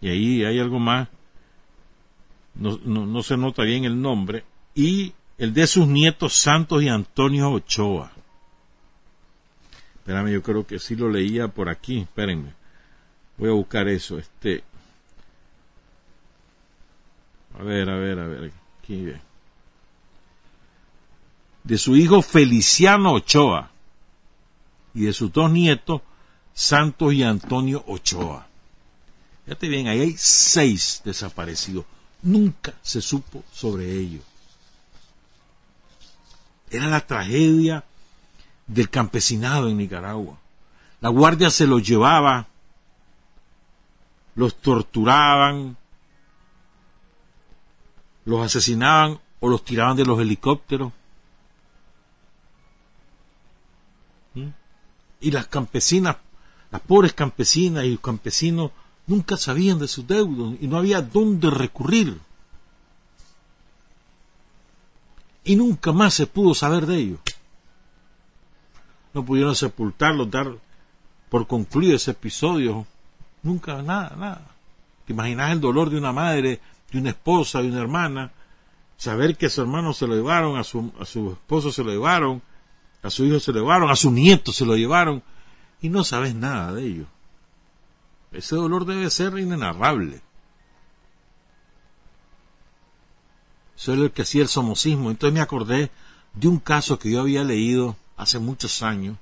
y 0.01 0.09
ahí 0.09 0.43
hay 0.43 0.59
algo 0.59 0.79
más, 0.79 1.07
no, 2.55 2.79
no, 2.83 3.21
se 3.21 3.37
nota 3.37 3.61
bien 3.61 3.85
el 3.85 4.01
nombre, 4.01 4.43
y 4.73 5.13
el 5.37 5.53
de 5.53 5.67
sus 5.67 5.87
nietos 5.87 6.33
Santos 6.33 6.81
y 6.81 6.89
Antonio 6.89 7.51
Ochoa. 7.51 8.11
Espérame, 9.97 10.31
yo 10.31 10.41
creo 10.41 10.65
que 10.65 10.79
sí 10.79 10.95
lo 10.95 11.11
leía 11.11 11.47
por 11.47 11.69
aquí, 11.69 11.99
espérenme. 11.99 12.53
Voy 13.37 13.49
a 13.49 13.53
buscar 13.53 13.87
eso, 13.87 14.17
este. 14.17 14.63
A 17.59 17.61
ver, 17.61 17.87
a 17.87 17.97
ver, 17.97 18.17
a 18.17 18.25
ver, 18.25 18.51
aquí. 18.81 19.13
De 21.63 21.77
su 21.77 21.95
hijo 21.95 22.23
Feliciano 22.23 23.13
Ochoa 23.13 23.76
y 24.97 25.05
de 25.05 25.13
sus 25.13 25.31
dos 25.31 25.51
nietos, 25.51 26.01
Santos 26.55 27.13
y 27.13 27.21
Antonio 27.21 27.83
Ochoa. 27.85 28.47
Fíjate 29.45 29.67
bien, 29.67 29.87
ahí 29.87 30.01
hay 30.01 30.15
seis 30.17 31.03
desaparecidos. 31.05 31.85
Nunca 32.23 32.73
se 32.81 32.99
supo 32.99 33.43
sobre 33.53 33.91
ellos. 33.91 34.23
Era 36.71 36.87
la 36.87 37.05
tragedia 37.05 37.83
del 38.65 38.89
campesinado 38.89 39.69
en 39.69 39.77
Nicaragua. 39.77 40.39
La 40.99 41.09
guardia 41.09 41.51
se 41.51 41.67
los 41.67 41.87
llevaba, 41.87 42.47
los 44.33 44.55
torturaban, 44.55 45.77
los 48.25 48.43
asesinaban 48.43 49.19
o 49.41 49.47
los 49.47 49.63
tiraban 49.63 49.95
de 49.95 50.05
los 50.05 50.19
helicópteros. 50.19 50.91
Y 55.19 55.31
las 55.31 55.47
campesinas, 55.47 56.17
las 56.71 56.81
pobres 56.81 57.13
campesinas 57.13 57.85
y 57.85 57.91
los 57.91 57.99
campesinos 57.99 58.71
nunca 59.07 59.37
sabían 59.37 59.79
de 59.79 59.87
sus 59.87 60.05
deudos 60.05 60.55
y 60.59 60.67
no 60.67 60.77
había 60.77 61.01
dónde 61.01 61.49
recurrir. 61.49 62.19
Y 65.43 65.55
nunca 65.55 65.93
más 65.93 66.13
se 66.13 66.27
pudo 66.27 66.53
saber 66.53 66.85
de 66.85 66.97
ellos. 66.97 67.19
No 69.13 69.23
pudieron 69.23 69.55
sepultarlos, 69.55 70.29
dar 70.29 70.51
por 71.29 71.47
concluido 71.47 71.95
ese 71.95 72.11
episodio. 72.11 72.85
Nunca, 73.43 73.81
nada, 73.81 74.15
nada. 74.17 74.51
¿Te 75.05 75.13
imaginas 75.13 75.51
el 75.53 75.61
dolor 75.61 75.89
de 75.89 75.97
una 75.97 76.11
madre, 76.11 76.59
de 76.91 76.99
una 76.99 77.11
esposa, 77.11 77.61
de 77.61 77.69
una 77.69 77.79
hermana? 77.79 78.31
Saber 78.97 79.37
que 79.37 79.45
a 79.45 79.49
su 79.49 79.61
hermano 79.61 79.93
se 79.93 80.05
lo 80.05 80.15
llevaron, 80.15 80.57
a 80.57 80.65
su, 80.65 80.91
a 80.99 81.05
su 81.05 81.31
esposo 81.31 81.71
se 81.71 81.83
lo 81.83 81.91
llevaron, 81.91 82.41
a 83.07 83.09
su 83.09 83.25
hijo 83.25 83.39
se 83.39 83.53
lo 83.53 83.61
llevaron, 83.61 83.89
a 83.89 83.95
su 83.95 84.11
nieto 84.11 84.51
se 84.51 84.65
lo 84.65 84.75
llevaron, 84.75 85.23
y 85.81 85.89
no 85.89 86.03
sabes 86.03 86.35
nada 86.35 86.73
de 86.73 86.85
ello. 86.85 87.05
Ese 88.31 88.55
dolor 88.55 88.85
debe 88.85 89.09
ser 89.09 89.37
inenarrable. 89.39 90.21
Es 93.77 93.87
lo 93.87 94.11
que 94.11 94.23
hacía 94.23 94.41
el 94.41 94.49
somocismo. 94.49 95.09
Entonces 95.09 95.33
me 95.33 95.39
acordé 95.39 95.89
de 96.33 96.47
un 96.47 96.59
caso 96.59 96.99
que 96.99 97.11
yo 97.11 97.21
había 97.21 97.43
leído 97.43 97.95
hace 98.17 98.39
muchos 98.39 98.83
años. 98.83 99.17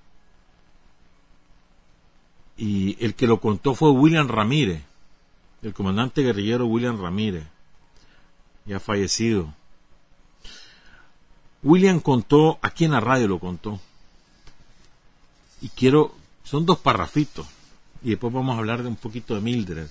Y 2.58 2.98
el 3.04 3.14
que 3.14 3.28
lo 3.28 3.40
contó 3.40 3.76
fue 3.76 3.92
William 3.92 4.28
Ramírez, 4.28 4.82
el 5.62 5.74
comandante 5.74 6.24
guerrillero 6.24 6.66
William 6.66 7.00
Ramírez, 7.00 7.44
ya 8.66 8.80
fallecido. 8.80 9.54
William 11.66 12.00
contó, 12.00 12.60
aquí 12.62 12.86
en 12.86 12.92
la 12.92 13.00
radio 13.00 13.28
lo 13.28 13.40
contó, 13.40 13.80
y 15.62 15.70
quiero, 15.70 16.14
son 16.44 16.64
dos 16.64 16.78
parrafitos, 16.78 17.48
y 18.04 18.12
después 18.12 18.32
vamos 18.32 18.56
a 18.56 18.60
hablar 18.60 18.84
de 18.84 18.88
un 18.88 18.96
poquito 18.96 19.34
de 19.34 19.42
Mildred. 19.42 19.88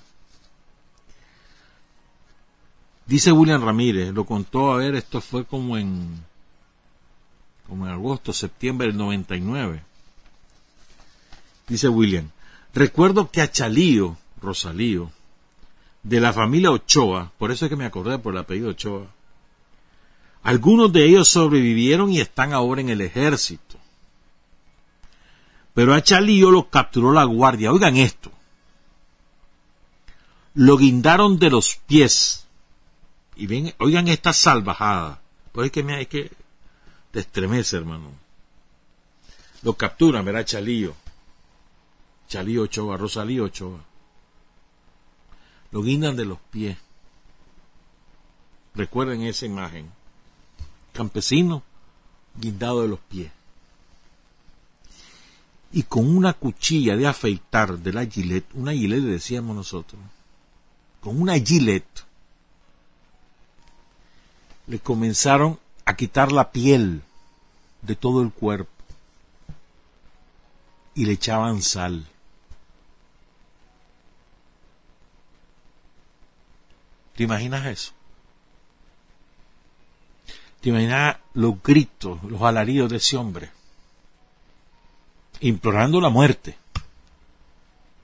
Dice 3.06 3.32
William 3.32 3.60
Ramírez, 3.60 4.14
lo 4.14 4.24
contó, 4.24 4.72
a 4.72 4.76
ver, 4.76 4.94
esto 4.94 5.20
fue 5.20 5.44
como 5.44 5.76
en, 5.76 6.24
como 7.66 7.86
en 7.86 7.92
agosto, 7.92 8.32
septiembre 8.32 8.86
del 8.86 8.96
99. 8.96 9.82
Dice 11.66 11.88
William, 11.88 12.30
recuerdo 12.72 13.32
que 13.32 13.42
a 13.42 13.50
Chalío, 13.50 14.16
Rosalío, 14.40 15.10
de 16.04 16.20
la 16.20 16.32
familia 16.32 16.70
Ochoa, 16.70 17.32
por 17.36 17.50
eso 17.50 17.64
es 17.64 17.68
que 17.68 17.76
me 17.76 17.84
acordé 17.84 18.20
por 18.20 18.32
el 18.32 18.38
apellido 18.38 18.70
Ochoa, 18.70 19.08
Algunos 20.44 20.92
de 20.92 21.06
ellos 21.06 21.28
sobrevivieron 21.28 22.12
y 22.12 22.20
están 22.20 22.52
ahora 22.52 22.82
en 22.82 22.90
el 22.90 23.00
ejército. 23.00 23.78
Pero 25.72 25.94
a 25.94 26.02
Chalío 26.02 26.50
lo 26.50 26.68
capturó 26.68 27.12
la 27.12 27.24
guardia. 27.24 27.72
Oigan 27.72 27.96
esto. 27.96 28.30
Lo 30.52 30.76
guindaron 30.76 31.38
de 31.38 31.48
los 31.48 31.76
pies. 31.86 32.46
Y 33.36 33.46
ven, 33.46 33.74
oigan 33.78 34.06
esta 34.06 34.34
salvajada. 34.34 35.22
Pues 35.50 35.66
es 35.66 35.72
que 35.72 35.82
me 35.82 35.94
hay 35.94 36.06
que 36.06 36.30
te 37.10 37.20
estremece, 37.20 37.78
hermano. 37.78 38.12
Lo 39.62 39.72
capturan, 39.74 40.26
verá 40.26 40.44
Chalío. 40.44 40.94
Chalío 42.28 42.64
Ochoa, 42.64 42.98
Rosalío 42.98 43.44
Ochoa. 43.44 43.80
Lo 45.70 45.82
guindan 45.82 46.16
de 46.16 46.26
los 46.26 46.38
pies. 46.50 46.76
Recuerden 48.74 49.22
esa 49.22 49.46
imagen. 49.46 49.90
Campesino 50.94 51.64
guindado 52.36 52.82
de 52.82 52.88
los 52.88 53.00
pies. 53.00 53.30
Y 55.72 55.82
con 55.82 56.16
una 56.16 56.32
cuchilla 56.34 56.96
de 56.96 57.08
afeitar 57.08 57.78
de 57.78 57.92
la 57.92 58.06
gilet, 58.06 58.46
una 58.54 58.72
gilet 58.72 59.02
decíamos 59.02 59.56
nosotros, 59.56 60.00
con 61.00 61.20
una 61.20 61.36
gilet, 61.38 61.84
le 64.68 64.78
comenzaron 64.78 65.58
a 65.84 65.96
quitar 65.96 66.30
la 66.30 66.52
piel 66.52 67.02
de 67.82 67.96
todo 67.96 68.22
el 68.22 68.30
cuerpo 68.30 68.70
y 70.94 71.06
le 71.06 71.12
echaban 71.14 71.60
sal. 71.60 72.06
¿Te 77.16 77.24
imaginas 77.24 77.66
eso? 77.66 77.92
¿Te 80.64 80.70
imaginas 80.70 81.18
los 81.34 81.62
gritos, 81.62 82.22
los 82.22 82.40
alaridos 82.40 82.88
de 82.88 82.96
ese 82.96 83.18
hombre? 83.18 83.50
Implorando 85.40 86.00
la 86.00 86.08
muerte 86.08 86.56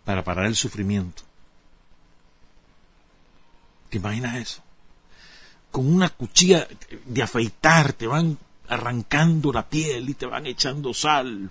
para 0.05 0.23
parar 0.23 0.45
el 0.45 0.55
sufrimiento. 0.55 1.23
¿Te 3.89 3.97
imaginas 3.97 4.37
eso? 4.37 4.63
Con 5.71 5.91
una 5.91 6.11
cuchilla 6.11 6.69
de 7.07 7.23
afeitar 7.23 7.95
te 7.95 8.07
van 8.07 8.37
arrancando 8.69 9.55
la 9.55 9.67
piel 9.67 10.11
y 10.11 10.13
te 10.13 10.27
van 10.27 10.45
echando 10.45 10.93
sal. 10.93 11.51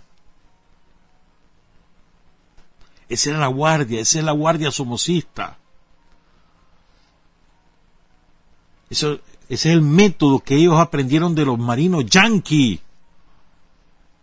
Esa 3.09 3.31
era 3.31 3.39
la 3.39 3.47
guardia, 3.47 3.99
esa 3.99 4.19
es 4.19 4.25
la 4.25 4.33
guardia 4.33 4.69
somocista. 4.69 5.57
Eso, 8.91 9.19
ese 9.49 9.69
es 9.69 9.75
el 9.75 9.81
método 9.81 10.39
que 10.39 10.55
ellos 10.55 10.79
aprendieron 10.79 11.33
de 11.33 11.43
los 11.43 11.57
marinos 11.57 12.05
yanqui 12.05 12.79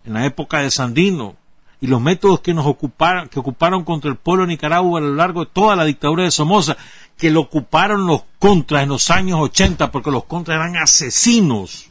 en 0.04 0.12
la 0.12 0.24
época 0.24 0.60
de 0.60 0.70
Sandino 0.70 1.36
y 1.80 1.88
los 1.88 2.00
métodos 2.00 2.40
que 2.40 2.54
nos 2.54 2.64
ocuparon, 2.64 3.28
que 3.28 3.40
ocuparon 3.40 3.84
contra 3.84 4.08
el 4.08 4.16
pueblo 4.16 4.44
de 4.44 4.48
Nicaragua 4.48 5.00
a 5.00 5.02
lo 5.02 5.14
largo 5.14 5.44
de 5.44 5.50
toda 5.52 5.74
la 5.76 5.84
dictadura 5.84 6.22
de 6.22 6.30
Somoza, 6.30 6.76
que 7.18 7.30
lo 7.30 7.40
ocuparon 7.40 8.06
los 8.06 8.22
contras 8.38 8.84
en 8.84 8.90
los 8.90 9.10
años 9.10 9.40
80 9.40 9.90
porque 9.90 10.12
los 10.12 10.24
contras 10.24 10.56
eran 10.56 10.76
asesinos, 10.76 11.88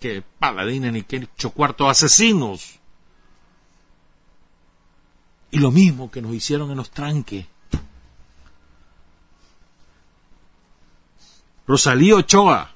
que 0.00 0.22
paladines 0.38 0.92
ni 0.92 1.02
que 1.02 1.28
cuartos 1.54 1.88
asesinos. 1.88 2.80
Y 5.50 5.58
lo 5.58 5.70
mismo 5.70 6.10
que 6.10 6.20
nos 6.20 6.34
hicieron 6.34 6.70
en 6.70 6.78
los 6.78 6.90
tranques. 6.90 7.46
Rosalío 11.66 12.18
Ochoa 12.18 12.70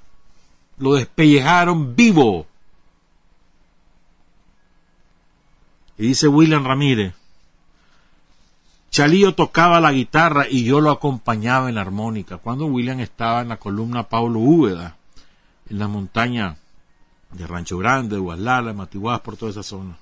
lo 0.79 0.95
despellejaron 0.95 1.95
vivo. 1.95 2.47
Y 5.97 6.09
dice 6.09 6.29
William 6.29 6.65
Ramírez, 6.65 7.15
Chalío 8.91 9.35
tocaba 9.35 9.81
la 9.81 9.93
guitarra 9.93 10.47
y 10.49 10.65
yo 10.65 10.81
lo 10.81 10.91
acompañaba 10.91 11.69
en 11.69 11.75
la 11.75 11.83
armónica. 11.83 12.39
Cuando 12.39 12.67
William 12.67 13.01
estaba 13.01 13.43
en 13.43 13.49
la 13.49 13.59
columna 13.59 14.09
Pablo 14.09 14.39
Úbeda, 14.39 14.97
en 15.69 15.79
la 15.79 15.89
montaña 15.89 16.57
de 17.33 17.47
Rancho 17.47 17.79
Grande, 17.79 18.17
de 18.17 18.23
Guaslala, 18.23 18.73
Matiguás, 18.73 19.21
por 19.21 19.37
toda 19.37 19.51
esa 19.51 19.63
zona. 19.63 19.99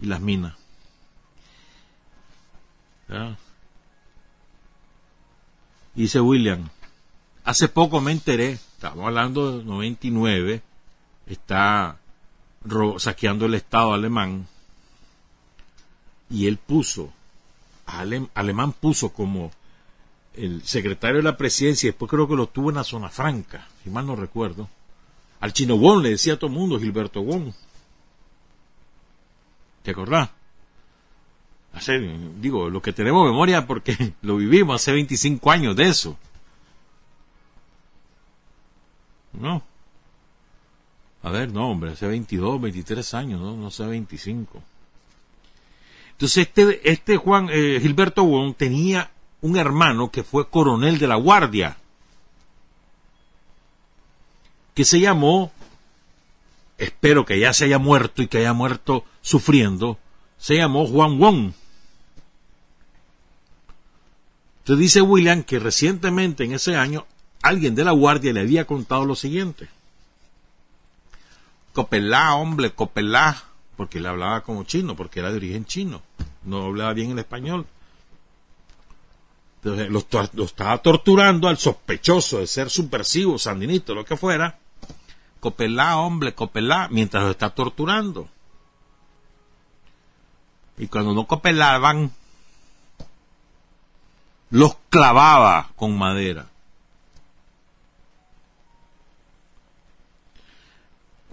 Y 0.00 0.06
las 0.06 0.20
minas. 0.20 0.54
Dice 5.94 6.20
William, 6.20 6.68
hace 7.44 7.68
poco 7.68 8.00
me 8.00 8.12
enteré, 8.12 8.52
estamos 8.52 9.06
hablando 9.06 9.58
de 9.58 9.64
99, 9.64 10.62
está 11.26 11.98
saqueando 12.98 13.46
el 13.46 13.54
Estado 13.54 13.92
alemán, 13.92 14.46
y 16.30 16.46
él 16.46 16.56
puso, 16.56 17.12
alemán 17.86 18.72
puso 18.72 19.12
como 19.12 19.52
el 20.34 20.62
secretario 20.64 21.18
de 21.18 21.22
la 21.22 21.36
presidencia, 21.36 21.90
después 21.90 22.10
creo 22.10 22.26
que 22.26 22.34
lo 22.34 22.48
tuvo 22.48 22.70
en 22.70 22.76
la 22.76 22.84
zona 22.84 23.10
franca, 23.10 23.68
si 23.84 23.90
mal 23.90 24.06
no 24.06 24.16
recuerdo, 24.16 24.68
al 25.40 25.52
chino 25.52 25.76
Wong 25.76 26.02
le 26.02 26.10
decía 26.10 26.34
a 26.34 26.36
todo 26.38 26.48
el 26.48 26.56
mundo, 26.56 26.80
Gilberto 26.80 27.20
Wong. 27.22 27.52
¿Te 29.82 29.90
acordás? 29.90 30.30
digo, 32.40 32.70
lo 32.70 32.80
que 32.80 32.92
tenemos 32.92 33.26
memoria 33.26 33.66
porque 33.66 34.14
lo 34.22 34.36
vivimos 34.36 34.80
hace 34.80 34.92
25 34.92 35.50
años 35.50 35.76
de 35.76 35.88
eso. 35.88 36.16
No. 39.40 39.62
A 41.22 41.30
ver, 41.30 41.52
no, 41.52 41.70
hombre, 41.70 41.92
hace 41.92 42.06
22, 42.06 42.60
23 42.60 43.14
años, 43.14 43.40
no, 43.40 43.56
no 43.56 43.70
sé, 43.70 43.86
25. 43.86 44.62
Entonces, 46.12 46.46
este, 46.46 46.90
este 46.90 47.16
Juan 47.16 47.48
eh, 47.50 47.78
Gilberto 47.80 48.24
Wong 48.24 48.54
tenía 48.54 49.10
un 49.40 49.56
hermano 49.56 50.10
que 50.10 50.22
fue 50.22 50.48
coronel 50.48 50.98
de 50.98 51.08
la 51.08 51.16
Guardia, 51.16 51.76
que 54.74 54.84
se 54.84 55.00
llamó, 55.00 55.50
espero 56.78 57.24
que 57.24 57.38
ya 57.38 57.52
se 57.52 57.64
haya 57.64 57.78
muerto 57.78 58.22
y 58.22 58.26
que 58.26 58.38
haya 58.38 58.52
muerto 58.52 59.04
sufriendo, 59.22 59.98
se 60.36 60.56
llamó 60.56 60.86
Juan 60.86 61.18
Wong. 61.18 61.52
Entonces 64.58 64.80
dice 64.80 65.00
William 65.00 65.42
que 65.42 65.58
recientemente 65.58 66.44
en 66.44 66.52
ese 66.52 66.76
año 66.76 67.06
alguien 67.44 67.74
de 67.74 67.84
la 67.84 67.92
guardia 67.92 68.32
le 68.32 68.40
había 68.40 68.64
contado 68.64 69.04
lo 69.04 69.14
siguiente. 69.14 69.68
Copelá, 71.74 72.34
hombre, 72.36 72.72
Copelá, 72.72 73.44
porque 73.76 74.00
le 74.00 74.08
hablaba 74.08 74.40
como 74.40 74.64
chino, 74.64 74.96
porque 74.96 75.20
era 75.20 75.30
de 75.30 75.36
origen 75.36 75.66
chino, 75.66 76.02
no 76.44 76.64
hablaba 76.64 76.94
bien 76.94 77.10
el 77.10 77.18
español. 77.18 77.66
Entonces 79.62 79.90
lo, 79.90 80.44
estaba 80.44 80.78
torturando 80.78 81.48
al 81.48 81.58
sospechoso 81.58 82.38
de 82.38 82.46
ser 82.46 82.70
subversivo, 82.70 83.38
sandinista, 83.38 83.92
lo 83.92 84.04
que 84.04 84.16
fuera. 84.16 84.58
Copelá, 85.40 85.98
hombre, 85.98 86.34
Copelá, 86.34 86.88
mientras 86.90 87.24
lo 87.24 87.30
está 87.30 87.50
torturando. 87.50 88.28
Y 90.78 90.86
cuando 90.86 91.12
no 91.12 91.26
copelaban, 91.26 92.10
los 94.50 94.76
clavaba 94.88 95.70
con 95.76 95.96
madera. 95.98 96.46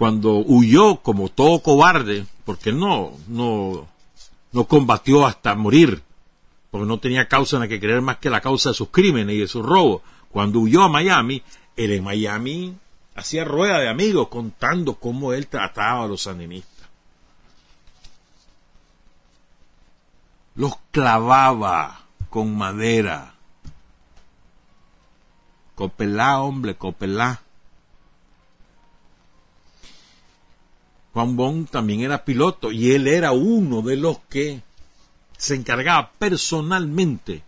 Cuando 0.02 0.38
huyó 0.38 0.95
como 1.04 1.30
todo 1.30 1.62
cobarde, 1.62 2.26
porque 2.43 2.74
no, 2.74 3.12
no, 3.28 3.88
no 4.52 4.64
combatió 4.64 5.28
hasta 5.28 5.54
morir, 5.54 6.02
porque 6.72 6.88
no 6.88 6.99
tenía 6.99 7.28
causa 7.28 7.58
en 7.58 7.62
la 7.62 7.68
que 7.68 7.80
creer 7.80 8.02
más 8.02 8.18
que 8.18 8.32
la 8.32 8.41
causa 8.41 8.70
de 8.70 8.74
sus 8.74 8.89
crímenes 8.89 9.36
y 9.36 9.39
de 9.41 9.47
sus 9.47 9.64
robos. 9.64 10.02
Cuando 10.32 10.58
huyó 10.58 10.82
a 10.82 10.89
Miami, 10.89 11.43
él 11.76 11.91
en 11.91 12.04
Miami 12.04 12.76
hacía 13.14 13.43
rueda 13.45 13.78
de 13.78 13.89
amigos 13.89 14.30
contando 14.30 14.95
cómo 14.95 15.34
él 15.34 15.45
trataba 15.45 16.06
a 16.06 16.08
los 16.08 16.24
sandinistas. 16.24 16.89
Los 20.56 20.78
clavaba 20.89 22.06
con 22.32 22.58
madera. 22.58 23.36
Copelá, 25.76 26.41
hombre, 26.41 26.74
copelá. 26.74 27.43
Juan 31.14 31.36
Bon 31.36 31.66
también 31.66 32.01
era 32.01 32.24
piloto 32.24 32.72
y 32.72 32.91
él 32.91 33.07
era 33.07 33.32
uno 33.32 33.82
de 33.82 33.97
los 33.97 34.20
que 34.30 34.62
se 35.38 35.55
encargaba 35.55 36.12
personalmente 36.18 37.43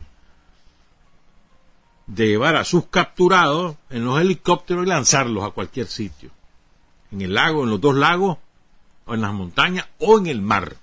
de 2.07 2.27
llevar 2.27 2.55
a 2.55 2.65
sus 2.65 2.85
capturados 2.87 3.75
en 3.89 4.05
los 4.05 4.19
helicópteros 4.19 4.85
y 4.85 4.89
lanzarlos 4.89 5.43
a 5.43 5.51
cualquier 5.51 5.87
sitio. 5.87 6.31
En 7.11 7.21
el 7.21 7.33
lago, 7.33 7.63
en 7.63 7.69
los 7.69 7.79
dos 7.79 7.95
lagos, 7.95 8.37
o 9.05 9.13
en 9.13 9.21
las 9.21 9.33
montañas, 9.33 9.87
o 9.99 10.17
en 10.17 10.27
el 10.27 10.41
mar. 10.41 10.75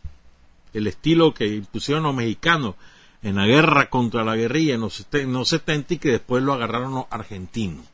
El 0.73 0.87
estilo 0.87 1.35
que 1.35 1.47
impusieron 1.47 2.05
los 2.05 2.15
mexicanos 2.15 2.77
en 3.23 3.37
la 3.37 3.47
guerra 3.47 3.91
contra 3.91 4.25
la 4.25 4.37
guerrilla 4.37 4.75
en 4.75 4.81
los, 4.81 5.07
70 5.49 5.95
y 5.95 5.99
que 5.99 6.11
después 6.11 6.43
lo 6.43 6.55
agarraron 6.55 6.95
los 6.95 7.07
argentinos. 7.11 7.85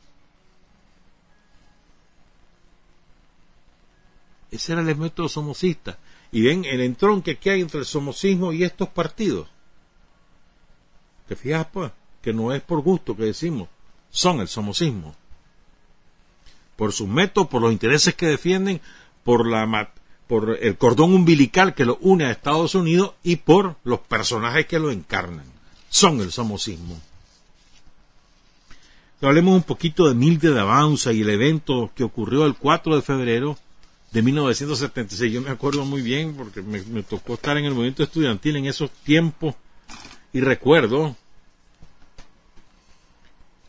Ese 4.51 4.73
era 4.73 4.81
el 4.81 4.95
método 4.95 5.29
somocista. 5.29 5.97
Y 6.31 6.41
ven 6.41 6.65
el 6.65 6.81
entronque 6.81 7.37
que 7.37 7.51
hay 7.51 7.61
entre 7.61 7.79
el 7.79 7.85
somocismo 7.85 8.51
y 8.53 8.63
estos 8.63 8.89
partidos. 8.89 9.47
¿Te 11.27 11.35
fijas, 11.35 11.67
pues? 11.71 11.91
Que 12.21 12.33
no 12.33 12.53
es 12.53 12.61
por 12.61 12.81
gusto 12.81 13.15
que 13.15 13.23
decimos, 13.23 13.67
son 14.09 14.39
el 14.39 14.47
somocismo. 14.47 15.15
Por 16.75 16.93
sus 16.93 17.07
métodos, 17.07 17.49
por 17.49 17.61
los 17.61 17.71
intereses 17.71 18.15
que 18.15 18.27
defienden, 18.27 18.81
por, 19.23 19.47
la, 19.47 19.91
por 20.27 20.57
el 20.61 20.77
cordón 20.77 21.13
umbilical 21.13 21.73
que 21.73 21.85
lo 21.85 21.97
une 22.01 22.25
a 22.25 22.31
Estados 22.31 22.75
Unidos 22.75 23.13
y 23.23 23.37
por 23.37 23.75
los 23.83 23.99
personajes 23.99 24.65
que 24.67 24.79
lo 24.79 24.91
encarnan. 24.91 25.45
Son 25.89 26.19
el 26.21 26.31
somocismo. 26.31 26.99
Hablemos 29.21 29.55
un 29.55 29.63
poquito 29.63 30.07
de 30.07 30.13
Milde 30.13 30.51
de 30.51 30.59
Avanza 30.59 31.11
y 31.11 31.21
el 31.21 31.29
evento 31.29 31.89
que 31.95 32.03
ocurrió 32.03 32.45
el 32.45 32.55
4 32.55 32.95
de 32.95 33.01
febrero 33.01 33.57
de 34.11 34.21
1976. 34.21 35.31
Yo 35.31 35.41
me 35.41 35.49
acuerdo 35.49 35.85
muy 35.85 36.01
bien 36.01 36.35
porque 36.35 36.61
me, 36.61 37.03
tocó 37.03 37.35
estar 37.35 37.57
en 37.57 37.65
el 37.65 37.73
movimiento 37.73 38.03
estudiantil 38.03 38.55
en 38.55 38.65
esos 38.65 38.91
tiempos 38.91 39.55
y 40.33 40.41
recuerdo 40.41 41.15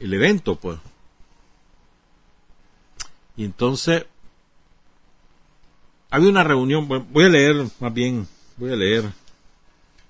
el 0.01 0.15
evento, 0.15 0.57
pues. 0.57 0.79
Y 3.37 3.45
entonces 3.45 4.07
había 6.11 6.31
una 6.31 6.45
reunión, 6.45 6.89
voy 6.89 7.25
a 7.25 7.29
leer 7.29 7.67
más 7.79 7.95
bien, 7.95 8.27
voy 8.57 8.73
a 8.73 8.77
leer, 8.77 9.05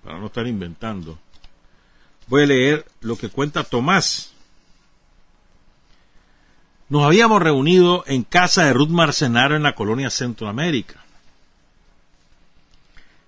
para 0.02 0.18
no 0.18 0.26
estar 0.26 0.46
inventando, 0.46 1.18
voy 2.26 2.44
a 2.44 2.46
leer 2.46 2.86
lo 3.00 3.16
que 3.16 3.28
cuenta 3.28 3.64
Tomás 3.64 4.32
nos 6.88 7.04
habíamos 7.04 7.42
reunido 7.42 8.04
en 8.06 8.22
casa 8.22 8.64
de 8.64 8.72
Ruth 8.72 8.88
Marcenaro 8.88 9.56
en 9.56 9.62
la 9.62 9.74
colonia 9.74 10.10
Centroamérica. 10.10 11.04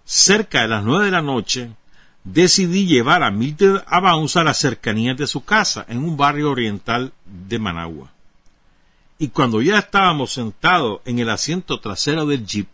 Cerca 0.04 0.62
de 0.62 0.68
las 0.68 0.82
nueve 0.82 1.06
de 1.06 1.10
la 1.10 1.22
noche, 1.22 1.70
decidí 2.24 2.86
llevar 2.86 3.22
a 3.22 3.30
Mildred 3.30 3.82
Abaunza 3.86 4.40
a 4.40 4.44
las 4.44 4.58
cercanías 4.58 5.16
de 5.16 5.26
su 5.26 5.44
casa, 5.44 5.84
en 5.88 5.98
un 5.98 6.16
barrio 6.16 6.50
oriental 6.50 7.12
de 7.24 7.58
Managua. 7.58 8.10
Y 9.18 9.28
cuando 9.28 9.60
ya 9.60 9.78
estábamos 9.78 10.32
sentados 10.32 11.00
en 11.04 11.18
el 11.18 11.28
asiento 11.28 11.80
trasero 11.80 12.26
del 12.26 12.46
jeep, 12.46 12.68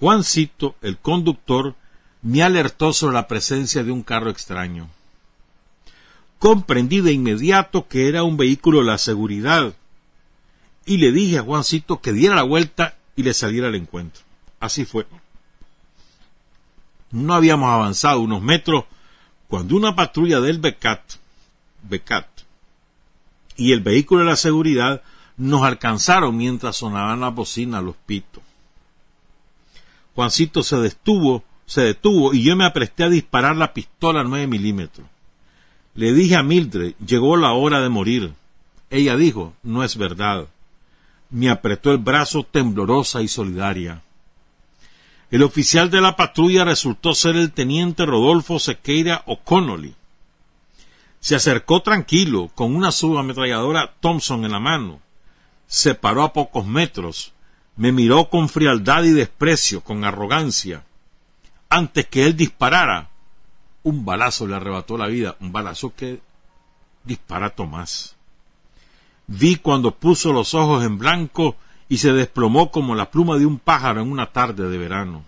Juancito, 0.00 0.74
el 0.80 0.98
conductor, 0.98 1.76
me 2.22 2.42
alertó 2.42 2.92
sobre 2.92 3.14
la 3.14 3.28
presencia 3.28 3.84
de 3.84 3.92
un 3.92 4.02
carro 4.02 4.30
extraño. 4.30 4.88
Comprendí 6.38 7.00
de 7.00 7.12
inmediato 7.12 7.86
que 7.86 8.08
era 8.08 8.24
un 8.24 8.36
vehículo 8.36 8.80
de 8.80 8.86
la 8.86 8.98
seguridad, 8.98 9.74
y 10.84 10.98
le 10.98 11.12
dije 11.12 11.38
a 11.38 11.42
Juancito 11.42 12.00
que 12.00 12.12
diera 12.12 12.34
la 12.34 12.42
vuelta 12.42 12.96
y 13.16 13.22
le 13.22 13.34
saliera 13.34 13.68
al 13.68 13.74
encuentro. 13.74 14.22
Así 14.60 14.84
fue. 14.84 15.06
No 17.10 17.34
habíamos 17.34 17.70
avanzado 17.70 18.20
unos 18.20 18.42
metros 18.42 18.84
cuando 19.48 19.76
una 19.76 19.94
patrulla 19.94 20.40
del 20.40 20.58
Becat, 20.58 21.02
Becat 21.82 22.26
y 23.56 23.72
el 23.72 23.80
vehículo 23.80 24.24
de 24.24 24.30
la 24.30 24.36
seguridad 24.36 25.02
nos 25.36 25.62
alcanzaron 25.62 26.36
mientras 26.36 26.76
sonaban 26.76 27.20
las 27.20 27.34
bocinas 27.34 27.82
los 27.82 27.96
pitos. 27.96 28.42
Juancito 30.14 30.62
se 30.62 30.76
detuvo, 30.76 31.44
se 31.66 31.82
detuvo 31.82 32.34
y 32.34 32.42
yo 32.42 32.56
me 32.56 32.64
apresté 32.64 33.04
a 33.04 33.08
disparar 33.08 33.56
la 33.56 33.72
pistola 33.72 34.20
a 34.20 34.24
nueve 34.24 34.46
milímetros. 34.46 35.06
Le 35.94 36.12
dije 36.12 36.36
a 36.36 36.42
Mildred, 36.42 36.94
llegó 37.04 37.36
la 37.36 37.52
hora 37.52 37.80
de 37.82 37.88
morir. 37.88 38.32
Ella 38.90 39.16
dijo, 39.16 39.54
no 39.62 39.84
es 39.84 39.96
verdad 39.96 40.48
me 41.32 41.48
apretó 41.48 41.90
el 41.90 41.98
brazo 41.98 42.44
temblorosa 42.44 43.22
y 43.22 43.28
solidaria. 43.28 44.02
El 45.30 45.42
oficial 45.42 45.90
de 45.90 46.02
la 46.02 46.14
patrulla 46.14 46.64
resultó 46.64 47.14
ser 47.14 47.36
el 47.36 47.52
teniente 47.52 48.04
Rodolfo 48.04 48.58
Sequeira 48.58 49.22
O'Connolly. 49.26 49.94
Se 51.20 51.34
acercó 51.34 51.80
tranquilo, 51.80 52.50
con 52.54 52.76
una 52.76 52.92
subametralladora 52.92 53.94
Thompson 54.00 54.44
en 54.44 54.52
la 54.52 54.60
mano. 54.60 55.00
Se 55.66 55.94
paró 55.94 56.22
a 56.22 56.34
pocos 56.34 56.66
metros. 56.66 57.32
Me 57.76 57.92
miró 57.92 58.28
con 58.28 58.50
frialdad 58.50 59.04
y 59.04 59.12
desprecio, 59.12 59.80
con 59.80 60.04
arrogancia. 60.04 60.84
Antes 61.70 62.06
que 62.08 62.26
él 62.26 62.36
disparara, 62.36 63.08
un 63.84 64.04
balazo 64.04 64.46
le 64.46 64.56
arrebató 64.56 64.98
la 64.98 65.06
vida, 65.06 65.36
un 65.40 65.50
balazo 65.50 65.94
que 65.96 66.20
dispara 67.04 67.48
Tomás. 67.48 68.16
Vi 69.34 69.56
cuando 69.56 69.92
puso 69.92 70.30
los 70.30 70.52
ojos 70.52 70.84
en 70.84 70.98
blanco 70.98 71.56
y 71.88 71.96
se 71.96 72.12
desplomó 72.12 72.70
como 72.70 72.94
la 72.94 73.10
pluma 73.10 73.38
de 73.38 73.46
un 73.46 73.58
pájaro 73.58 74.02
en 74.02 74.12
una 74.12 74.26
tarde 74.26 74.68
de 74.68 74.76
verano. 74.76 75.24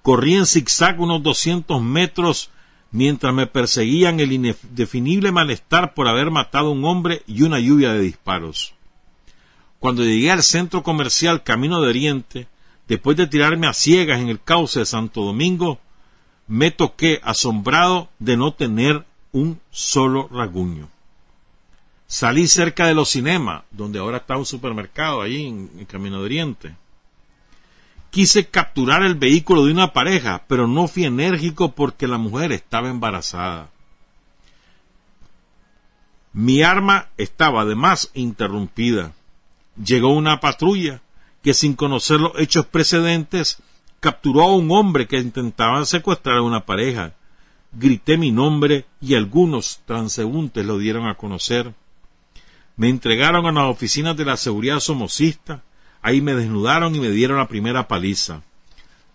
Corrí 0.00 0.36
en 0.36 0.46
zigzag 0.46 0.98
unos 0.98 1.22
doscientos 1.22 1.82
metros 1.82 2.50
mientras 2.90 3.34
me 3.34 3.46
perseguían 3.46 4.18
el 4.18 4.32
indefinible 4.32 5.30
malestar 5.30 5.92
por 5.92 6.08
haber 6.08 6.30
matado 6.30 6.68
a 6.68 6.72
un 6.72 6.86
hombre 6.86 7.22
y 7.26 7.42
una 7.42 7.60
lluvia 7.60 7.92
de 7.92 8.00
disparos. 8.00 8.72
Cuando 9.78 10.02
llegué 10.02 10.30
al 10.30 10.42
centro 10.42 10.82
comercial 10.82 11.42
Camino 11.42 11.82
de 11.82 11.90
Oriente, 11.90 12.46
después 12.88 13.18
de 13.18 13.26
tirarme 13.26 13.66
a 13.66 13.74
ciegas 13.74 14.20
en 14.22 14.30
el 14.30 14.40
cauce 14.40 14.78
de 14.78 14.86
Santo 14.86 15.22
Domingo, 15.22 15.80
me 16.46 16.70
toqué 16.70 17.20
asombrado 17.24 18.08
de 18.18 18.38
no 18.38 18.54
tener 18.54 19.04
un 19.32 19.60
solo 19.70 20.28
raguño. 20.32 20.88
Salí 22.12 22.46
cerca 22.46 22.86
de 22.86 22.92
los 22.92 23.08
cinemas, 23.08 23.62
donde 23.70 23.98
ahora 23.98 24.18
está 24.18 24.36
un 24.36 24.44
supermercado, 24.44 25.22
ahí 25.22 25.46
en, 25.46 25.86
Camino 25.86 26.18
de 26.18 26.24
Oriente. 26.24 26.76
Quise 28.10 28.48
capturar 28.48 29.02
el 29.02 29.14
vehículo 29.14 29.64
de 29.64 29.72
una 29.72 29.94
pareja, 29.94 30.44
pero 30.46 30.68
no 30.68 30.88
fui 30.88 31.06
enérgico 31.06 31.72
porque 31.72 32.06
la 32.06 32.18
mujer 32.18 32.52
estaba 32.52 32.90
embarazada. 32.90 33.70
Mi 36.34 36.62
arma 36.62 37.08
estaba 37.16 37.62
además 37.62 38.10
interrumpida. 38.12 39.14
Llegó 39.82 40.12
una 40.12 40.38
patrulla 40.38 41.00
que 41.42 41.54
sin 41.54 41.74
conocer 41.74 42.20
los 42.20 42.38
hechos 42.38 42.66
precedentes 42.66 43.56
capturó 44.00 44.42
a 44.42 44.54
un 44.54 44.70
hombre 44.70 45.08
que 45.08 45.18
intentaba 45.18 45.82
secuestrar 45.86 46.36
a 46.36 46.42
una 46.42 46.66
pareja. 46.66 47.14
Grité 47.72 48.18
mi 48.18 48.32
nombre 48.32 48.84
y 49.00 49.14
algunos 49.14 49.80
transeúntes 49.86 50.66
lo 50.66 50.76
dieron 50.76 51.06
a 51.06 51.14
conocer. 51.14 51.72
Me 52.76 52.88
entregaron 52.88 53.46
a 53.46 53.52
las 53.52 53.70
oficinas 53.70 54.16
de 54.16 54.24
la 54.24 54.36
seguridad 54.36 54.80
somocista, 54.80 55.62
ahí 56.00 56.20
me 56.20 56.34
desnudaron 56.34 56.94
y 56.96 57.00
me 57.00 57.10
dieron 57.10 57.38
la 57.38 57.48
primera 57.48 57.86
paliza. 57.88 58.42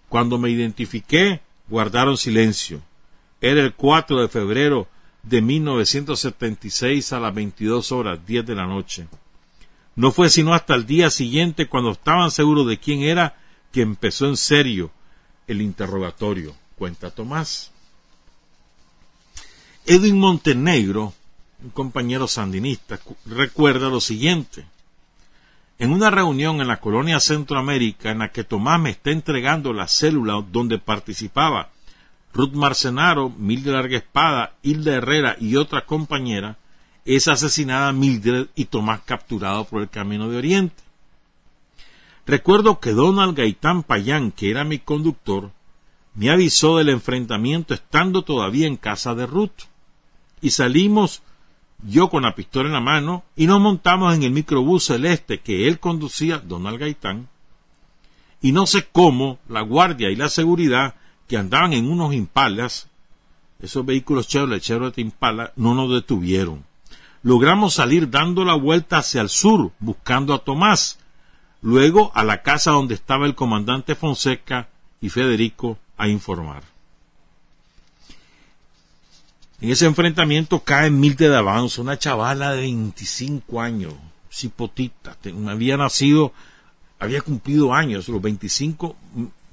Cuando 0.10 0.38
me 0.38 0.50
identifiqué, 0.50 1.42
guardaron 1.68 2.18
silencio. 2.18 2.82
Era 3.42 3.62
el 3.62 3.74
4 3.74 4.22
de 4.22 4.28
febrero 4.28 4.88
de 5.24 5.42
1976 5.42 7.14
a 7.14 7.20
las 7.20 7.34
22 7.34 7.92
horas 7.92 8.26
10 8.26 8.46
de 8.46 8.56
la 8.56 8.66
noche. 8.66 9.08
No 9.96 10.12
fue 10.12 10.30
sino 10.30 10.54
hasta 10.54 10.76
el 10.76 10.86
día 10.86 11.10
siguiente, 11.10 11.68
cuando 11.68 11.92
estaban 11.92 12.32
seguros 12.32 12.68
de 12.68 12.78
quién 12.78 13.02
era, 13.02 13.36
que 13.72 13.82
empezó 13.82 14.28
en 14.28 14.38
serio 14.38 14.92
el 15.48 15.62
interrogatorio. 15.62 16.56
Cuenta 16.78 17.10
Tomás. 17.10 17.72
Edwin 19.86 20.20
Montenegro 20.20 21.14
un 21.64 21.70
compañero 21.72 22.28
sandinista, 22.28 23.00
recuerda 23.26 23.90
lo 23.90 24.00
siguiente. 24.00 24.66
En 25.80 25.92
una 25.92 26.10
reunión 26.10 26.62
en 26.62 26.68
la 26.68 26.80
colonia 26.80 27.20
Centroamérica 27.20 28.12
en 28.12 28.20
la 28.20 28.32
que 28.32 28.44
Tomás 28.44 28.80
me 28.80 28.92
está 28.92 29.12
entregando 29.12 29.74
la 29.74 29.88
célula 29.88 30.44
donde 30.52 30.80
participaba 30.80 31.70
Ruth 32.34 32.54
Marcenaro, 32.54 33.30
Mildred 33.30 33.74
Larga 33.74 33.98
Espada, 33.98 34.54
Hilda 34.62 34.96
Herrera 34.96 35.36
y 35.40 35.56
otra 35.56 35.86
compañera, 35.86 36.58
es 37.06 37.28
asesinada 37.28 37.92
Mildred 37.94 38.48
y 38.56 38.66
Tomás 38.66 39.02
capturado 39.02 39.66
por 39.66 39.82
el 39.82 39.90
Camino 39.90 40.30
de 40.30 40.38
Oriente. 40.38 40.84
Recuerdo 42.26 42.80
que 42.80 42.92
Donald 42.92 43.38
Gaitán 43.38 43.84
Payán, 43.84 44.32
que 44.32 44.52
era 44.52 44.64
mi 44.66 44.80
conductor, 44.80 45.52
me 46.14 46.30
avisó 46.30 46.78
del 46.78 46.90
enfrentamiento 46.90 47.74
estando 47.74 48.24
todavía 48.24 48.68
en 48.68 48.76
casa 48.76 49.16
de 49.16 49.26
Ruth. 49.26 49.64
Y 50.42 50.50
salimos 50.50 51.22
yo 51.84 52.10
con 52.10 52.24
la 52.24 52.36
pistola 52.36 52.68
en 52.68 52.74
la 52.74 52.82
mano, 52.82 53.24
y 53.36 53.48
nos 53.48 53.62
montamos 53.62 54.16
en 54.16 54.24
el 54.24 54.32
microbús 54.32 54.86
celeste 54.86 55.40
que 55.40 55.68
él 55.68 55.80
conducía, 55.80 56.40
Donald 56.40 56.80
Gaitán, 56.80 57.30
y 58.42 58.52
no 58.52 58.66
sé 58.68 58.88
cómo 58.92 59.40
la 59.48 59.62
guardia 59.62 60.10
y 60.10 60.16
la 60.16 60.30
seguridad 60.30 60.96
que 61.28 61.38
andaban 61.38 61.74
en 61.74 61.90
unos 61.90 62.14
impalas, 62.14 62.90
esos 63.60 63.86
vehículos 63.86 64.28
Chevrolet, 64.28 64.62
Chevrolet 64.62 64.98
Impala, 65.00 65.52
no 65.56 65.74
nos 65.74 65.92
detuvieron. 65.92 66.64
Logramos 67.24 67.74
salir 67.74 68.10
dando 68.10 68.46
la 68.46 68.54
vuelta 68.54 69.00
hacia 69.00 69.22
el 69.22 69.30
sur, 69.30 69.72
buscando 69.80 70.34
a 70.34 70.40
Tomás, 70.40 71.00
luego 71.62 72.12
a 72.14 72.24
la 72.24 72.44
casa 72.44 72.72
donde 72.72 72.94
estaba 72.94 73.26
el 73.26 73.36
comandante 73.36 73.96
Fonseca 73.96 74.70
y 75.02 75.10
Federico 75.10 75.80
a 75.98 76.08
informar. 76.08 76.64
En 79.60 79.72
ese 79.72 79.86
enfrentamiento 79.86 80.60
cae 80.60 80.92
Milte 80.92 81.30
de 81.30 81.38
Avanzo, 81.38 81.82
una 81.82 81.98
chavala 81.98 82.52
de 82.52 82.62
25 82.62 83.60
años, 83.60 83.94
cipotita, 84.32 85.18
había 85.48 85.78
nacido 85.78 86.34
había 87.00 87.22
cumplido 87.22 87.74
años, 87.74 88.08
los 88.08 88.22
25, 88.22 88.96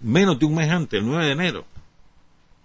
menos 0.00 0.38
de 0.38 0.46
un 0.46 0.55
mes 0.55 0.70
antes, 0.70 0.98
el 0.98 1.07
9 1.07 1.26
de 1.26 1.32
enero. 1.32 1.64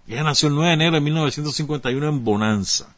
Ella 0.06 0.24
nació 0.24 0.48
el 0.48 0.54
9 0.54 0.68
de 0.68 0.74
enero 0.74 0.94
de 0.94 1.00
1951 1.00 2.08
en 2.08 2.24
Bonanza. 2.24 2.94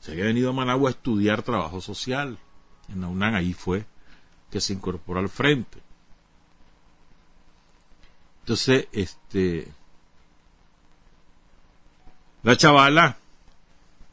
Se 0.00 0.12
había 0.12 0.24
venido 0.24 0.50
a 0.50 0.52
Managua 0.52 0.90
a 0.90 0.92
estudiar 0.92 1.42
trabajo 1.42 1.80
social. 1.80 2.38
En 2.88 3.00
la 3.00 3.08
UNAM 3.08 3.34
ahí 3.34 3.52
fue 3.52 3.84
que 4.50 4.60
se 4.60 4.74
incorporó 4.74 5.20
al 5.20 5.28
frente. 5.28 5.78
Entonces, 8.40 8.86
este, 8.92 9.66
la 12.44 12.56
chavala, 12.56 13.16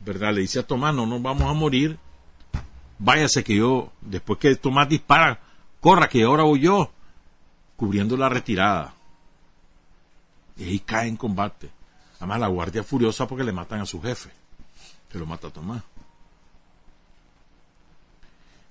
¿verdad? 0.03 0.33
Le 0.33 0.41
dice 0.41 0.59
a 0.59 0.67
Tomás, 0.67 0.93
no 0.93 1.05
nos 1.05 1.21
vamos 1.21 1.43
a 1.43 1.53
morir. 1.53 1.97
Váyase 2.99 3.43
que 3.43 3.55
yo, 3.55 3.91
después 4.01 4.39
que 4.39 4.55
Tomás 4.55 4.89
dispara, 4.89 5.39
corra 5.81 6.07
que 6.07 6.23
ahora 6.23 6.43
voy 6.43 6.61
yo, 6.61 6.91
cubriendo 7.75 8.15
la 8.17 8.29
retirada. 8.29 8.93
Y 10.57 10.63
ahí 10.65 10.79
cae 10.79 11.07
en 11.07 11.17
combate. 11.17 11.69
Además, 12.17 12.39
la 12.39 12.47
guardia 12.47 12.83
furiosa 12.83 13.27
porque 13.27 13.43
le 13.43 13.51
matan 13.51 13.81
a 13.81 13.85
su 13.85 14.01
jefe. 14.01 14.29
Que 15.09 15.17
lo 15.17 15.25
mata 15.25 15.49
Tomás. 15.49 15.83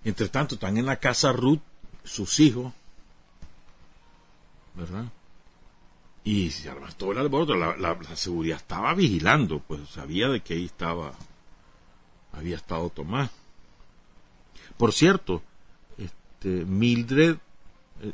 Entre 0.05 0.29
tanto, 0.29 0.55
están 0.55 0.77
en 0.77 0.87
la 0.87 0.97
casa 0.97 1.33
Ruth, 1.33 1.61
sus 2.05 2.41
hijos, 2.41 2.73
¿verdad? 4.75 5.05
Y 6.25 6.51
se 6.51 6.71
arma 6.71 6.89
todo 6.97 7.13
el 7.13 7.19
alboroto. 7.19 7.55
La, 7.55 7.77
la, 7.77 8.17
seguridad 8.17 8.59
estaba 8.59 8.95
vigilando, 8.95 9.59
pues 9.61 9.89
sabía 9.89 10.29
de 10.29 10.41
que 10.41 10.55
ahí 10.55 10.67
estaba, 10.67 11.13
había 12.33 12.57
estado 12.57 12.91
Tomás. 12.91 13.31
Por 14.77 14.93
cierto, 14.93 15.43
este, 15.99 16.65
Mildred, 16.65 17.37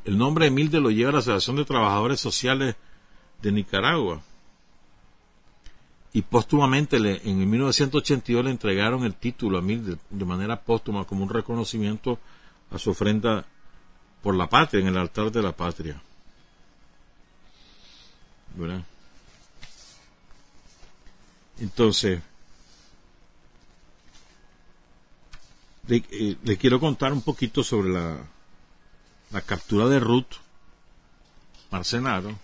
el 0.04 0.18
nombre 0.18 0.46
de 0.46 0.50
Mildred 0.50 0.80
lo 0.80 0.90
lleva 0.90 1.12
la 1.12 1.18
Asociación 1.18 1.56
de 1.56 1.64
Trabajadores 1.64 2.20
Sociales 2.20 2.76
de 3.42 3.52
Nicaragua. 3.52 4.22
Y 6.12 6.22
póstumamente 6.22 6.96
en 6.96 7.06
el 7.40 7.46
1982 7.46 8.44
le 8.44 8.50
entregaron 8.50 9.04
el 9.04 9.14
título 9.14 9.58
a 9.58 9.62
Mildred 9.62 9.98
de 10.08 10.24
manera 10.24 10.62
póstuma 10.62 11.04
como 11.04 11.24
un 11.24 11.30
reconocimiento 11.30 12.18
a 12.70 12.78
su 12.78 12.90
ofrenda 12.90 13.46
por 14.22 14.34
la 14.34 14.48
patria, 14.48 14.80
en 14.80 14.88
el 14.88 14.96
altar 14.96 15.30
de 15.30 15.42
la 15.42 15.52
patria. 15.52 16.02
¿Verdad? 18.54 18.82
Entonces, 21.60 22.20
eh, 25.88 26.36
le, 26.42 26.56
quiero 26.58 26.78
contar 26.78 27.12
un 27.12 27.22
poquito 27.22 27.64
sobre 27.64 27.88
la, 27.88 28.18
la 29.30 29.40
captura 29.40 29.86
de 29.88 29.98
Ruth 29.98 30.34
Marcenaro 31.70 32.38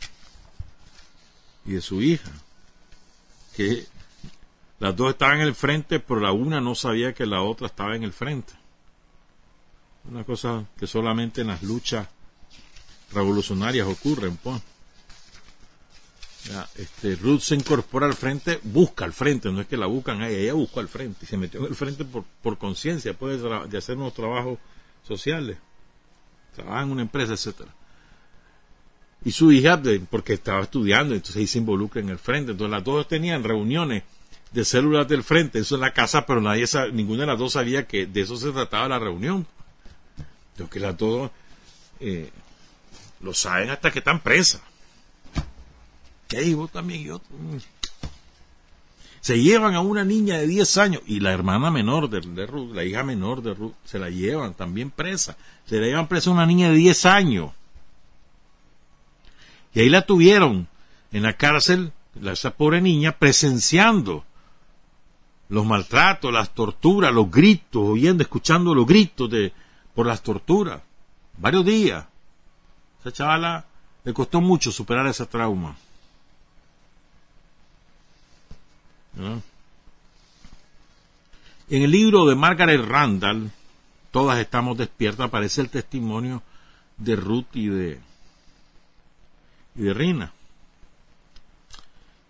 y 1.67 1.73
de 1.73 1.81
su 1.81 2.03
hija, 2.03 2.31
que 3.57 3.87
las 4.81 4.97
dos 4.97 5.11
estaban 5.11 5.41
en 5.41 5.47
el 5.47 5.55
frente, 5.55 6.01
pero 6.01 6.21
la 6.21 6.33
una 6.33 6.61
no 6.61 6.75
sabía 6.75 7.15
que 7.15 7.27
la 7.27 7.43
otra 7.43 7.67
estaba 7.67 7.97
en 7.97 8.03
el 8.03 8.13
frente. 8.13 8.53
Una 10.11 10.25
cosa 10.25 10.67
que 10.79 10.87
solamente 10.87 11.43
en 11.43 11.47
las 11.47 11.63
luchas 11.63 12.09
revolucionarias 13.13 13.87
ocurren, 13.87 14.37
pues 14.37 14.61
este, 16.77 17.17
Ruth 17.17 17.41
se 17.41 17.55
incorpora 17.55 18.07
al 18.07 18.15
frente, 18.15 18.61
busca 18.63 19.05
al 19.05 19.13
frente, 19.13 19.51
no 19.51 19.61
es 19.61 19.67
que 19.67 19.77
la 19.77 19.87
buscan 19.87 20.21
a 20.21 20.29
ella, 20.29 20.39
ella 20.39 20.53
buscó 20.55 20.81
al 20.81 20.89
frente 20.89 21.25
y 21.25 21.27
se 21.27 21.37
metió 21.37 21.61
en 21.61 21.67
el 21.67 21.75
frente 21.75 22.05
por, 22.05 22.25
por 22.43 22.59
conciencia, 22.59 23.15
puede 23.15 23.39
de 23.69 23.79
hacer 23.79 23.97
unos 23.97 24.13
trabajos 24.13 24.59
sociales, 25.07 25.57
trabaja 26.55 26.83
en 26.83 26.91
una 26.91 27.03
empresa, 27.03 27.33
etcétera. 27.33 27.75
Y 29.25 29.33
su 29.33 29.51
hija, 29.53 29.81
porque 30.11 30.35
estaba 30.35 30.61
estudiando, 30.63 31.15
entonces 31.15 31.37
ahí 31.37 31.47
se 31.47 31.57
involucra 31.57 32.03
en 32.03 32.11
el 32.11 32.19
frente. 32.19 32.53
Entonces 32.53 32.71
las 32.71 32.85
dos 32.85 33.09
tenían 33.09 33.43
reuniones 33.43 34.03
de 34.53 34.65
células 34.67 35.09
del 35.09 35.23
frente, 35.23 35.61
eso 35.61 35.77
en 35.77 35.81
la 35.81 35.95
casa, 35.95 36.27
pero 36.27 36.43
nadie 36.43 36.67
ninguna 36.93 37.21
de 37.21 37.27
las 37.29 37.39
dos 37.39 37.55
sabía 37.55 37.87
que 37.87 38.05
de 38.05 38.21
eso 38.21 38.37
se 38.37 38.53
trataba 38.53 38.87
la 38.87 38.99
reunión. 38.99 39.47
Entonces 40.53 40.73
que 40.73 40.81
las 40.81 40.97
dos 40.99 41.31
eh, 42.01 42.31
lo 43.23 43.33
saben 43.33 43.71
hasta 43.71 43.91
que 43.91 44.01
están 44.01 44.21
presas 44.21 44.61
también 46.73 47.13
mm. 47.13 47.57
Se 49.21 49.41
llevan 49.41 49.75
a 49.75 49.81
una 49.81 50.05
niña 50.05 50.37
de 50.37 50.47
10 50.47 50.77
años 50.79 51.03
y 51.07 51.21
la 51.21 51.33
hermana 51.33 51.71
menor 51.71 52.11
de, 52.11 52.47
Ruth, 52.47 52.75
la 52.75 52.85
hija 52.85 53.03
menor 53.03 53.43
de 53.43 53.55
Ruth, 53.55 53.73
se 53.85 53.99
la 53.99 54.11
llevan 54.11 54.53
también 54.53 54.91
presa. 54.91 55.37
Se 55.65 55.81
la 55.81 55.87
llevan 55.87 56.09
presa 56.09 56.29
a 56.29 56.35
una 56.35 56.45
niña 56.45 56.69
de 56.69 56.75
10 56.75 57.07
años. 57.07 57.53
Y 59.73 59.81
ahí 59.81 59.89
la 59.89 60.03
tuvieron 60.03 60.69
en 61.11 61.23
la 61.23 61.33
cárcel, 61.33 61.93
esa 62.23 62.51
pobre 62.51 62.81
niña, 62.81 63.13
presenciando 63.13 64.25
los 65.49 65.65
maltratos, 65.65 66.33
las 66.33 66.55
torturas, 66.55 67.13
los 67.13 67.31
gritos, 67.31 67.83
oyendo, 67.83 68.23
escuchando 68.23 68.75
los 68.75 68.87
gritos 68.87 69.31
de, 69.31 69.53
por 69.95 70.07
las 70.07 70.23
torturas. 70.23 70.83
Varios 71.39 71.65
días. 71.65 72.05
Esa 73.01 73.13
chavala 73.13 73.65
le 74.05 74.13
costó 74.13 74.41
mucho 74.41 74.71
superar 74.71 75.07
ese 75.07 75.27
trauma. 75.27 75.77
En 79.17 79.43
el 81.83 81.91
libro 81.91 82.27
de 82.27 82.35
Margaret 82.35 82.81
Randall, 82.85 83.51
Todas 84.15 84.39
estamos 84.39 84.79
despiertas, 84.79 85.27
aparece 85.27 85.61
el 85.61 85.71
testimonio 85.71 86.41
de 86.99 87.17
Ruth 87.17 87.47
y 87.55 87.67
de, 87.67 88.01
y 89.75 89.83
de 89.83 89.93
Rina. 89.93 90.33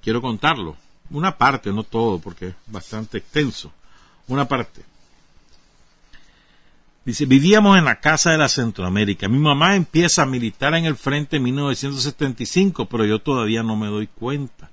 Quiero 0.03 0.23
contarlo. 0.23 0.79
Una 1.11 1.37
parte, 1.37 1.71
no 1.75 1.83
todo, 1.83 2.21
porque 2.21 2.47
es 2.47 2.55
bastante 2.69 3.19
extenso. 3.19 3.71
Una 4.29 4.49
parte. 4.49 4.83
Dice, 7.05 7.27
vivíamos 7.27 7.77
en 7.77 7.85
la 7.85 8.01
casa 8.01 8.31
de 8.31 8.39
la 8.39 8.49
Centroamérica. 8.49 9.29
Mi 9.29 9.39
mamá 9.39 9.77
empieza 9.77 10.23
a 10.23 10.27
militar 10.27 10.73
en 10.73 10.87
el 10.87 10.97
frente 10.97 11.37
en 11.37 11.43
1975, 11.43 12.87
pero 12.87 13.05
yo 13.05 13.19
todavía 13.19 13.63
no 13.63 13.77
me 13.77 13.89
doy 13.89 14.07
cuenta. 14.07 14.71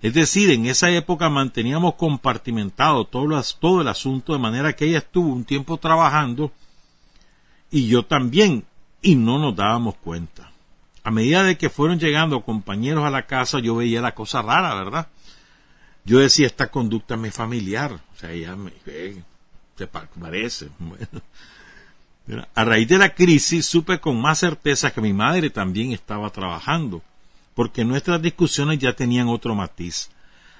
Es 0.00 0.14
decir, 0.14 0.50
en 0.50 0.66
esa 0.66 0.90
época 0.90 1.28
manteníamos 1.28 1.94
compartimentado 1.94 3.04
todo, 3.04 3.42
todo 3.58 3.80
el 3.80 3.88
asunto 3.88 4.32
de 4.32 4.38
manera 4.38 4.74
que 4.74 4.86
ella 4.86 4.98
estuvo 4.98 5.32
un 5.32 5.44
tiempo 5.44 5.76
trabajando 5.76 6.52
y 7.70 7.88
yo 7.88 8.04
también, 8.04 8.64
y 9.02 9.16
no 9.16 9.38
nos 9.38 9.56
dábamos 9.56 9.96
cuenta. 9.96 10.52
A 11.02 11.10
medida 11.10 11.42
de 11.42 11.58
que 11.58 11.68
fueron 11.68 11.98
llegando 11.98 12.42
compañeros 12.42 13.04
a 13.04 13.10
la 13.10 13.26
casa, 13.26 13.58
yo 13.58 13.76
veía 13.76 14.00
la 14.00 14.14
cosa 14.14 14.42
rara, 14.42 14.74
¿verdad? 14.74 15.08
Yo 16.04 16.20
decía, 16.20 16.46
esta 16.46 16.68
conducta 16.68 17.16
me 17.16 17.28
es 17.28 17.34
familiar. 17.34 17.92
O 17.92 18.16
sea, 18.16 18.30
ella 18.30 18.56
me 18.56 18.72
eh, 18.86 19.22
parece. 20.18 20.68
A 22.54 22.64
raíz 22.64 22.88
de 22.88 22.98
la 22.98 23.14
crisis 23.14 23.64
supe 23.64 24.00
con 24.00 24.20
más 24.20 24.38
certeza 24.38 24.90
que 24.90 25.00
mi 25.00 25.14
madre 25.14 25.48
también 25.48 25.92
estaba 25.92 26.28
trabajando 26.30 27.02
porque 27.58 27.84
nuestras 27.84 28.22
discusiones 28.22 28.78
ya 28.78 28.92
tenían 28.92 29.26
otro 29.26 29.52
matiz. 29.52 30.10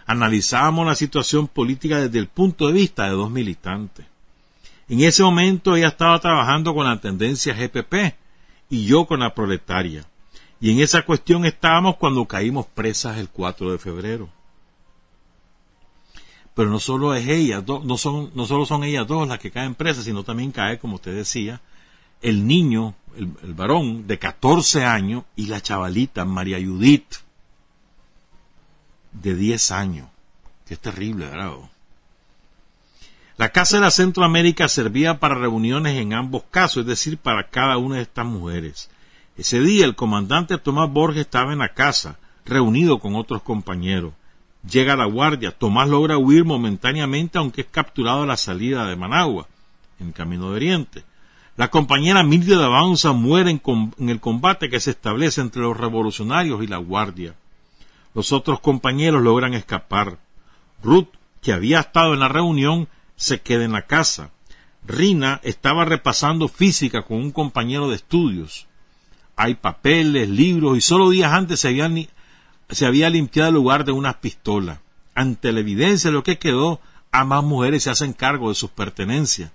Analizábamos 0.04 0.84
la 0.84 0.96
situación 0.96 1.46
política 1.46 2.00
desde 2.00 2.18
el 2.18 2.26
punto 2.26 2.66
de 2.66 2.72
vista 2.72 3.04
de 3.04 3.10
dos 3.10 3.30
militantes. 3.30 4.04
En 4.88 5.02
ese 5.02 5.22
momento 5.22 5.76
ella 5.76 5.86
estaba 5.86 6.18
trabajando 6.18 6.74
con 6.74 6.88
la 6.88 7.00
tendencia 7.00 7.54
GPP 7.54 8.16
y 8.68 8.84
yo 8.84 9.06
con 9.06 9.20
la 9.20 9.32
proletaria. 9.32 10.06
Y 10.60 10.72
en 10.72 10.80
esa 10.80 11.02
cuestión 11.02 11.44
estábamos 11.44 11.98
cuando 11.98 12.24
caímos 12.24 12.66
presas 12.66 13.18
el 13.18 13.28
4 13.28 13.70
de 13.70 13.78
febrero. 13.78 14.28
Pero 16.52 16.68
no 16.68 16.80
solo 16.80 17.14
es 17.14 17.28
ella, 17.28 17.62
no, 17.64 17.96
son, 17.96 18.32
no 18.34 18.44
solo 18.44 18.66
son 18.66 18.82
ellas 18.82 19.06
dos 19.06 19.28
las 19.28 19.38
que 19.38 19.52
caen 19.52 19.76
presas, 19.76 20.02
sino 20.02 20.24
también 20.24 20.50
cae, 20.50 20.80
como 20.80 20.96
usted 20.96 21.14
decía, 21.14 21.60
el 22.22 22.46
niño, 22.46 22.94
el, 23.16 23.54
varón 23.54 24.06
de 24.06 24.18
14 24.18 24.84
años 24.84 25.24
y 25.36 25.46
la 25.46 25.60
chavalita 25.60 26.24
María 26.24 26.58
Judith 26.58 27.16
de 29.12 29.34
10 29.34 29.70
años. 29.70 30.08
Que 30.66 30.74
es 30.74 30.80
terrible, 30.80 31.26
¿verdad? 31.26 31.54
La 33.36 33.50
Casa 33.50 33.76
de 33.76 33.82
la 33.82 33.90
Centroamérica 33.90 34.68
servía 34.68 35.20
para 35.20 35.36
reuniones 35.36 35.96
en 35.96 36.12
ambos 36.12 36.42
casos, 36.50 36.82
es 36.82 36.86
decir, 36.86 37.18
para 37.18 37.48
cada 37.48 37.78
una 37.78 37.96
de 37.96 38.02
estas 38.02 38.26
mujeres. 38.26 38.90
Ese 39.36 39.60
día 39.60 39.84
el 39.84 39.94
comandante 39.94 40.58
Tomás 40.58 40.90
Borges 40.90 41.20
estaba 41.20 41.52
en 41.52 41.60
la 41.60 41.72
casa, 41.72 42.18
reunido 42.44 42.98
con 42.98 43.14
otros 43.14 43.42
compañeros. 43.42 44.12
Llega 44.68 44.96
la 44.96 45.04
guardia, 45.04 45.52
Tomás 45.52 45.88
logra 45.88 46.18
huir 46.18 46.44
momentáneamente 46.44 47.38
aunque 47.38 47.60
es 47.60 47.68
capturado 47.68 48.24
a 48.24 48.26
la 48.26 48.36
salida 48.36 48.86
de 48.86 48.96
Managua, 48.96 49.46
en 50.00 50.10
camino 50.10 50.50
de 50.50 50.56
Oriente. 50.56 51.04
La 51.58 51.70
compañera 51.72 52.22
Mildred 52.22 52.60
Avanza 52.60 53.10
muere 53.10 53.50
en, 53.50 54.08
el 54.08 54.20
combate 54.20 54.70
que 54.70 54.78
se 54.78 54.92
establece 54.92 55.40
entre 55.40 55.60
los 55.60 55.76
revolucionarios 55.76 56.62
y 56.62 56.68
la 56.68 56.76
guardia. 56.76 57.34
Los 58.14 58.30
otros 58.30 58.60
compañeros 58.60 59.24
logran 59.24 59.54
escapar. 59.54 60.18
Ruth, 60.84 61.08
que 61.42 61.52
había 61.52 61.80
estado 61.80 62.14
en 62.14 62.20
la 62.20 62.28
reunión, 62.28 62.86
se 63.16 63.40
queda 63.40 63.64
en 63.64 63.72
la 63.72 63.88
casa. 63.88 64.30
Rina 64.86 65.40
estaba 65.42 65.84
repasando 65.84 66.46
física 66.46 67.02
con 67.02 67.16
un 67.16 67.32
compañero 67.32 67.88
de 67.88 67.96
estudios. 67.96 68.68
hay 69.34 69.56
papeles, 69.56 70.28
libros 70.28 70.78
y 70.78 70.80
solo 70.80 71.10
días 71.10 71.32
antes 71.32 71.58
se, 71.58 72.08
se 72.70 72.86
había 72.86 73.10
limpiado 73.10 73.48
el 73.48 73.56
lugar 73.56 73.84
de 73.84 73.90
unas 73.90 74.14
pistolas. 74.14 74.78
Ante 75.12 75.50
la 75.50 75.58
evidencia 75.58 76.10
de 76.10 76.14
lo 76.14 76.22
que 76.22 76.38
quedó, 76.38 76.80
ambas 77.10 77.42
mujeres 77.42 77.82
se 77.82 77.90
hacen 77.90 78.12
cargo 78.12 78.48
de 78.48 78.54
sus 78.54 78.70
pertenencias. 78.70 79.50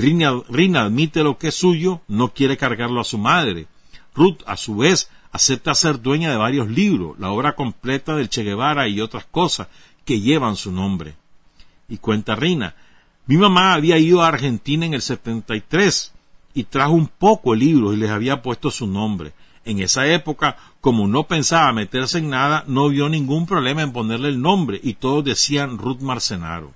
Rina, 0.00 0.82
admite 0.82 1.22
lo 1.22 1.38
que 1.38 1.48
es 1.48 1.54
suyo, 1.54 2.00
no 2.08 2.32
quiere 2.32 2.56
cargarlo 2.56 3.00
a 3.00 3.04
su 3.04 3.18
madre. 3.18 3.66
Ruth, 4.14 4.38
a 4.46 4.56
su 4.56 4.76
vez, 4.76 5.10
acepta 5.32 5.74
ser 5.74 6.00
dueña 6.00 6.30
de 6.30 6.36
varios 6.36 6.68
libros, 6.68 7.18
la 7.18 7.30
obra 7.30 7.54
completa 7.54 8.16
del 8.16 8.28
Che 8.28 8.42
Guevara 8.42 8.88
y 8.88 9.00
otras 9.00 9.26
cosas 9.26 9.68
que 10.04 10.20
llevan 10.20 10.56
su 10.56 10.72
nombre. 10.72 11.14
Y 11.88 11.98
cuenta 11.98 12.34
Rina, 12.34 12.74
mi 13.26 13.36
mamá 13.36 13.74
había 13.74 13.98
ido 13.98 14.22
a 14.22 14.28
Argentina 14.28 14.86
en 14.86 14.94
el 14.94 15.02
73 15.02 16.12
y 16.54 16.64
trajo 16.64 16.92
un 16.92 17.06
poco 17.06 17.52
de 17.52 17.58
libros 17.58 17.94
y 17.94 17.98
les 17.98 18.10
había 18.10 18.42
puesto 18.42 18.70
su 18.70 18.86
nombre. 18.86 19.32
En 19.64 19.80
esa 19.80 20.06
época, 20.06 20.56
como 20.80 21.06
no 21.06 21.24
pensaba 21.24 21.72
meterse 21.72 22.18
en 22.18 22.30
nada, 22.30 22.64
no 22.66 22.88
vio 22.88 23.08
ningún 23.08 23.46
problema 23.46 23.82
en 23.82 23.92
ponerle 23.92 24.28
el 24.28 24.40
nombre 24.40 24.80
y 24.82 24.94
todos 24.94 25.24
decían 25.24 25.78
Ruth 25.78 26.00
Marcenaro. 26.00 26.72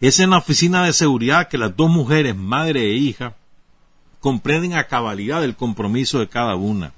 Es 0.00 0.18
en 0.18 0.30
la 0.30 0.38
oficina 0.38 0.84
de 0.84 0.94
seguridad 0.94 1.48
que 1.48 1.58
las 1.58 1.76
dos 1.76 1.90
mujeres, 1.90 2.34
madre 2.34 2.86
e 2.86 2.94
hija, 2.94 3.34
comprenden 4.18 4.74
a 4.74 4.86
cabalidad 4.86 5.44
el 5.44 5.56
compromiso 5.56 6.20
de 6.20 6.28
cada 6.28 6.56
una. 6.56 6.92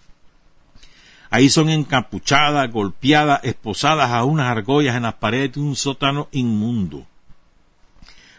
Ahí 1.28 1.48
son 1.48 1.68
encapuchadas, 1.68 2.70
golpeadas, 2.70 3.40
esposadas 3.42 4.12
a 4.12 4.22
unas 4.22 4.50
argollas 4.50 4.94
en 4.94 5.02
las 5.02 5.14
paredes 5.14 5.54
de 5.54 5.60
un 5.60 5.74
sótano 5.74 6.28
inmundo. 6.30 7.04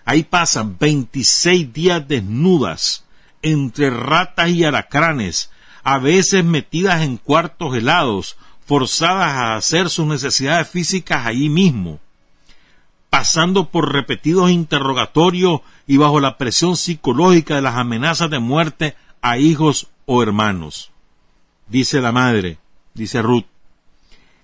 Ahí 0.05 0.23
pasan 0.23 0.77
26 0.77 1.73
días 1.73 2.07
desnudas, 2.07 3.03
entre 3.41 3.89
ratas 3.89 4.49
y 4.49 4.63
aracranes, 4.63 5.49
a 5.83 5.97
veces 5.97 6.45
metidas 6.45 7.01
en 7.01 7.17
cuartos 7.17 7.75
helados, 7.75 8.37
forzadas 8.65 9.33
a 9.33 9.55
hacer 9.55 9.89
sus 9.89 10.05
necesidades 10.05 10.69
físicas 10.69 11.25
allí 11.25 11.49
mismo, 11.49 11.99
pasando 13.23 13.69
por 13.69 13.93
repetidos 13.93 14.51
interrogatorios 14.51 15.61
y 15.87 15.95
bajo 15.95 16.19
la 16.19 16.37
presión 16.37 16.75
psicológica 16.75 17.55
de 17.55 17.61
las 17.61 17.77
amenazas 17.77 18.29
de 18.29 18.39
muerte 18.39 18.97
a 19.21 19.37
hijos 19.37 19.87
o 20.05 20.21
hermanos. 20.21 20.91
Dice 21.69 22.01
la 22.01 22.11
madre, 22.11 22.57
dice 22.93 23.21
Ruth, 23.21 23.45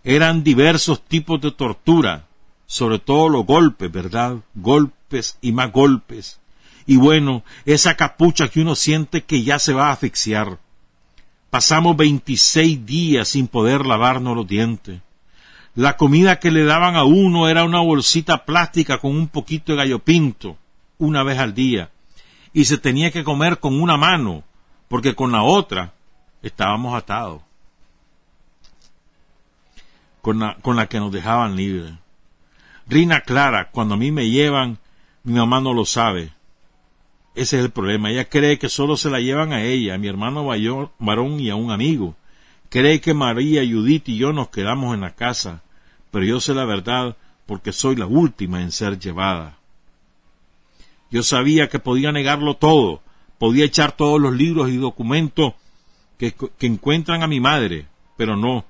eran 0.05 0.45
diversos 0.45 1.03
tipos 1.03 1.41
de 1.41 1.51
tortura, 1.51 2.27
sobre 2.67 2.99
todo 2.99 3.27
los 3.27 3.45
golpes, 3.45 3.91
¿verdad? 3.91 4.37
Golpes 4.55 5.37
y 5.41 5.51
más 5.51 5.73
golpes. 5.73 6.39
Y 6.85 6.95
bueno, 6.95 7.43
esa 7.65 7.97
capucha 7.97 8.47
que 8.47 8.61
uno 8.61 8.75
siente 8.75 9.25
que 9.25 9.43
ya 9.43 9.59
se 9.59 9.73
va 9.73 9.89
a 9.89 9.91
asfixiar. 9.91 10.57
Pasamos 11.49 11.97
veintiséis 11.97 12.85
días 12.85 13.27
sin 13.27 13.49
poder 13.49 13.85
lavarnos 13.85 14.37
los 14.37 14.47
dientes. 14.47 15.01
La 15.79 15.95
comida 15.95 16.39
que 16.39 16.51
le 16.51 16.65
daban 16.65 16.97
a 16.97 17.05
uno 17.05 17.47
era 17.47 17.63
una 17.63 17.79
bolsita 17.79 18.43
plástica 18.43 18.97
con 18.97 19.15
un 19.15 19.29
poquito 19.29 19.71
de 19.71 19.77
gallo 19.77 19.99
pinto, 19.99 20.57
una 20.97 21.23
vez 21.23 21.39
al 21.39 21.53
día, 21.53 21.89
y 22.51 22.65
se 22.65 22.77
tenía 22.77 23.11
que 23.11 23.23
comer 23.23 23.61
con 23.61 23.79
una 23.79 23.95
mano, 23.95 24.43
porque 24.89 25.15
con 25.15 25.31
la 25.31 25.41
otra 25.41 25.93
estábamos 26.41 26.95
atados, 26.95 27.43
con 30.21 30.39
la, 30.39 30.55
con 30.55 30.75
la 30.75 30.87
que 30.87 30.99
nos 30.99 31.13
dejaban 31.13 31.55
libres. 31.55 31.93
Rina 32.85 33.21
Clara, 33.21 33.69
cuando 33.71 33.93
a 33.93 33.97
mí 33.97 34.11
me 34.11 34.29
llevan, 34.29 34.79
mi 35.23 35.35
mamá 35.35 35.61
no 35.61 35.73
lo 35.73 35.85
sabe. 35.85 36.33
Ese 37.35 37.57
es 37.57 37.63
el 37.63 37.71
problema. 37.71 38.11
Ella 38.11 38.27
cree 38.27 38.59
que 38.59 38.67
solo 38.67 38.97
se 38.97 39.09
la 39.09 39.21
llevan 39.21 39.53
a 39.53 39.63
ella, 39.63 39.95
a 39.95 39.97
mi 39.97 40.09
hermano 40.09 40.45
varón 40.99 41.39
y 41.39 41.49
a 41.49 41.55
un 41.55 41.71
amigo. 41.71 42.17
Cree 42.67 42.99
que 42.99 43.13
María, 43.13 43.61
Judith 43.61 44.09
y 44.09 44.17
yo 44.17 44.33
nos 44.33 44.49
quedamos 44.49 44.93
en 44.93 44.99
la 44.99 45.15
casa, 45.15 45.63
pero 46.11 46.25
yo 46.25 46.39
sé 46.39 46.53
la 46.53 46.65
verdad 46.65 47.15
porque 47.45 47.71
soy 47.71 47.95
la 47.95 48.05
última 48.05 48.61
en 48.61 48.71
ser 48.71 48.99
llevada. 48.99 49.57
Yo 51.11 51.23
sabía 51.23 51.69
que 51.69 51.79
podía 51.79 52.11
negarlo 52.11 52.55
todo, 52.55 53.01
podía 53.37 53.65
echar 53.65 53.93
todos 53.93 54.21
los 54.21 54.35
libros 54.35 54.69
y 54.69 54.77
documentos 54.77 55.53
que, 56.17 56.35
encuentran 56.59 57.23
a 57.23 57.27
mi 57.27 57.39
madre, 57.39 57.87
pero 58.17 58.35
no, 58.35 58.65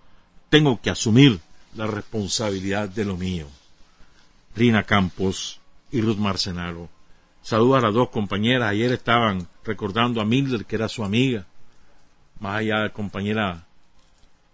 tengo 0.49 0.79
que 0.81 0.89
asumir 0.89 1.39
la 1.75 1.87
responsabilidad 1.87 2.87
de 2.87 3.05
lo 3.05 3.17
mío. 3.17 3.47
Rina 4.55 4.83
Campos 4.83 5.59
y 5.91 6.01
Ruth 6.01 6.17
Marcenaro 6.17 6.89
Saludos 7.41 7.79
a 7.79 7.87
las 7.87 7.93
dos 7.93 8.09
compañeras. 8.09 8.69
Ayer 8.69 8.91
estaban 8.91 9.47
recordando 9.63 10.21
a 10.21 10.25
Mildred, 10.25 10.65
que 10.65 10.75
era 10.75 10.87
su 10.87 11.03
amiga. 11.03 11.45
Más 12.39 12.59
allá 12.59 12.81
de 12.81 12.91
compañera 12.91 13.65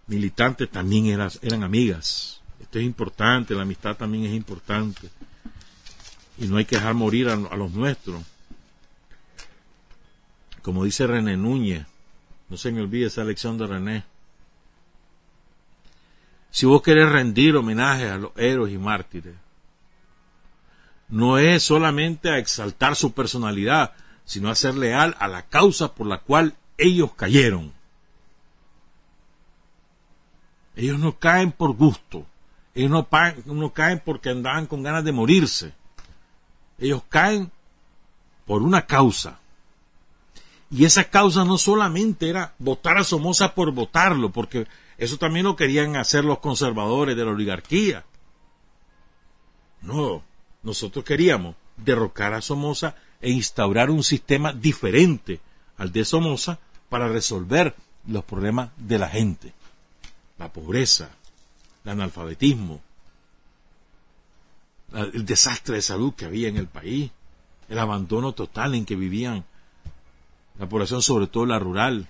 militante, 0.06 0.66
también 0.66 1.06
eran 1.06 1.62
amigas. 1.62 2.40
Esto 2.60 2.78
es 2.78 2.84
importante, 2.84 3.54
la 3.54 3.62
amistad 3.62 3.96
también 3.96 4.24
es 4.24 4.32
importante. 4.32 5.10
Y 6.38 6.46
no 6.46 6.56
hay 6.56 6.64
que 6.64 6.76
dejar 6.76 6.94
morir 6.94 7.28
a, 7.28 7.36
los 7.36 7.72
nuestros. 7.72 8.22
Como 10.62 10.84
dice 10.84 11.06
René 11.06 11.36
Núñez, 11.36 11.86
no 12.48 12.56
se 12.56 12.72
me 12.72 12.80
olvide 12.80 13.06
esa 13.06 13.24
lección 13.24 13.56
de 13.58 13.66
René. 13.66 14.04
Si 16.50 16.66
vos 16.66 16.82
querés 16.82 17.10
rendir 17.10 17.54
homenaje 17.56 18.08
a 18.08 18.18
los 18.18 18.32
héroes 18.36 18.72
y 18.72 18.78
mártires, 18.78 19.34
no 21.08 21.38
es 21.38 21.62
solamente 21.62 22.30
a 22.30 22.38
exaltar 22.38 22.96
su 22.96 23.12
personalidad, 23.12 23.94
sino 24.24 24.50
a 24.50 24.54
ser 24.54 24.74
leal 24.74 25.16
a 25.20 25.28
la 25.28 25.42
causa 25.42 25.94
por 25.94 26.06
la 26.06 26.18
cual 26.18 26.56
ellos 26.78 27.12
cayeron. 27.14 27.72
Ellos 30.74 30.98
no 30.98 31.18
caen 31.18 31.52
por 31.52 31.74
gusto, 31.74 32.26
ellos 32.76 32.90
no, 32.90 33.08
no 33.46 33.70
caen 33.72 34.02
porque 34.04 34.28
andaban 34.28 34.66
con 34.66 34.82
ganas 34.82 35.02
de 35.02 35.10
morirse, 35.10 35.72
ellos 36.78 37.02
caen 37.08 37.50
por 38.44 38.62
una 38.62 38.84
causa. 38.84 39.40
Y 40.70 40.84
esa 40.84 41.04
causa 41.04 41.44
no 41.44 41.56
solamente 41.56 42.28
era 42.28 42.54
votar 42.58 42.98
a 42.98 43.04
Somoza 43.04 43.54
por 43.54 43.72
votarlo, 43.72 44.30
porque 44.30 44.66
eso 44.98 45.16
también 45.16 45.46
lo 45.46 45.56
querían 45.56 45.96
hacer 45.96 46.24
los 46.24 46.40
conservadores 46.40 47.16
de 47.16 47.24
la 47.24 47.30
oligarquía. 47.30 48.04
No, 49.80 50.22
nosotros 50.62 51.02
queríamos 51.02 51.54
derrocar 51.78 52.34
a 52.34 52.42
Somoza 52.42 52.94
e 53.22 53.30
instaurar 53.30 53.90
un 53.90 54.04
sistema 54.04 54.52
diferente 54.52 55.40
al 55.78 55.92
de 55.92 56.04
Somoza 56.04 56.58
para 56.90 57.08
resolver 57.08 57.74
los 58.06 58.22
problemas 58.24 58.68
de 58.76 58.98
la 58.98 59.08
gente. 59.08 59.54
La 60.38 60.52
pobreza, 60.52 61.08
el 61.86 61.92
analfabetismo, 61.92 62.80
el 64.92 65.24
desastre 65.24 65.76
de 65.76 65.82
salud 65.82 66.14
que 66.14 66.24
había 66.24 66.48
en 66.48 66.56
el 66.56 66.66
país, 66.66 67.12
el 67.68 67.78
abandono 67.78 68.32
total 68.32 68.74
en 68.74 68.84
que 68.84 68.96
vivían 68.96 69.44
la 70.58 70.68
población, 70.68 71.00
sobre 71.00 71.28
todo 71.28 71.46
la 71.46 71.60
rural. 71.60 72.08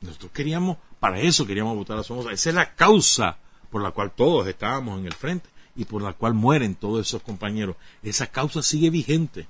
Nosotros 0.00 0.32
queríamos, 0.32 0.76
para 0.98 1.20
eso 1.20 1.46
queríamos 1.46 1.76
votar 1.76 1.98
a 1.98 2.02
Somoza. 2.02 2.32
Esa 2.32 2.48
es 2.48 2.54
la 2.54 2.74
causa 2.74 3.36
por 3.70 3.80
la 3.80 3.92
cual 3.92 4.10
todos 4.10 4.46
estábamos 4.48 4.98
en 4.98 5.06
el 5.06 5.14
frente 5.14 5.48
y 5.76 5.84
por 5.84 6.02
la 6.02 6.14
cual 6.14 6.34
mueren 6.34 6.74
todos 6.74 7.06
esos 7.06 7.22
compañeros. 7.22 7.76
Esa 8.02 8.26
causa 8.26 8.60
sigue 8.60 8.90
vigente. 8.90 9.46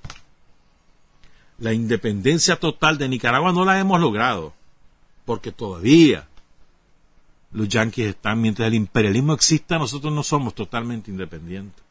La 1.57 1.73
independencia 1.73 2.57
total 2.57 2.99
de 2.99 3.09
Nicaragua 3.09 3.51
no 3.51 3.65
la 3.65 3.79
hemos 3.79 3.99
logrado, 3.99 4.53
porque 5.25 5.51
todavía 5.51 6.27
los 7.53 7.69
yanquis 7.69 8.07
están, 8.07 8.41
mientras 8.41 8.67
el 8.67 8.73
imperialismo 8.73 9.33
exista, 9.33 9.77
nosotros 9.77 10.11
no 10.11 10.23
somos 10.23 10.55
totalmente 10.55 11.11
independientes. 11.11 11.83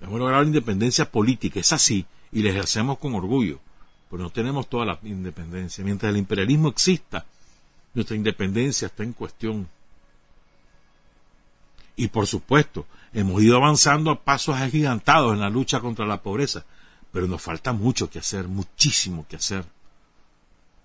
Hemos 0.00 0.18
logrado 0.18 0.42
la 0.42 0.48
independencia 0.48 1.10
política, 1.10 1.60
es 1.60 1.72
así, 1.72 2.06
y 2.32 2.42
la 2.42 2.50
ejercemos 2.50 2.98
con 2.98 3.14
orgullo, 3.14 3.60
pero 4.08 4.22
no 4.22 4.30
tenemos 4.30 4.68
toda 4.68 4.86
la 4.86 4.98
independencia. 5.02 5.84
Mientras 5.84 6.10
el 6.10 6.16
imperialismo 6.16 6.68
exista, 6.68 7.26
nuestra 7.92 8.16
independencia 8.16 8.86
está 8.86 9.02
en 9.02 9.12
cuestión. 9.12 9.68
Y 11.96 12.08
por 12.08 12.26
supuesto, 12.26 12.86
hemos 13.12 13.42
ido 13.42 13.56
avanzando 13.56 14.10
a 14.10 14.20
pasos 14.22 14.56
agigantados 14.56 15.34
en 15.34 15.40
la 15.40 15.50
lucha 15.50 15.80
contra 15.80 16.06
la 16.06 16.22
pobreza, 16.22 16.64
pero 17.12 17.26
nos 17.26 17.42
falta 17.42 17.74
mucho 17.74 18.08
que 18.08 18.20
hacer, 18.20 18.48
muchísimo 18.48 19.26
que 19.28 19.36
hacer. 19.36 19.66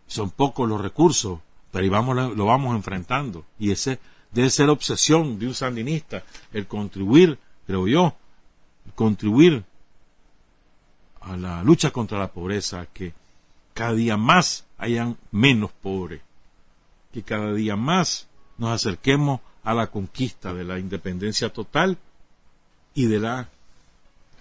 Son 0.07 0.29
pocos 0.29 0.67
los 0.67 0.81
recursos, 0.81 1.39
pero 1.75 1.91
vamos, 1.91 2.37
lo 2.37 2.45
vamos 2.45 2.73
enfrentando. 2.73 3.45
Y 3.59 3.71
ese 3.71 3.99
debe 4.31 4.49
ser 4.49 4.69
obsesión 4.69 5.37
de 5.37 5.47
un 5.47 5.53
sandinista, 5.53 6.23
el 6.53 6.67
contribuir, 6.67 7.37
creo 7.67 7.85
yo, 7.85 8.15
contribuir 8.95 9.61
a 11.19 11.35
la 11.35 11.63
lucha 11.63 11.91
contra 11.91 12.17
la 12.17 12.31
pobreza, 12.31 12.87
que 12.93 13.11
cada 13.73 13.91
día 13.91 14.15
más 14.15 14.63
hayan 14.77 15.17
menos 15.31 15.69
pobres, 15.73 16.21
que 17.11 17.23
cada 17.23 17.53
día 17.53 17.75
más 17.75 18.29
nos 18.57 18.71
acerquemos 18.71 19.41
a 19.61 19.73
la 19.73 19.87
conquista 19.87 20.53
de 20.53 20.63
la 20.63 20.79
independencia 20.79 21.51
total 21.51 21.97
y 22.93 23.07
de 23.07 23.19
la 23.19 23.49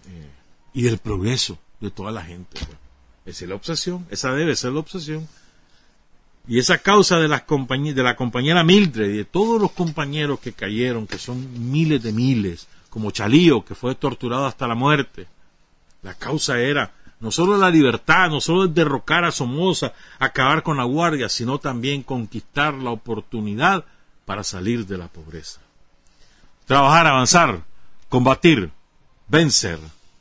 eh, 0.06 0.31
y 0.73 0.82
del 0.82 0.98
progreso 0.98 1.59
de 1.81 1.90
toda 1.90 2.12
la 2.12 2.23
gente. 2.23 2.61
Esa 3.27 3.44
es 3.44 3.48
la 3.48 3.56
obsesión, 3.56 4.06
esa 4.09 4.32
debe 4.32 4.55
ser 4.55 4.70
la 4.70 4.78
obsesión. 4.78 5.28
Y 6.47 6.59
esa 6.59 6.79
causa 6.79 7.19
de, 7.19 7.29
las 7.29 7.45
de 7.47 8.03
la 8.03 8.16
compañera 8.16 8.65
Mildred 8.65 9.11
y 9.11 9.16
de 9.19 9.25
todos 9.25 9.61
los 9.61 9.73
compañeros 9.73 10.41
que 10.41 10.53
cayeron, 10.53 11.07
que 11.07 11.19
son 11.19 11.71
miles 11.71 12.03
de 12.03 12.12
miles, 12.12 12.69
como 12.91 13.11
Chalío, 13.11 13.65
que 13.65 13.75
fue 13.75 13.95
torturado 13.95 14.47
hasta 14.47 14.69
la 14.69 14.75
muerte, 14.75 15.27
la 16.03 16.15
causa 16.15 16.61
era 16.61 16.93
no 17.21 17.31
solo 17.31 17.57
la 17.57 17.71
libertad, 17.71 18.29
no 18.29 18.41
solo 18.41 18.69
derrocar 18.69 19.25
a 19.25 19.33
Somoza, 19.33 19.95
acabar 20.19 20.62
con 20.62 20.77
la 20.77 20.85
guardia, 20.85 21.31
sino 21.31 21.59
también 21.59 22.03
conquistar 22.03 22.75
la 22.75 22.91
oportunidad 22.91 23.85
para 24.27 24.45
salir 24.45 24.87
de 24.87 24.99
la 24.99 25.09
pobreza. 25.09 25.61
Trabajar, 26.66 27.07
avanzar, 27.07 27.62
combatir, 28.11 28.71
vencer, 29.29 29.79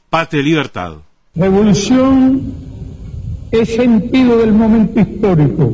patria 0.09 0.41
y 0.41 0.45
libertad. 0.45 0.97
Revolución 1.35 2.53
es 3.51 3.75
sentido 3.75 4.37
del 4.37 4.53
momento 4.53 5.01
histórico. 5.01 5.73